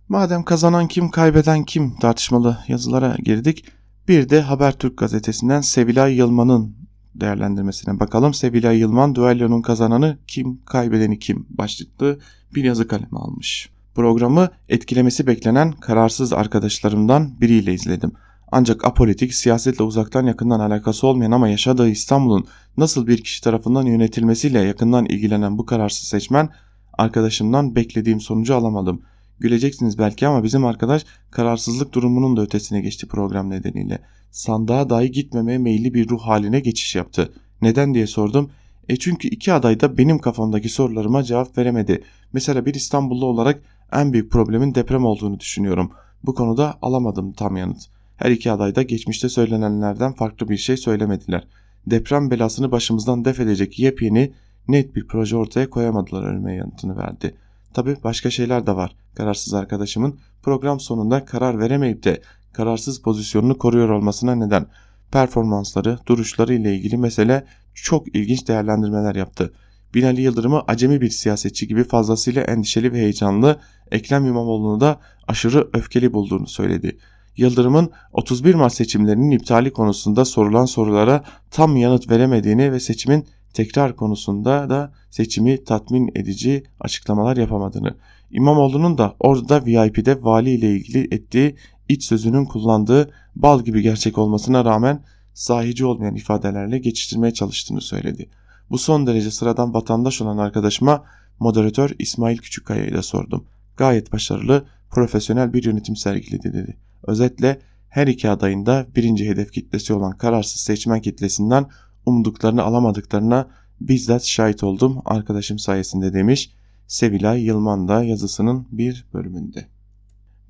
Madem 0.09 0.43
kazanan 0.43 0.87
kim 0.87 1.09
kaybeden 1.09 1.63
kim 1.63 1.95
tartışmalı 1.95 2.57
yazılara 2.67 3.15
girdik 3.23 3.65
bir 4.07 4.29
de 4.29 4.41
Habertürk 4.41 4.97
gazetesinden 4.97 5.61
Sevilay 5.61 6.15
Yılman'ın 6.15 6.75
değerlendirmesine 7.15 7.99
bakalım. 7.99 8.33
Sevilay 8.33 8.79
Yılman 8.79 9.15
düellonun 9.15 9.61
kazananı 9.61 10.17
kim 10.27 10.61
kaybedeni 10.65 11.19
kim 11.19 11.45
başlıklı 11.49 12.19
bir 12.55 12.63
yazı 12.63 12.87
kalemi 12.87 13.19
almış. 13.19 13.69
Programı 13.95 14.49
etkilemesi 14.69 15.27
beklenen 15.27 15.71
kararsız 15.71 16.33
arkadaşlarımdan 16.33 17.41
biriyle 17.41 17.73
izledim. 17.73 18.11
Ancak 18.51 18.85
apolitik, 18.85 19.33
siyasetle 19.33 19.83
uzaktan 19.83 20.25
yakından 20.25 20.59
alakası 20.59 21.07
olmayan 21.07 21.31
ama 21.31 21.49
yaşadığı 21.49 21.89
İstanbul'un 21.89 22.47
nasıl 22.77 23.07
bir 23.07 23.23
kişi 23.23 23.43
tarafından 23.43 23.85
yönetilmesiyle 23.85 24.59
yakından 24.59 25.05
ilgilenen 25.05 25.57
bu 25.57 25.65
kararsız 25.65 26.07
seçmen 26.07 26.49
arkadaşımdan 26.97 27.75
beklediğim 27.75 28.19
sonucu 28.19 28.55
alamadım. 28.55 29.01
Güleceksiniz 29.39 29.97
belki 29.97 30.27
ama 30.27 30.43
bizim 30.43 30.65
arkadaş 30.65 31.05
kararsızlık 31.31 31.93
durumunun 31.93 32.37
da 32.37 32.41
ötesine 32.41 32.81
geçti 32.81 33.07
program 33.07 33.49
nedeniyle. 33.49 33.99
Sandığa 34.31 34.89
dahi 34.89 35.11
gitmemeye 35.11 35.57
meyilli 35.57 35.93
bir 35.93 36.09
ruh 36.09 36.21
haline 36.21 36.59
geçiş 36.59 36.95
yaptı. 36.95 37.33
Neden 37.61 37.93
diye 37.93 38.07
sordum. 38.07 38.51
E 38.89 38.95
çünkü 38.95 39.27
iki 39.27 39.53
aday 39.53 39.79
da 39.79 39.97
benim 39.97 40.19
kafamdaki 40.19 40.69
sorularıma 40.69 41.23
cevap 41.23 41.57
veremedi. 41.57 42.03
Mesela 42.33 42.65
bir 42.65 42.73
İstanbullu 42.73 43.25
olarak 43.25 43.61
en 43.93 44.13
büyük 44.13 44.31
problemin 44.31 44.75
deprem 44.75 45.05
olduğunu 45.05 45.39
düşünüyorum. 45.39 45.91
Bu 46.23 46.33
konuda 46.33 46.77
alamadım 46.81 47.33
tam 47.33 47.57
yanıt. 47.57 47.81
Her 48.17 48.31
iki 48.31 48.51
aday 48.51 48.75
da 48.75 48.81
geçmişte 48.81 49.29
söylenenlerden 49.29 50.13
farklı 50.13 50.49
bir 50.49 50.57
şey 50.57 50.77
söylemediler. 50.77 51.47
Deprem 51.87 52.31
belasını 52.31 52.71
başımızdan 52.71 53.25
def 53.25 53.39
edecek 53.39 53.79
yepyeni 53.79 54.33
net 54.67 54.95
bir 54.95 55.07
proje 55.07 55.37
ortaya 55.37 55.69
koyamadılar 55.69 56.23
ölmeye 56.23 56.57
yanıtını 56.57 56.97
verdi. 56.97 57.35
Tabi 57.73 57.95
başka 58.03 58.29
şeyler 58.29 58.67
de 58.67 58.75
var. 58.75 58.95
Kararsız 59.15 59.53
arkadaşımın 59.53 60.19
program 60.43 60.79
sonunda 60.79 61.25
karar 61.25 61.59
veremeyip 61.59 62.03
de 62.03 62.21
kararsız 62.53 63.01
pozisyonunu 63.01 63.57
koruyor 63.57 63.89
olmasına 63.89 64.35
neden. 64.35 64.65
Performansları, 65.11 65.99
duruşları 66.05 66.53
ile 66.53 66.75
ilgili 66.75 66.97
mesele 66.97 67.45
çok 67.73 68.15
ilginç 68.15 68.47
değerlendirmeler 68.47 69.15
yaptı. 69.15 69.53
Binali 69.93 70.21
Yıldırım'ı 70.21 70.63
acemi 70.67 71.01
bir 71.01 71.09
siyasetçi 71.09 71.67
gibi 71.67 71.83
fazlasıyla 71.83 72.41
endişeli 72.41 72.93
ve 72.93 72.97
heyecanlı, 72.97 73.59
Ekrem 73.91 74.25
İmamoğlu'nu 74.25 74.79
da 74.79 74.99
aşırı 75.27 75.69
öfkeli 75.73 76.13
bulduğunu 76.13 76.47
söyledi. 76.47 76.97
Yıldırım'ın 77.37 77.91
31 78.13 78.55
Mart 78.55 78.73
seçimlerinin 78.73 79.31
iptali 79.31 79.73
konusunda 79.73 80.25
sorulan 80.25 80.65
sorulara 80.65 81.23
tam 81.51 81.77
yanıt 81.77 82.09
veremediğini 82.09 82.71
ve 82.71 82.79
seçimin 82.79 83.27
tekrar 83.53 83.95
konusunda 83.95 84.69
da 84.69 84.93
seçimi 85.09 85.63
tatmin 85.63 86.11
edici 86.15 86.63
açıklamalar 86.79 87.37
yapamadığını, 87.37 87.95
İmamoğlu'nun 88.31 88.97
da 88.97 89.15
orada 89.19 89.65
VIP'de 89.65 90.23
vali 90.23 90.49
ile 90.49 90.71
ilgili 90.75 91.07
ettiği 91.15 91.55
iç 91.89 92.03
sözünün 92.03 92.45
kullandığı 92.45 93.11
bal 93.35 93.63
gibi 93.63 93.81
gerçek 93.81 94.17
olmasına 94.17 94.65
rağmen 94.65 95.03
sahici 95.33 95.85
olmayan 95.85 96.15
ifadelerle 96.15 96.77
geçiştirmeye 96.77 97.33
çalıştığını 97.33 97.81
söyledi. 97.81 98.29
Bu 98.69 98.77
son 98.77 99.07
derece 99.07 99.31
sıradan 99.31 99.73
vatandaş 99.73 100.21
olan 100.21 100.37
arkadaşıma 100.37 101.03
moderatör 101.39 101.91
İsmail 101.99 102.37
Küçükkaya'yı 102.37 102.93
da 102.93 103.03
sordum. 103.03 103.45
Gayet 103.77 104.13
başarılı, 104.13 104.65
profesyonel 104.89 105.53
bir 105.53 105.63
yönetim 105.63 105.95
sergiledi 105.95 106.53
dedi. 106.53 106.77
Özetle 107.07 107.59
her 107.89 108.07
iki 108.07 108.29
adayın 108.29 108.65
da 108.65 108.87
birinci 108.95 109.29
hedef 109.29 109.51
kitlesi 109.51 109.93
olan 109.93 110.17
kararsız 110.17 110.61
seçmen 110.61 111.01
kitlesinden 111.01 111.65
umduklarını 112.09 112.63
alamadıklarına 112.63 113.47
bizzat 113.81 114.23
şahit 114.23 114.63
oldum 114.63 115.01
arkadaşım 115.05 115.59
sayesinde 115.59 116.13
demiş 116.13 116.51
Sevilay 116.87 117.43
Yılman 117.43 117.87
da 117.87 118.03
yazısının 118.03 118.67
bir 118.71 119.05
bölümünde. 119.13 119.67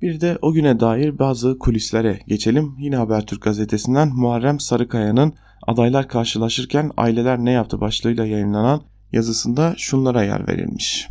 Bir 0.02 0.20
de 0.20 0.38
o 0.42 0.52
güne 0.52 0.80
dair 0.80 1.18
bazı 1.18 1.58
kulislere 1.58 2.20
geçelim. 2.26 2.74
Yine 2.78 2.96
Habertürk 2.96 3.42
gazetesinden 3.42 4.08
Muharrem 4.08 4.60
Sarıkaya'nın 4.60 5.34
adaylar 5.66 6.08
karşılaşırken 6.08 6.90
aileler 6.96 7.38
ne 7.38 7.50
yaptı 7.50 7.80
başlığıyla 7.80 8.26
yayınlanan 8.26 8.82
yazısında 9.12 9.74
şunlara 9.76 10.24
yer 10.24 10.48
verilmiş. 10.48 11.08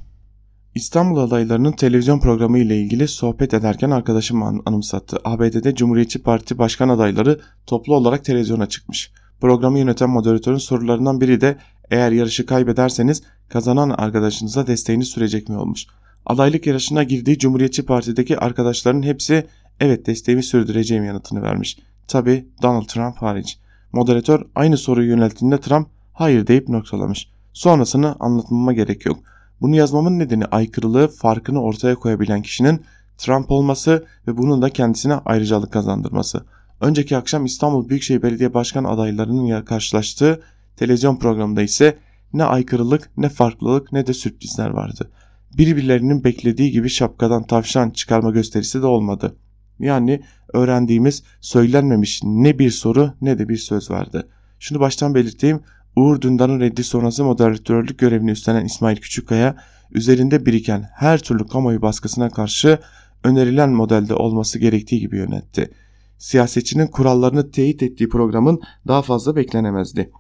İstanbul 0.76 1.18
adaylarının 1.18 1.72
televizyon 1.72 2.20
programı 2.20 2.60
ile 2.60 2.78
ilgili 2.78 3.08
sohbet 3.08 3.54
ederken 3.54 3.90
arkadaşım 3.90 4.44
an 4.44 4.62
anımsattı. 4.66 5.18
ABD'de 5.24 5.76
Cumhuriyetçi 5.76 6.24
Parti 6.24 6.58
başkan 6.58 6.90
adayları 6.90 7.40
toplu 7.66 7.96
olarak 7.96 8.26
televizyona 8.26 8.66
çıkmış. 8.66 9.12
Programı 9.42 9.80
yöneten 9.80 10.10
moderatörün 10.10 10.58
sorularından 10.58 11.22
biri 11.22 11.42
de 11.42 11.58
eğer 11.92 12.12
yarışı 12.12 12.46
kaybederseniz 12.46 13.22
kazanan 13.50 13.90
arkadaşınıza 13.90 14.68
desteğini 14.68 15.06
sürecek 15.06 15.50
mi 15.50 15.58
olmuş. 15.58 15.86
Adaylık 16.26 16.68
yarışına 16.68 17.04
girdiği 17.04 17.38
Cumhuriyetçi 17.38 17.86
Parti'deki 17.86 18.38
arkadaşların 18.38 19.02
hepsi 19.02 19.48
evet 19.80 20.06
desteğimi 20.06 20.44
sürdüreceğim 20.44 21.06
yanıtını 21.06 21.42
vermiş. 21.42 21.80
Tabi 22.08 22.46
Donald 22.62 22.86
Trump 22.86 23.18
hariç. 23.18 23.60
Moderatör 23.94 24.42
aynı 24.56 24.78
soruyu 24.78 25.10
yönelttiğinde 25.10 25.60
Trump 25.60 25.88
hayır 26.14 26.48
deyip 26.48 26.70
noktalamış. 26.70 27.30
Sonrasını 27.54 28.16
anlatmama 28.20 28.74
gerek 28.74 29.06
yok. 29.06 29.20
Bunu 29.62 29.76
yazmamın 29.76 30.20
nedeni 30.20 30.46
aykırılığı 30.46 31.08
farkını 31.08 31.62
ortaya 31.62 31.96
koyabilen 31.96 32.42
kişinin 32.42 32.82
Trump 33.18 33.52
olması 33.52 34.06
ve 34.28 34.38
bunun 34.38 34.62
da 34.62 34.70
kendisine 34.70 35.14
ayrıcalık 35.14 35.74
kazandırması. 35.74 36.44
Önceki 36.82 37.18
akşam 37.18 37.46
İstanbul 37.46 37.90
Büyükşehir 37.90 38.22
Belediye 38.22 38.54
Başkan 38.54 38.84
adaylarının 38.84 39.62
karşılaştığı 39.62 40.42
televizyon 40.76 41.16
programında 41.16 41.62
ise 41.62 41.98
ne 42.34 42.44
aykırılık 42.44 43.10
ne 43.18 43.30
farklılık 43.30 43.92
ne 43.92 44.08
de 44.08 44.14
sürprizler 44.14 44.70
vardı. 44.70 45.12
Birbirlerinin 45.58 46.24
beklediği 46.24 46.72
gibi 46.72 46.90
şapkadan 46.90 47.44
tavşan 47.44 47.90
çıkarma 47.90 48.32
gösterisi 48.32 48.82
de 48.82 48.86
olmadı. 48.86 49.36
Yani 49.80 50.22
öğrendiğimiz 50.54 51.24
söylenmemiş 51.42 52.22
ne 52.24 52.60
bir 52.60 52.70
soru 52.70 53.14
ne 53.22 53.40
de 53.40 53.50
bir 53.50 53.58
söz 53.58 53.92
vardı. 53.92 54.28
Şunu 54.60 54.80
baştan 54.80 55.16
belirteyim. 55.16 55.62
Uğur 55.96 56.22
Dündar'ın 56.22 56.60
reddi 56.60 56.84
sonrası 56.84 57.24
moderatörlük 57.24 58.00
görevini 58.00 58.32
üstlenen 58.32 58.66
İsmail 58.66 58.98
Küçükkaya 58.98 59.56
üzerinde 59.92 60.46
biriken 60.46 60.90
her 60.96 61.20
türlü 61.20 61.48
kamuoyu 61.48 61.82
baskısına 61.82 62.30
karşı 62.30 62.80
önerilen 63.24 63.70
modelde 63.70 64.14
olması 64.14 64.60
gerektiği 64.60 65.00
gibi 65.00 65.18
yönetti 65.18 65.72
siyasetçinin 66.20 66.88
kurallarını 66.88 67.52
teyit 67.52 67.84
ettiği 67.84 68.10
programın 68.10 68.62
daha 68.88 69.02
fazla 69.02 69.36
beklenemezdi. 69.36 70.12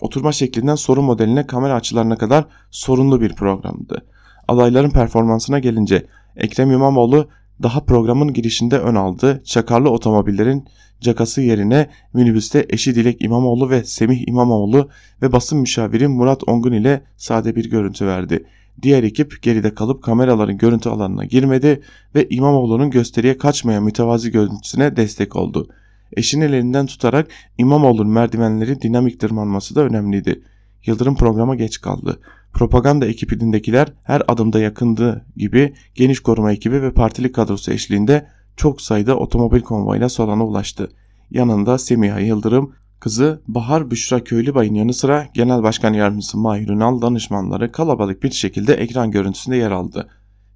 Oturma 0.00 0.32
şeklinden 0.32 0.74
soru 0.74 1.02
modeline 1.02 1.46
kamera 1.46 1.74
açılarına 1.74 2.16
kadar 2.16 2.46
sorunlu 2.70 3.20
bir 3.20 3.34
programdı. 3.34 4.06
Adayların 4.48 4.90
performansına 4.90 5.58
gelince 5.58 6.06
Ekrem 6.36 6.70
İmamoğlu 6.70 7.28
daha 7.62 7.84
programın 7.84 8.32
girişinde 8.32 8.78
ön 8.78 8.94
aldı. 8.94 9.42
Çakarlı 9.44 9.90
otomobillerin 9.90 10.68
cakası 11.00 11.40
yerine 11.40 11.90
minibüste 12.12 12.66
eşi 12.68 12.94
Dilek 12.94 13.24
İmamoğlu 13.24 13.70
ve 13.70 13.84
Semih 13.84 14.28
İmamoğlu 14.28 14.88
ve 15.22 15.32
basın 15.32 15.58
müşaviri 15.58 16.08
Murat 16.08 16.48
Ongun 16.48 16.72
ile 16.72 17.02
sade 17.16 17.56
bir 17.56 17.70
görüntü 17.70 18.06
verdi. 18.06 18.44
Diğer 18.82 19.02
ekip 19.02 19.42
geride 19.42 19.74
kalıp 19.74 20.02
kameraların 20.02 20.58
görüntü 20.58 20.88
alanına 20.88 21.24
girmedi 21.24 21.82
ve 22.14 22.26
İmamoğlu'nun 22.30 22.90
gösteriye 22.90 23.38
kaçmayan 23.38 23.84
mütevazi 23.84 24.30
görüntüsüne 24.30 24.96
destek 24.96 25.36
oldu. 25.36 25.68
Eşinin 26.16 26.52
elinden 26.52 26.86
tutarak 26.86 27.28
İmamoğlu'nun 27.58 28.12
merdivenleri 28.12 28.82
dinamik 28.82 29.20
tırmanması 29.20 29.74
da 29.74 29.80
önemliydi. 29.80 30.42
Yıldırım 30.86 31.16
programa 31.16 31.54
geç 31.54 31.80
kaldı. 31.80 32.20
Propaganda 32.52 33.06
ekibindekiler 33.06 33.92
her 34.02 34.22
adımda 34.28 34.60
yakındığı 34.60 35.24
gibi 35.36 35.74
geniş 35.94 36.20
koruma 36.20 36.52
ekibi 36.52 36.82
ve 36.82 36.92
partili 36.92 37.32
kadrosu 37.32 37.72
eşliğinde 37.72 38.26
çok 38.56 38.80
sayıda 38.80 39.16
otomobil 39.16 39.60
konvoyla 39.60 40.08
salona 40.08 40.46
ulaştı. 40.46 40.90
Yanında 41.30 41.78
Semiha 41.78 42.20
Yıldırım, 42.20 42.74
Kızı 43.00 43.42
Bahar 43.48 43.90
Büşra 43.90 44.24
Köylübay'ın 44.24 44.74
yanı 44.74 44.94
sıra 44.94 45.28
Genel 45.34 45.62
Başkan 45.62 45.94
Yardımcısı 45.94 46.38
Mahir 46.38 46.68
Ünal 46.68 47.02
danışmanları 47.02 47.72
kalabalık 47.72 48.22
bir 48.22 48.30
şekilde 48.30 48.74
ekran 48.74 49.10
görüntüsünde 49.10 49.56
yer 49.56 49.70
aldı. 49.70 50.08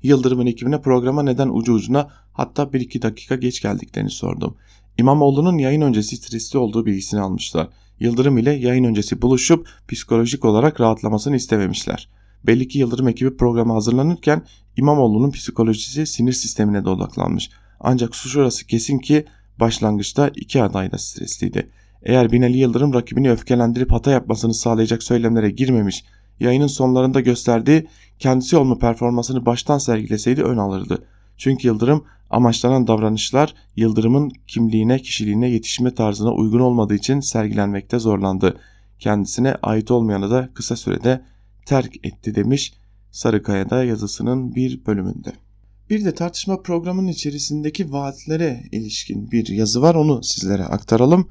Yıldırım'ın 0.03 0.47
ekibine 0.47 0.81
programa 0.81 1.23
neden 1.23 1.49
ucu 1.49 1.73
ucuna 1.73 2.11
hatta 2.33 2.63
1-2 2.63 3.03
dakika 3.03 3.37
geç 3.37 3.63
geldiklerini 3.63 4.11
sordum. 4.11 4.57
İmamoğlu'nun 4.99 5.59
yayın 5.59 5.81
öncesi 5.81 6.17
stresli 6.17 6.59
olduğu 6.59 6.87
bilgisini 6.87 7.21
almışlar. 7.21 7.69
Yıldırım 8.01 8.39
ile 8.39 8.53
yayın 8.53 8.85
öncesi 8.85 9.23
buluşup 9.23 9.69
psikolojik 9.89 10.45
olarak 10.45 10.81
rahatlamasını 10.81 11.37
istememişler. 11.37 12.09
Belli 12.47 12.69
ki 12.69 12.79
Yıldırım 12.79 13.09
ekibi 13.09 13.37
programa 13.37 13.75
hazırlanırken 13.75 14.43
İmamoğlu'nun 14.77 15.31
psikolojisi 15.31 16.07
sinir 16.07 16.33
sistemine 16.33 16.85
de 16.85 16.89
odaklanmış. 16.89 17.51
Ancak 17.81 18.15
şu 18.15 18.29
şurası 18.29 18.67
kesin 18.67 18.99
ki 18.99 19.25
başlangıçta 19.61 20.29
iki 20.29 20.63
aday 20.63 20.93
da 20.93 20.99
stresliydi. 20.99 21.71
Eğer 22.03 22.33
Binali 22.33 22.59
Yıldırım 22.59 22.95
rakibini 22.95 23.31
öfkelendirip 23.31 23.93
hata 23.93 24.11
yapmasını 24.11 24.55
sağlayacak 24.55 25.03
söylemlere 25.03 25.51
girmemiş, 25.51 26.05
yayının 26.41 26.67
sonlarında 26.67 27.21
gösterdiği 27.21 27.87
kendisi 28.19 28.57
olma 28.57 28.79
performansını 28.79 29.47
baştan 29.47 29.79
sergileseydi 29.79 30.43
ön 30.43 30.57
alırdı. 30.57 31.05
Çünkü 31.37 31.67
Yıldırım 31.67 32.05
amaçlanan 32.31 32.87
davranışlar 32.87 33.55
Yıldırım'ın 33.77 34.33
kimliğine, 34.47 34.99
kişiliğine, 34.99 35.51
yetişme 35.51 35.95
tarzına 35.95 36.33
uygun 36.33 36.61
olmadığı 36.61 36.95
için 36.95 37.21
sergilenmekte 37.21 37.99
zorlandı. 37.99 38.61
Kendisine 38.99 39.55
ait 39.63 39.91
olmayanı 39.91 40.31
da 40.31 40.49
kısa 40.55 40.77
sürede 40.77 41.25
terk 41.67 42.07
etti 42.07 42.35
demiş 42.35 42.73
Sarıkaya'da 43.11 43.85
yazısının 43.85 44.55
bir 44.55 44.87
bölümünde. 44.87 45.33
Bir 45.91 46.05
de 46.05 46.15
tartışma 46.15 46.63
programının 46.63 47.09
içerisindeki 47.09 47.93
vaatlere 47.93 48.63
ilişkin 48.73 49.31
bir 49.31 49.49
yazı 49.49 49.83
var 49.83 49.95
onu 49.95 50.23
sizlere 50.23 50.65
aktaralım. 50.65 51.29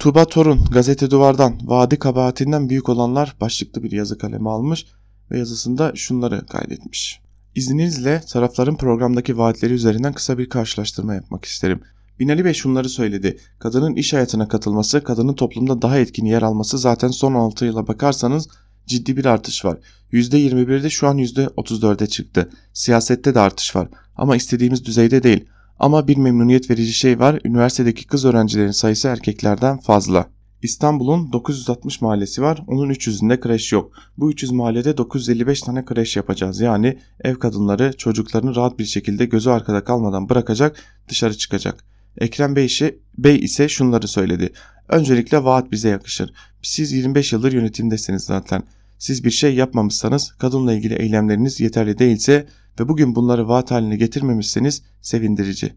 Tuba 0.00 0.24
Torun 0.24 0.64
gazete 0.72 1.10
duvardan 1.10 1.58
vaadi 1.62 1.98
kabahatinden 1.98 2.68
büyük 2.68 2.88
olanlar 2.88 3.36
başlıklı 3.40 3.82
bir 3.82 3.92
yazı 3.92 4.18
kalemi 4.18 4.50
almış 4.50 4.86
ve 5.30 5.38
yazısında 5.38 5.92
şunları 5.94 6.46
kaydetmiş. 6.46 7.20
İzninizle 7.54 8.20
tarafların 8.20 8.76
programdaki 8.76 9.38
vaatleri 9.38 9.72
üzerinden 9.72 10.12
kısa 10.12 10.38
bir 10.38 10.48
karşılaştırma 10.48 11.14
yapmak 11.14 11.44
isterim. 11.44 11.80
Binali 12.18 12.44
Bey 12.44 12.54
şunları 12.54 12.88
söyledi. 12.88 13.38
Kadının 13.58 13.94
iş 13.94 14.12
hayatına 14.12 14.48
katılması, 14.48 15.04
kadının 15.04 15.34
toplumda 15.34 15.82
daha 15.82 15.98
etkin 15.98 16.26
yer 16.26 16.42
alması 16.42 16.78
zaten 16.78 17.08
son 17.08 17.34
6 17.34 17.64
yıla 17.64 17.88
bakarsanız 17.88 18.48
ciddi 18.86 19.16
bir 19.16 19.24
artış 19.24 19.64
var. 19.64 19.78
%21'de 20.12 20.90
şu 20.90 21.08
an 21.08 21.18
%34'e 21.18 22.06
çıktı. 22.06 22.50
Siyasette 22.72 23.34
de 23.34 23.40
artış 23.40 23.76
var 23.76 23.88
ama 24.16 24.36
istediğimiz 24.36 24.84
düzeyde 24.84 25.22
değil. 25.22 25.44
Ama 25.80 26.08
bir 26.08 26.16
memnuniyet 26.16 26.70
verici 26.70 26.92
şey 26.92 27.18
var. 27.18 27.40
Üniversitedeki 27.44 28.06
kız 28.06 28.24
öğrencilerin 28.24 28.70
sayısı 28.70 29.08
erkeklerden 29.08 29.78
fazla. 29.78 30.26
İstanbul'un 30.62 31.32
960 31.32 32.00
mahallesi 32.00 32.42
var. 32.42 32.62
Onun 32.66 32.90
300'ünde 32.90 33.40
kreş 33.40 33.72
yok. 33.72 33.92
Bu 34.16 34.30
300 34.30 34.52
mahallede 34.52 34.96
955 34.96 35.60
tane 35.60 35.84
kreş 35.84 36.16
yapacağız. 36.16 36.60
Yani 36.60 36.98
ev 37.24 37.34
kadınları 37.34 37.96
çocuklarını 37.96 38.56
rahat 38.56 38.78
bir 38.78 38.84
şekilde 38.84 39.26
gözü 39.26 39.50
arkada 39.50 39.84
kalmadan 39.84 40.28
bırakacak, 40.28 40.76
dışarı 41.08 41.36
çıkacak. 41.36 41.84
Ekrem 42.18 42.56
Bey, 42.56 42.64
işi, 42.64 42.98
Bey 43.18 43.36
ise 43.36 43.68
şunları 43.68 44.08
söyledi. 44.08 44.52
Öncelikle 44.88 45.44
vaat 45.44 45.72
bize 45.72 45.88
yakışır. 45.88 46.32
Siz 46.62 46.92
25 46.92 47.32
yıldır 47.32 47.52
yönetimdesiniz 47.52 48.22
zaten. 48.22 48.62
Siz 48.98 49.24
bir 49.24 49.30
şey 49.30 49.54
yapmamışsanız, 49.54 50.32
kadınla 50.32 50.72
ilgili 50.72 50.94
eylemleriniz 50.94 51.60
yeterli 51.60 51.98
değilse 51.98 52.46
ve 52.80 52.88
bugün 52.88 53.14
bunları 53.14 53.48
vaat 53.48 53.70
haline 53.70 53.96
getirmemişseniz 53.96 54.82
sevindirici. 55.02 55.72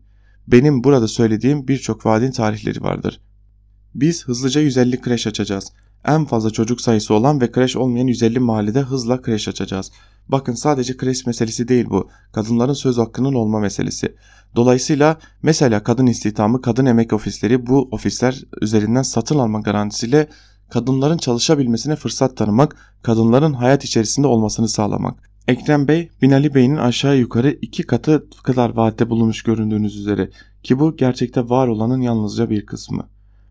Benim 0.48 0.84
burada 0.84 1.08
söylediğim 1.08 1.68
birçok 1.68 2.06
vaadin 2.06 2.32
tarihleri 2.32 2.82
vardır. 2.82 3.22
Biz 3.96 4.26
hızlıca 4.26 4.62
150 4.62 5.02
kreş 5.02 5.28
açacağız. 5.28 5.72
En 6.06 6.26
fazla 6.26 6.50
çocuk 6.50 6.82
sayısı 6.82 7.14
olan 7.14 7.41
ve 7.41 7.52
kreş 7.52 7.76
olmayan 7.76 8.08
150 8.08 8.39
mahallede 8.39 8.82
hızla 8.82 9.22
kreş 9.22 9.48
açacağız. 9.48 9.91
Bakın 10.28 10.54
sadece 10.54 10.98
kreş 10.98 11.26
meselesi 11.26 11.68
değil 11.68 11.86
bu. 11.89 12.10
Kadınların 12.32 12.74
söz 12.74 12.98
hakkının 12.98 13.34
olma 13.34 13.60
meselesi. 13.60 14.16
Dolayısıyla 14.56 15.18
mesela 15.44 15.84
kadın 15.84 16.08
istihdamı, 16.08 16.62
kadın 16.62 16.86
emek 16.86 17.14
ofisleri 17.14 17.68
bu 17.68 17.88
ofisler 17.91 18.44
üzerinden 18.62 19.02
satın 19.02 19.39
alma 19.39 19.60
garantisiyle 19.60 20.28
kadınların 20.70 21.18
çalışabilmesine 21.18 21.96
fırsat 21.96 22.38
tanımak, 22.38 22.76
kadınların 23.02 23.54
hayat 23.54 23.84
içerisinde 23.86 24.28
olmasını 24.28 24.70
sağlamak. 24.70 25.33
Ekrem 25.48 25.88
Bey, 25.88 26.10
Binali 26.22 26.56
Bey'in 26.56 26.76
aşağı 26.76 27.18
yukarı 27.18 27.58
iki 27.62 27.84
katı 27.84 28.24
kadar 28.44 28.70
vaatte 28.70 29.10
bulunmuş 29.10 29.44
göründüğünüz 29.44 29.98
üzere 29.98 30.30
ki 30.64 30.80
bu 30.80 30.96
gerçekte 30.96 31.50
var 31.50 31.68
olanın 31.68 32.02
yalnızca 32.02 32.50
bir 32.50 32.66
kısmı. 32.66 33.08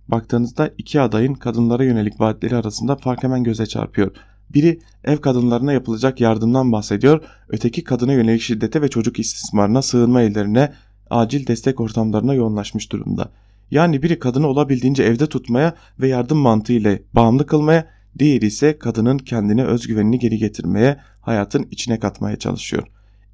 Baktığınızda 0.09 0.71
iki 0.79 1.01
adayın 1.01 1.35
kadınlara 1.35 1.85
yönelik 1.85 2.21
vaatleri 2.21 2.57
arasında 2.57 2.97
fark 2.97 3.23
hemen 3.23 3.45
göze 3.45 3.67
çarpıyor. 3.67 4.11
Biri 4.55 4.81
ev 5.05 5.17
kadınlarına 5.17 5.73
yapılacak 5.73 6.21
yardımdan 6.21 6.73
bahsediyor, 6.73 7.25
öteki 7.49 7.85
kadına 7.85 8.13
yönelik 8.13 8.43
şiddete 8.43 8.83
ve 8.83 8.89
çocuk 8.89 9.19
istismarına, 9.19 9.83
sığınma 9.83 10.23
ellerine, 10.23 10.73
acil 11.11 11.47
destek 11.47 11.81
ortamlarına 11.81 12.35
yoğunlaşmış 12.35 12.93
durumda. 12.93 13.29
Yani 13.71 14.03
biri 14.03 14.19
kadını 14.19 14.47
olabildiğince 14.47 15.03
evde 15.03 15.27
tutmaya 15.27 15.75
ve 16.01 16.09
yardım 16.09 16.39
mantığı 16.39 16.73
ile 16.73 17.03
bağımlı 17.15 17.47
kılmaya, 17.47 17.87
diğeri 18.19 18.47
ise 18.47 18.79
kadının 18.79 19.19
kendine 19.19 19.65
özgüvenini 19.65 20.19
geri 20.19 20.39
getirmeye, 20.39 20.97
hayatın 21.21 21.67
içine 21.71 21.99
katmaya 21.99 22.39
çalışıyor. 22.39 22.83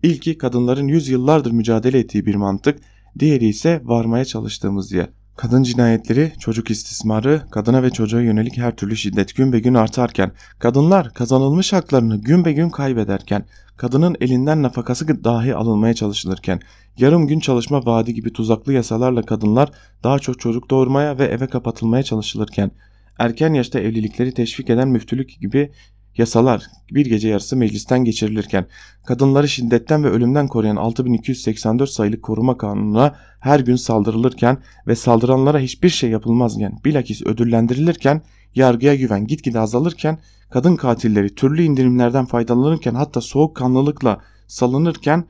İlki 0.03 0.39
kadınların 0.39 0.89
yüzyıllardır 0.89 1.51
mücadele 1.51 1.99
ettiği 1.99 2.27
bir 2.27 2.35
mantık, 2.35 2.79
diğeri 3.19 3.47
ise 3.47 3.81
varmaya 3.85 4.25
çalıştığımız 4.25 4.93
yer. 4.93 5.09
Kadın 5.37 5.63
cinayetleri, 5.63 6.33
çocuk 6.41 6.71
istismarı, 6.71 7.43
kadına 7.51 7.83
ve 7.83 7.91
çocuğa 7.91 8.21
yönelik 8.21 8.57
her 8.57 8.77
türlü 8.77 8.97
şiddet 8.97 9.37
gün 9.37 9.53
be 9.53 9.61
gün 9.61 9.75
artarken, 9.75 10.33
kadınlar 10.59 11.15
kazanılmış 11.15 11.73
haklarını 11.73 12.17
gün 12.17 12.45
be 12.45 12.53
gün 12.53 12.71
kaybederken, 12.71 13.45
kadının 13.77 14.17
elinden 14.21 14.63
nafakası 14.63 15.25
dahi 15.25 15.55
alınmaya 15.55 15.95
çalışılırken, 15.95 16.61
yarım 16.99 17.27
gün 17.27 17.41
çalışma 17.41 17.87
vaadi 17.87 18.15
gibi 18.15 18.33
tuzaklı 18.33 18.73
yasalarla 18.73 19.23
kadınlar 19.23 19.71
daha 20.05 20.19
çok 20.19 20.41
çocuk 20.41 20.71
doğurmaya 20.71 21.19
ve 21.19 21.25
eve 21.25 21.47
kapatılmaya 21.47 22.03
çalışılırken, 22.03 22.71
erken 23.19 23.55
yaşta 23.55 23.81
evlilikleri 23.81 24.35
teşvik 24.35 24.71
eden 24.71 24.89
müftülük 24.89 25.41
gibi 25.41 25.71
yasalar 26.17 26.63
bir 26.91 27.07
gece 27.07 27.29
yarısı 27.29 27.57
meclisten 27.57 28.05
geçirilirken 28.05 28.67
kadınları 29.07 29.49
şiddetten 29.49 30.05
ve 30.05 30.11
ölümden 30.11 30.49
koruyan 30.49 30.77
6284 30.77 31.91
sayılı 31.91 32.21
koruma 32.21 32.59
kanununa 32.59 33.17
her 33.41 33.61
gün 33.61 33.77
saldırılırken 33.77 34.59
ve 34.87 34.97
saldıranlara 34.97 35.59
hiçbir 35.59 35.89
şey 35.89 36.11
yapılmazken 36.11 36.79
bilakis 36.85 37.27
ödüllendirilirken 37.27 38.23
yargıya 38.55 38.95
güven 38.95 39.27
gitgide 39.27 39.61
azalırken 39.61 40.19
kadın 40.51 40.77
katilleri 40.77 41.35
türlü 41.35 41.63
indirimlerden 41.63 42.25
faydalanırken 42.25 42.95
hatta 42.95 43.21
soğukkanlılıkla 43.21 44.21
salınırken 44.47 45.25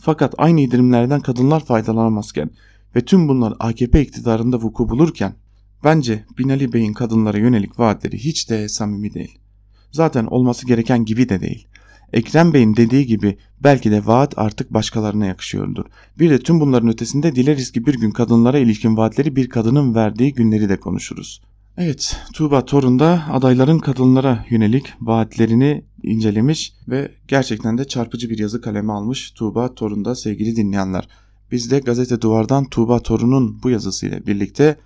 fakat 0.00 0.34
aynı 0.38 0.60
indirimlerden 0.60 1.20
kadınlar 1.20 1.64
faydalanamazken 1.64 2.50
ve 2.96 3.04
tüm 3.04 3.28
bunlar 3.28 3.54
AKP 3.58 4.02
iktidarında 4.02 4.56
vuku 4.56 4.88
bulurken 4.88 5.34
bence 5.84 6.24
Binali 6.38 6.72
Bey'in 6.72 6.92
kadınlara 6.92 7.38
yönelik 7.38 7.78
vaatleri 7.78 8.18
hiç 8.18 8.50
de 8.50 8.68
samimi 8.68 9.14
değil. 9.14 9.38
Zaten 9.92 10.24
olması 10.24 10.66
gereken 10.66 11.04
gibi 11.04 11.28
de 11.28 11.40
değil. 11.40 11.66
Ekrem 12.12 12.52
Bey'in 12.52 12.76
dediği 12.76 13.06
gibi 13.06 13.38
belki 13.60 13.90
de 13.90 14.06
vaat 14.06 14.38
artık 14.38 14.74
başkalarına 14.74 15.26
yakışıyordur. 15.26 15.84
Bir 16.18 16.30
de 16.30 16.38
tüm 16.38 16.60
bunların 16.60 16.88
ötesinde 16.88 17.36
dileriz 17.36 17.72
ki 17.72 17.86
bir 17.86 17.94
gün 17.94 18.10
kadınlara 18.10 18.58
ilişkin 18.58 18.96
vaatleri 18.96 19.36
bir 19.36 19.48
kadının 19.48 19.94
verdiği 19.94 20.34
günleri 20.34 20.68
de 20.68 20.80
konuşuruz. 20.80 21.42
Evet, 21.78 22.16
Tuğba 22.32 22.64
Torun 22.64 22.98
da 22.98 23.24
adayların 23.30 23.78
kadınlara 23.78 24.46
yönelik 24.50 24.86
vaatlerini 25.00 25.84
incelemiş 26.02 26.72
ve 26.88 27.10
gerçekten 27.28 27.78
de 27.78 27.84
çarpıcı 27.84 28.30
bir 28.30 28.38
yazı 28.38 28.60
kaleme 28.60 28.92
almış 28.92 29.30
Tuğba 29.30 29.74
Torun 29.74 30.04
da 30.04 30.14
sevgili 30.14 30.56
dinleyenler. 30.56 31.08
Biz 31.52 31.70
de 31.70 31.78
gazete 31.78 32.20
duvardan 32.20 32.64
Tuğba 32.64 33.00
Torun'un 33.00 33.62
bu 33.62 33.70
yazısıyla 33.70 34.26
birlikte 34.26 34.76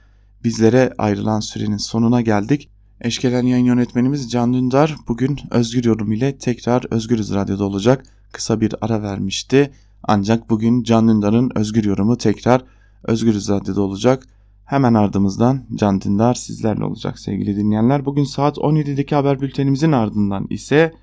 bizlere 0.45 0.93
ayrılan 0.99 1.41
sürenin 1.41 1.77
sonuna 1.77 2.21
geldik. 2.21 2.71
Eşkelen 3.01 3.47
yayın 3.47 3.65
yönetmenimiz 3.65 4.31
Can 4.31 4.55
Dündar 4.55 4.97
bugün 5.09 5.39
Özgür 5.51 5.85
Yorum 5.85 6.13
ile 6.13 6.39
tekrar 6.39 6.85
Özgürüz 6.91 7.35
Radyo'da 7.35 7.65
olacak. 7.65 8.05
Kısa 8.33 8.61
bir 8.61 8.75
ara 8.81 9.03
vermişti. 9.03 9.73
Ancak 10.03 10.51
bugün 10.51 10.83
Can 10.83 11.09
Dündar'ın 11.09 11.51
Özgür 11.55 11.85
Yorumu 11.85 12.19
tekrar 12.19 12.65
Özgürüz 13.05 13.49
Radyo'da 13.49 13.83
olacak. 13.83 14.27
Hemen 14.65 14.95
ardımızdan 14.95 15.65
Can 15.75 16.01
Dündar 16.01 16.35
sizlerle 16.35 16.85
olacak 16.85 17.19
sevgili 17.19 17.57
dinleyenler. 17.57 18.05
Bugün 18.05 18.25
saat 18.25 18.57
17'deki 18.57 19.15
haber 19.15 19.41
bültenimizin 19.41 19.93
ardından 19.93 20.47
ise 20.51 20.95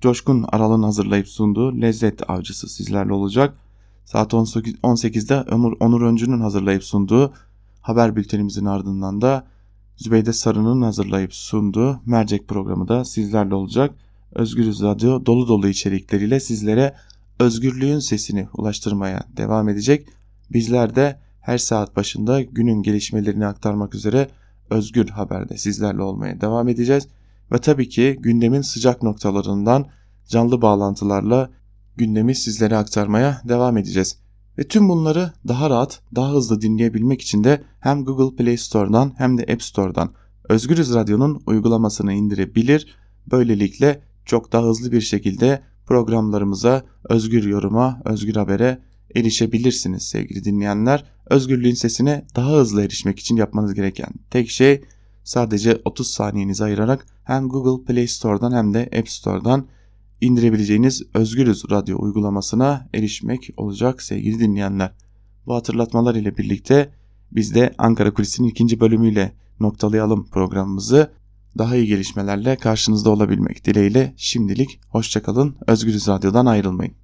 Coşkun 0.00 0.44
Aral'ın 0.48 0.82
hazırlayıp 0.82 1.28
sunduğu 1.28 1.80
Lezzet 1.80 2.30
Avcısı 2.30 2.68
sizlerle 2.68 3.12
olacak. 3.12 3.54
Saat 4.04 4.32
18'de 4.32 5.54
Onur, 5.54 5.76
Onur 5.80 6.02
Öncü'nün 6.02 6.40
hazırlayıp 6.40 6.84
sunduğu 6.84 7.32
haber 7.88 8.16
bültenimizin 8.16 8.64
ardından 8.64 9.20
da 9.20 9.46
Zübeyde 9.96 10.32
Sarı'nın 10.32 10.82
hazırlayıp 10.82 11.34
sunduğu 11.34 12.00
mercek 12.06 12.48
programı 12.48 12.88
da 12.88 13.04
sizlerle 13.04 13.54
olacak. 13.54 13.94
Özgürüz 14.32 14.82
Radyo 14.82 15.26
dolu 15.26 15.48
dolu 15.48 15.68
içerikleriyle 15.68 16.40
sizlere 16.40 16.94
özgürlüğün 17.40 17.98
sesini 17.98 18.48
ulaştırmaya 18.54 19.24
devam 19.36 19.68
edecek. 19.68 20.08
Bizler 20.52 20.96
de 20.96 21.20
her 21.40 21.58
saat 21.58 21.96
başında 21.96 22.42
günün 22.42 22.82
gelişmelerini 22.82 23.46
aktarmak 23.46 23.94
üzere 23.94 24.28
Özgür 24.70 25.08
Haber'de 25.08 25.56
sizlerle 25.56 26.02
olmaya 26.02 26.40
devam 26.40 26.68
edeceğiz. 26.68 27.08
Ve 27.52 27.58
tabii 27.58 27.88
ki 27.88 28.16
gündemin 28.20 28.62
sıcak 28.62 29.02
noktalarından 29.02 29.86
canlı 30.28 30.62
bağlantılarla 30.62 31.50
gündemi 31.96 32.34
sizlere 32.34 32.76
aktarmaya 32.76 33.42
devam 33.44 33.76
edeceğiz. 33.76 34.25
Ve 34.58 34.64
tüm 34.64 34.88
bunları 34.88 35.32
daha 35.48 35.70
rahat, 35.70 36.00
daha 36.14 36.32
hızlı 36.32 36.60
dinleyebilmek 36.60 37.22
için 37.22 37.44
de 37.44 37.62
hem 37.80 38.04
Google 38.04 38.36
Play 38.36 38.56
Store'dan 38.56 39.12
hem 39.16 39.38
de 39.38 39.52
App 39.52 39.62
Store'dan 39.62 40.10
Özgürüz 40.48 40.94
Radyo'nun 40.94 41.42
uygulamasını 41.46 42.12
indirebilir. 42.12 42.96
Böylelikle 43.30 44.00
çok 44.24 44.52
daha 44.52 44.66
hızlı 44.66 44.92
bir 44.92 45.00
şekilde 45.00 45.62
programlarımıza, 45.86 46.84
özgür 47.04 47.44
yoruma, 47.44 48.02
özgür 48.04 48.36
habere 48.36 48.78
erişebilirsiniz 49.14 50.02
sevgili 50.02 50.44
dinleyenler. 50.44 51.04
Özgürlüğün 51.26 51.74
sesine 51.74 52.26
daha 52.36 52.52
hızlı 52.52 52.84
erişmek 52.84 53.18
için 53.18 53.36
yapmanız 53.36 53.74
gereken 53.74 54.10
tek 54.30 54.50
şey 54.50 54.84
sadece 55.24 55.80
30 55.84 56.10
saniyenizi 56.10 56.64
ayırarak 56.64 57.06
hem 57.24 57.48
Google 57.48 57.84
Play 57.84 58.06
Store'dan 58.06 58.52
hem 58.52 58.74
de 58.74 58.90
App 58.98 59.08
Store'dan 59.08 59.66
indirebileceğiniz 60.20 61.02
Özgürüz 61.14 61.64
Radyo 61.70 61.98
uygulamasına 62.00 62.88
erişmek 62.94 63.50
olacak 63.56 64.02
sevgili 64.02 64.38
dinleyenler. 64.38 64.92
Bu 65.46 65.54
hatırlatmalar 65.54 66.14
ile 66.14 66.36
birlikte 66.36 66.92
biz 67.32 67.54
de 67.54 67.74
Ankara 67.78 68.14
Kulisi'nin 68.14 68.48
ikinci 68.48 68.80
bölümüyle 68.80 69.32
noktalayalım 69.60 70.26
programımızı. 70.30 71.10
Daha 71.58 71.76
iyi 71.76 71.86
gelişmelerle 71.86 72.56
karşınızda 72.56 73.10
olabilmek 73.10 73.64
dileğiyle 73.64 74.14
şimdilik 74.16 74.80
hoşçakalın. 74.88 75.56
Özgürüz 75.66 76.08
Radyo'dan 76.08 76.46
ayrılmayın. 76.46 76.94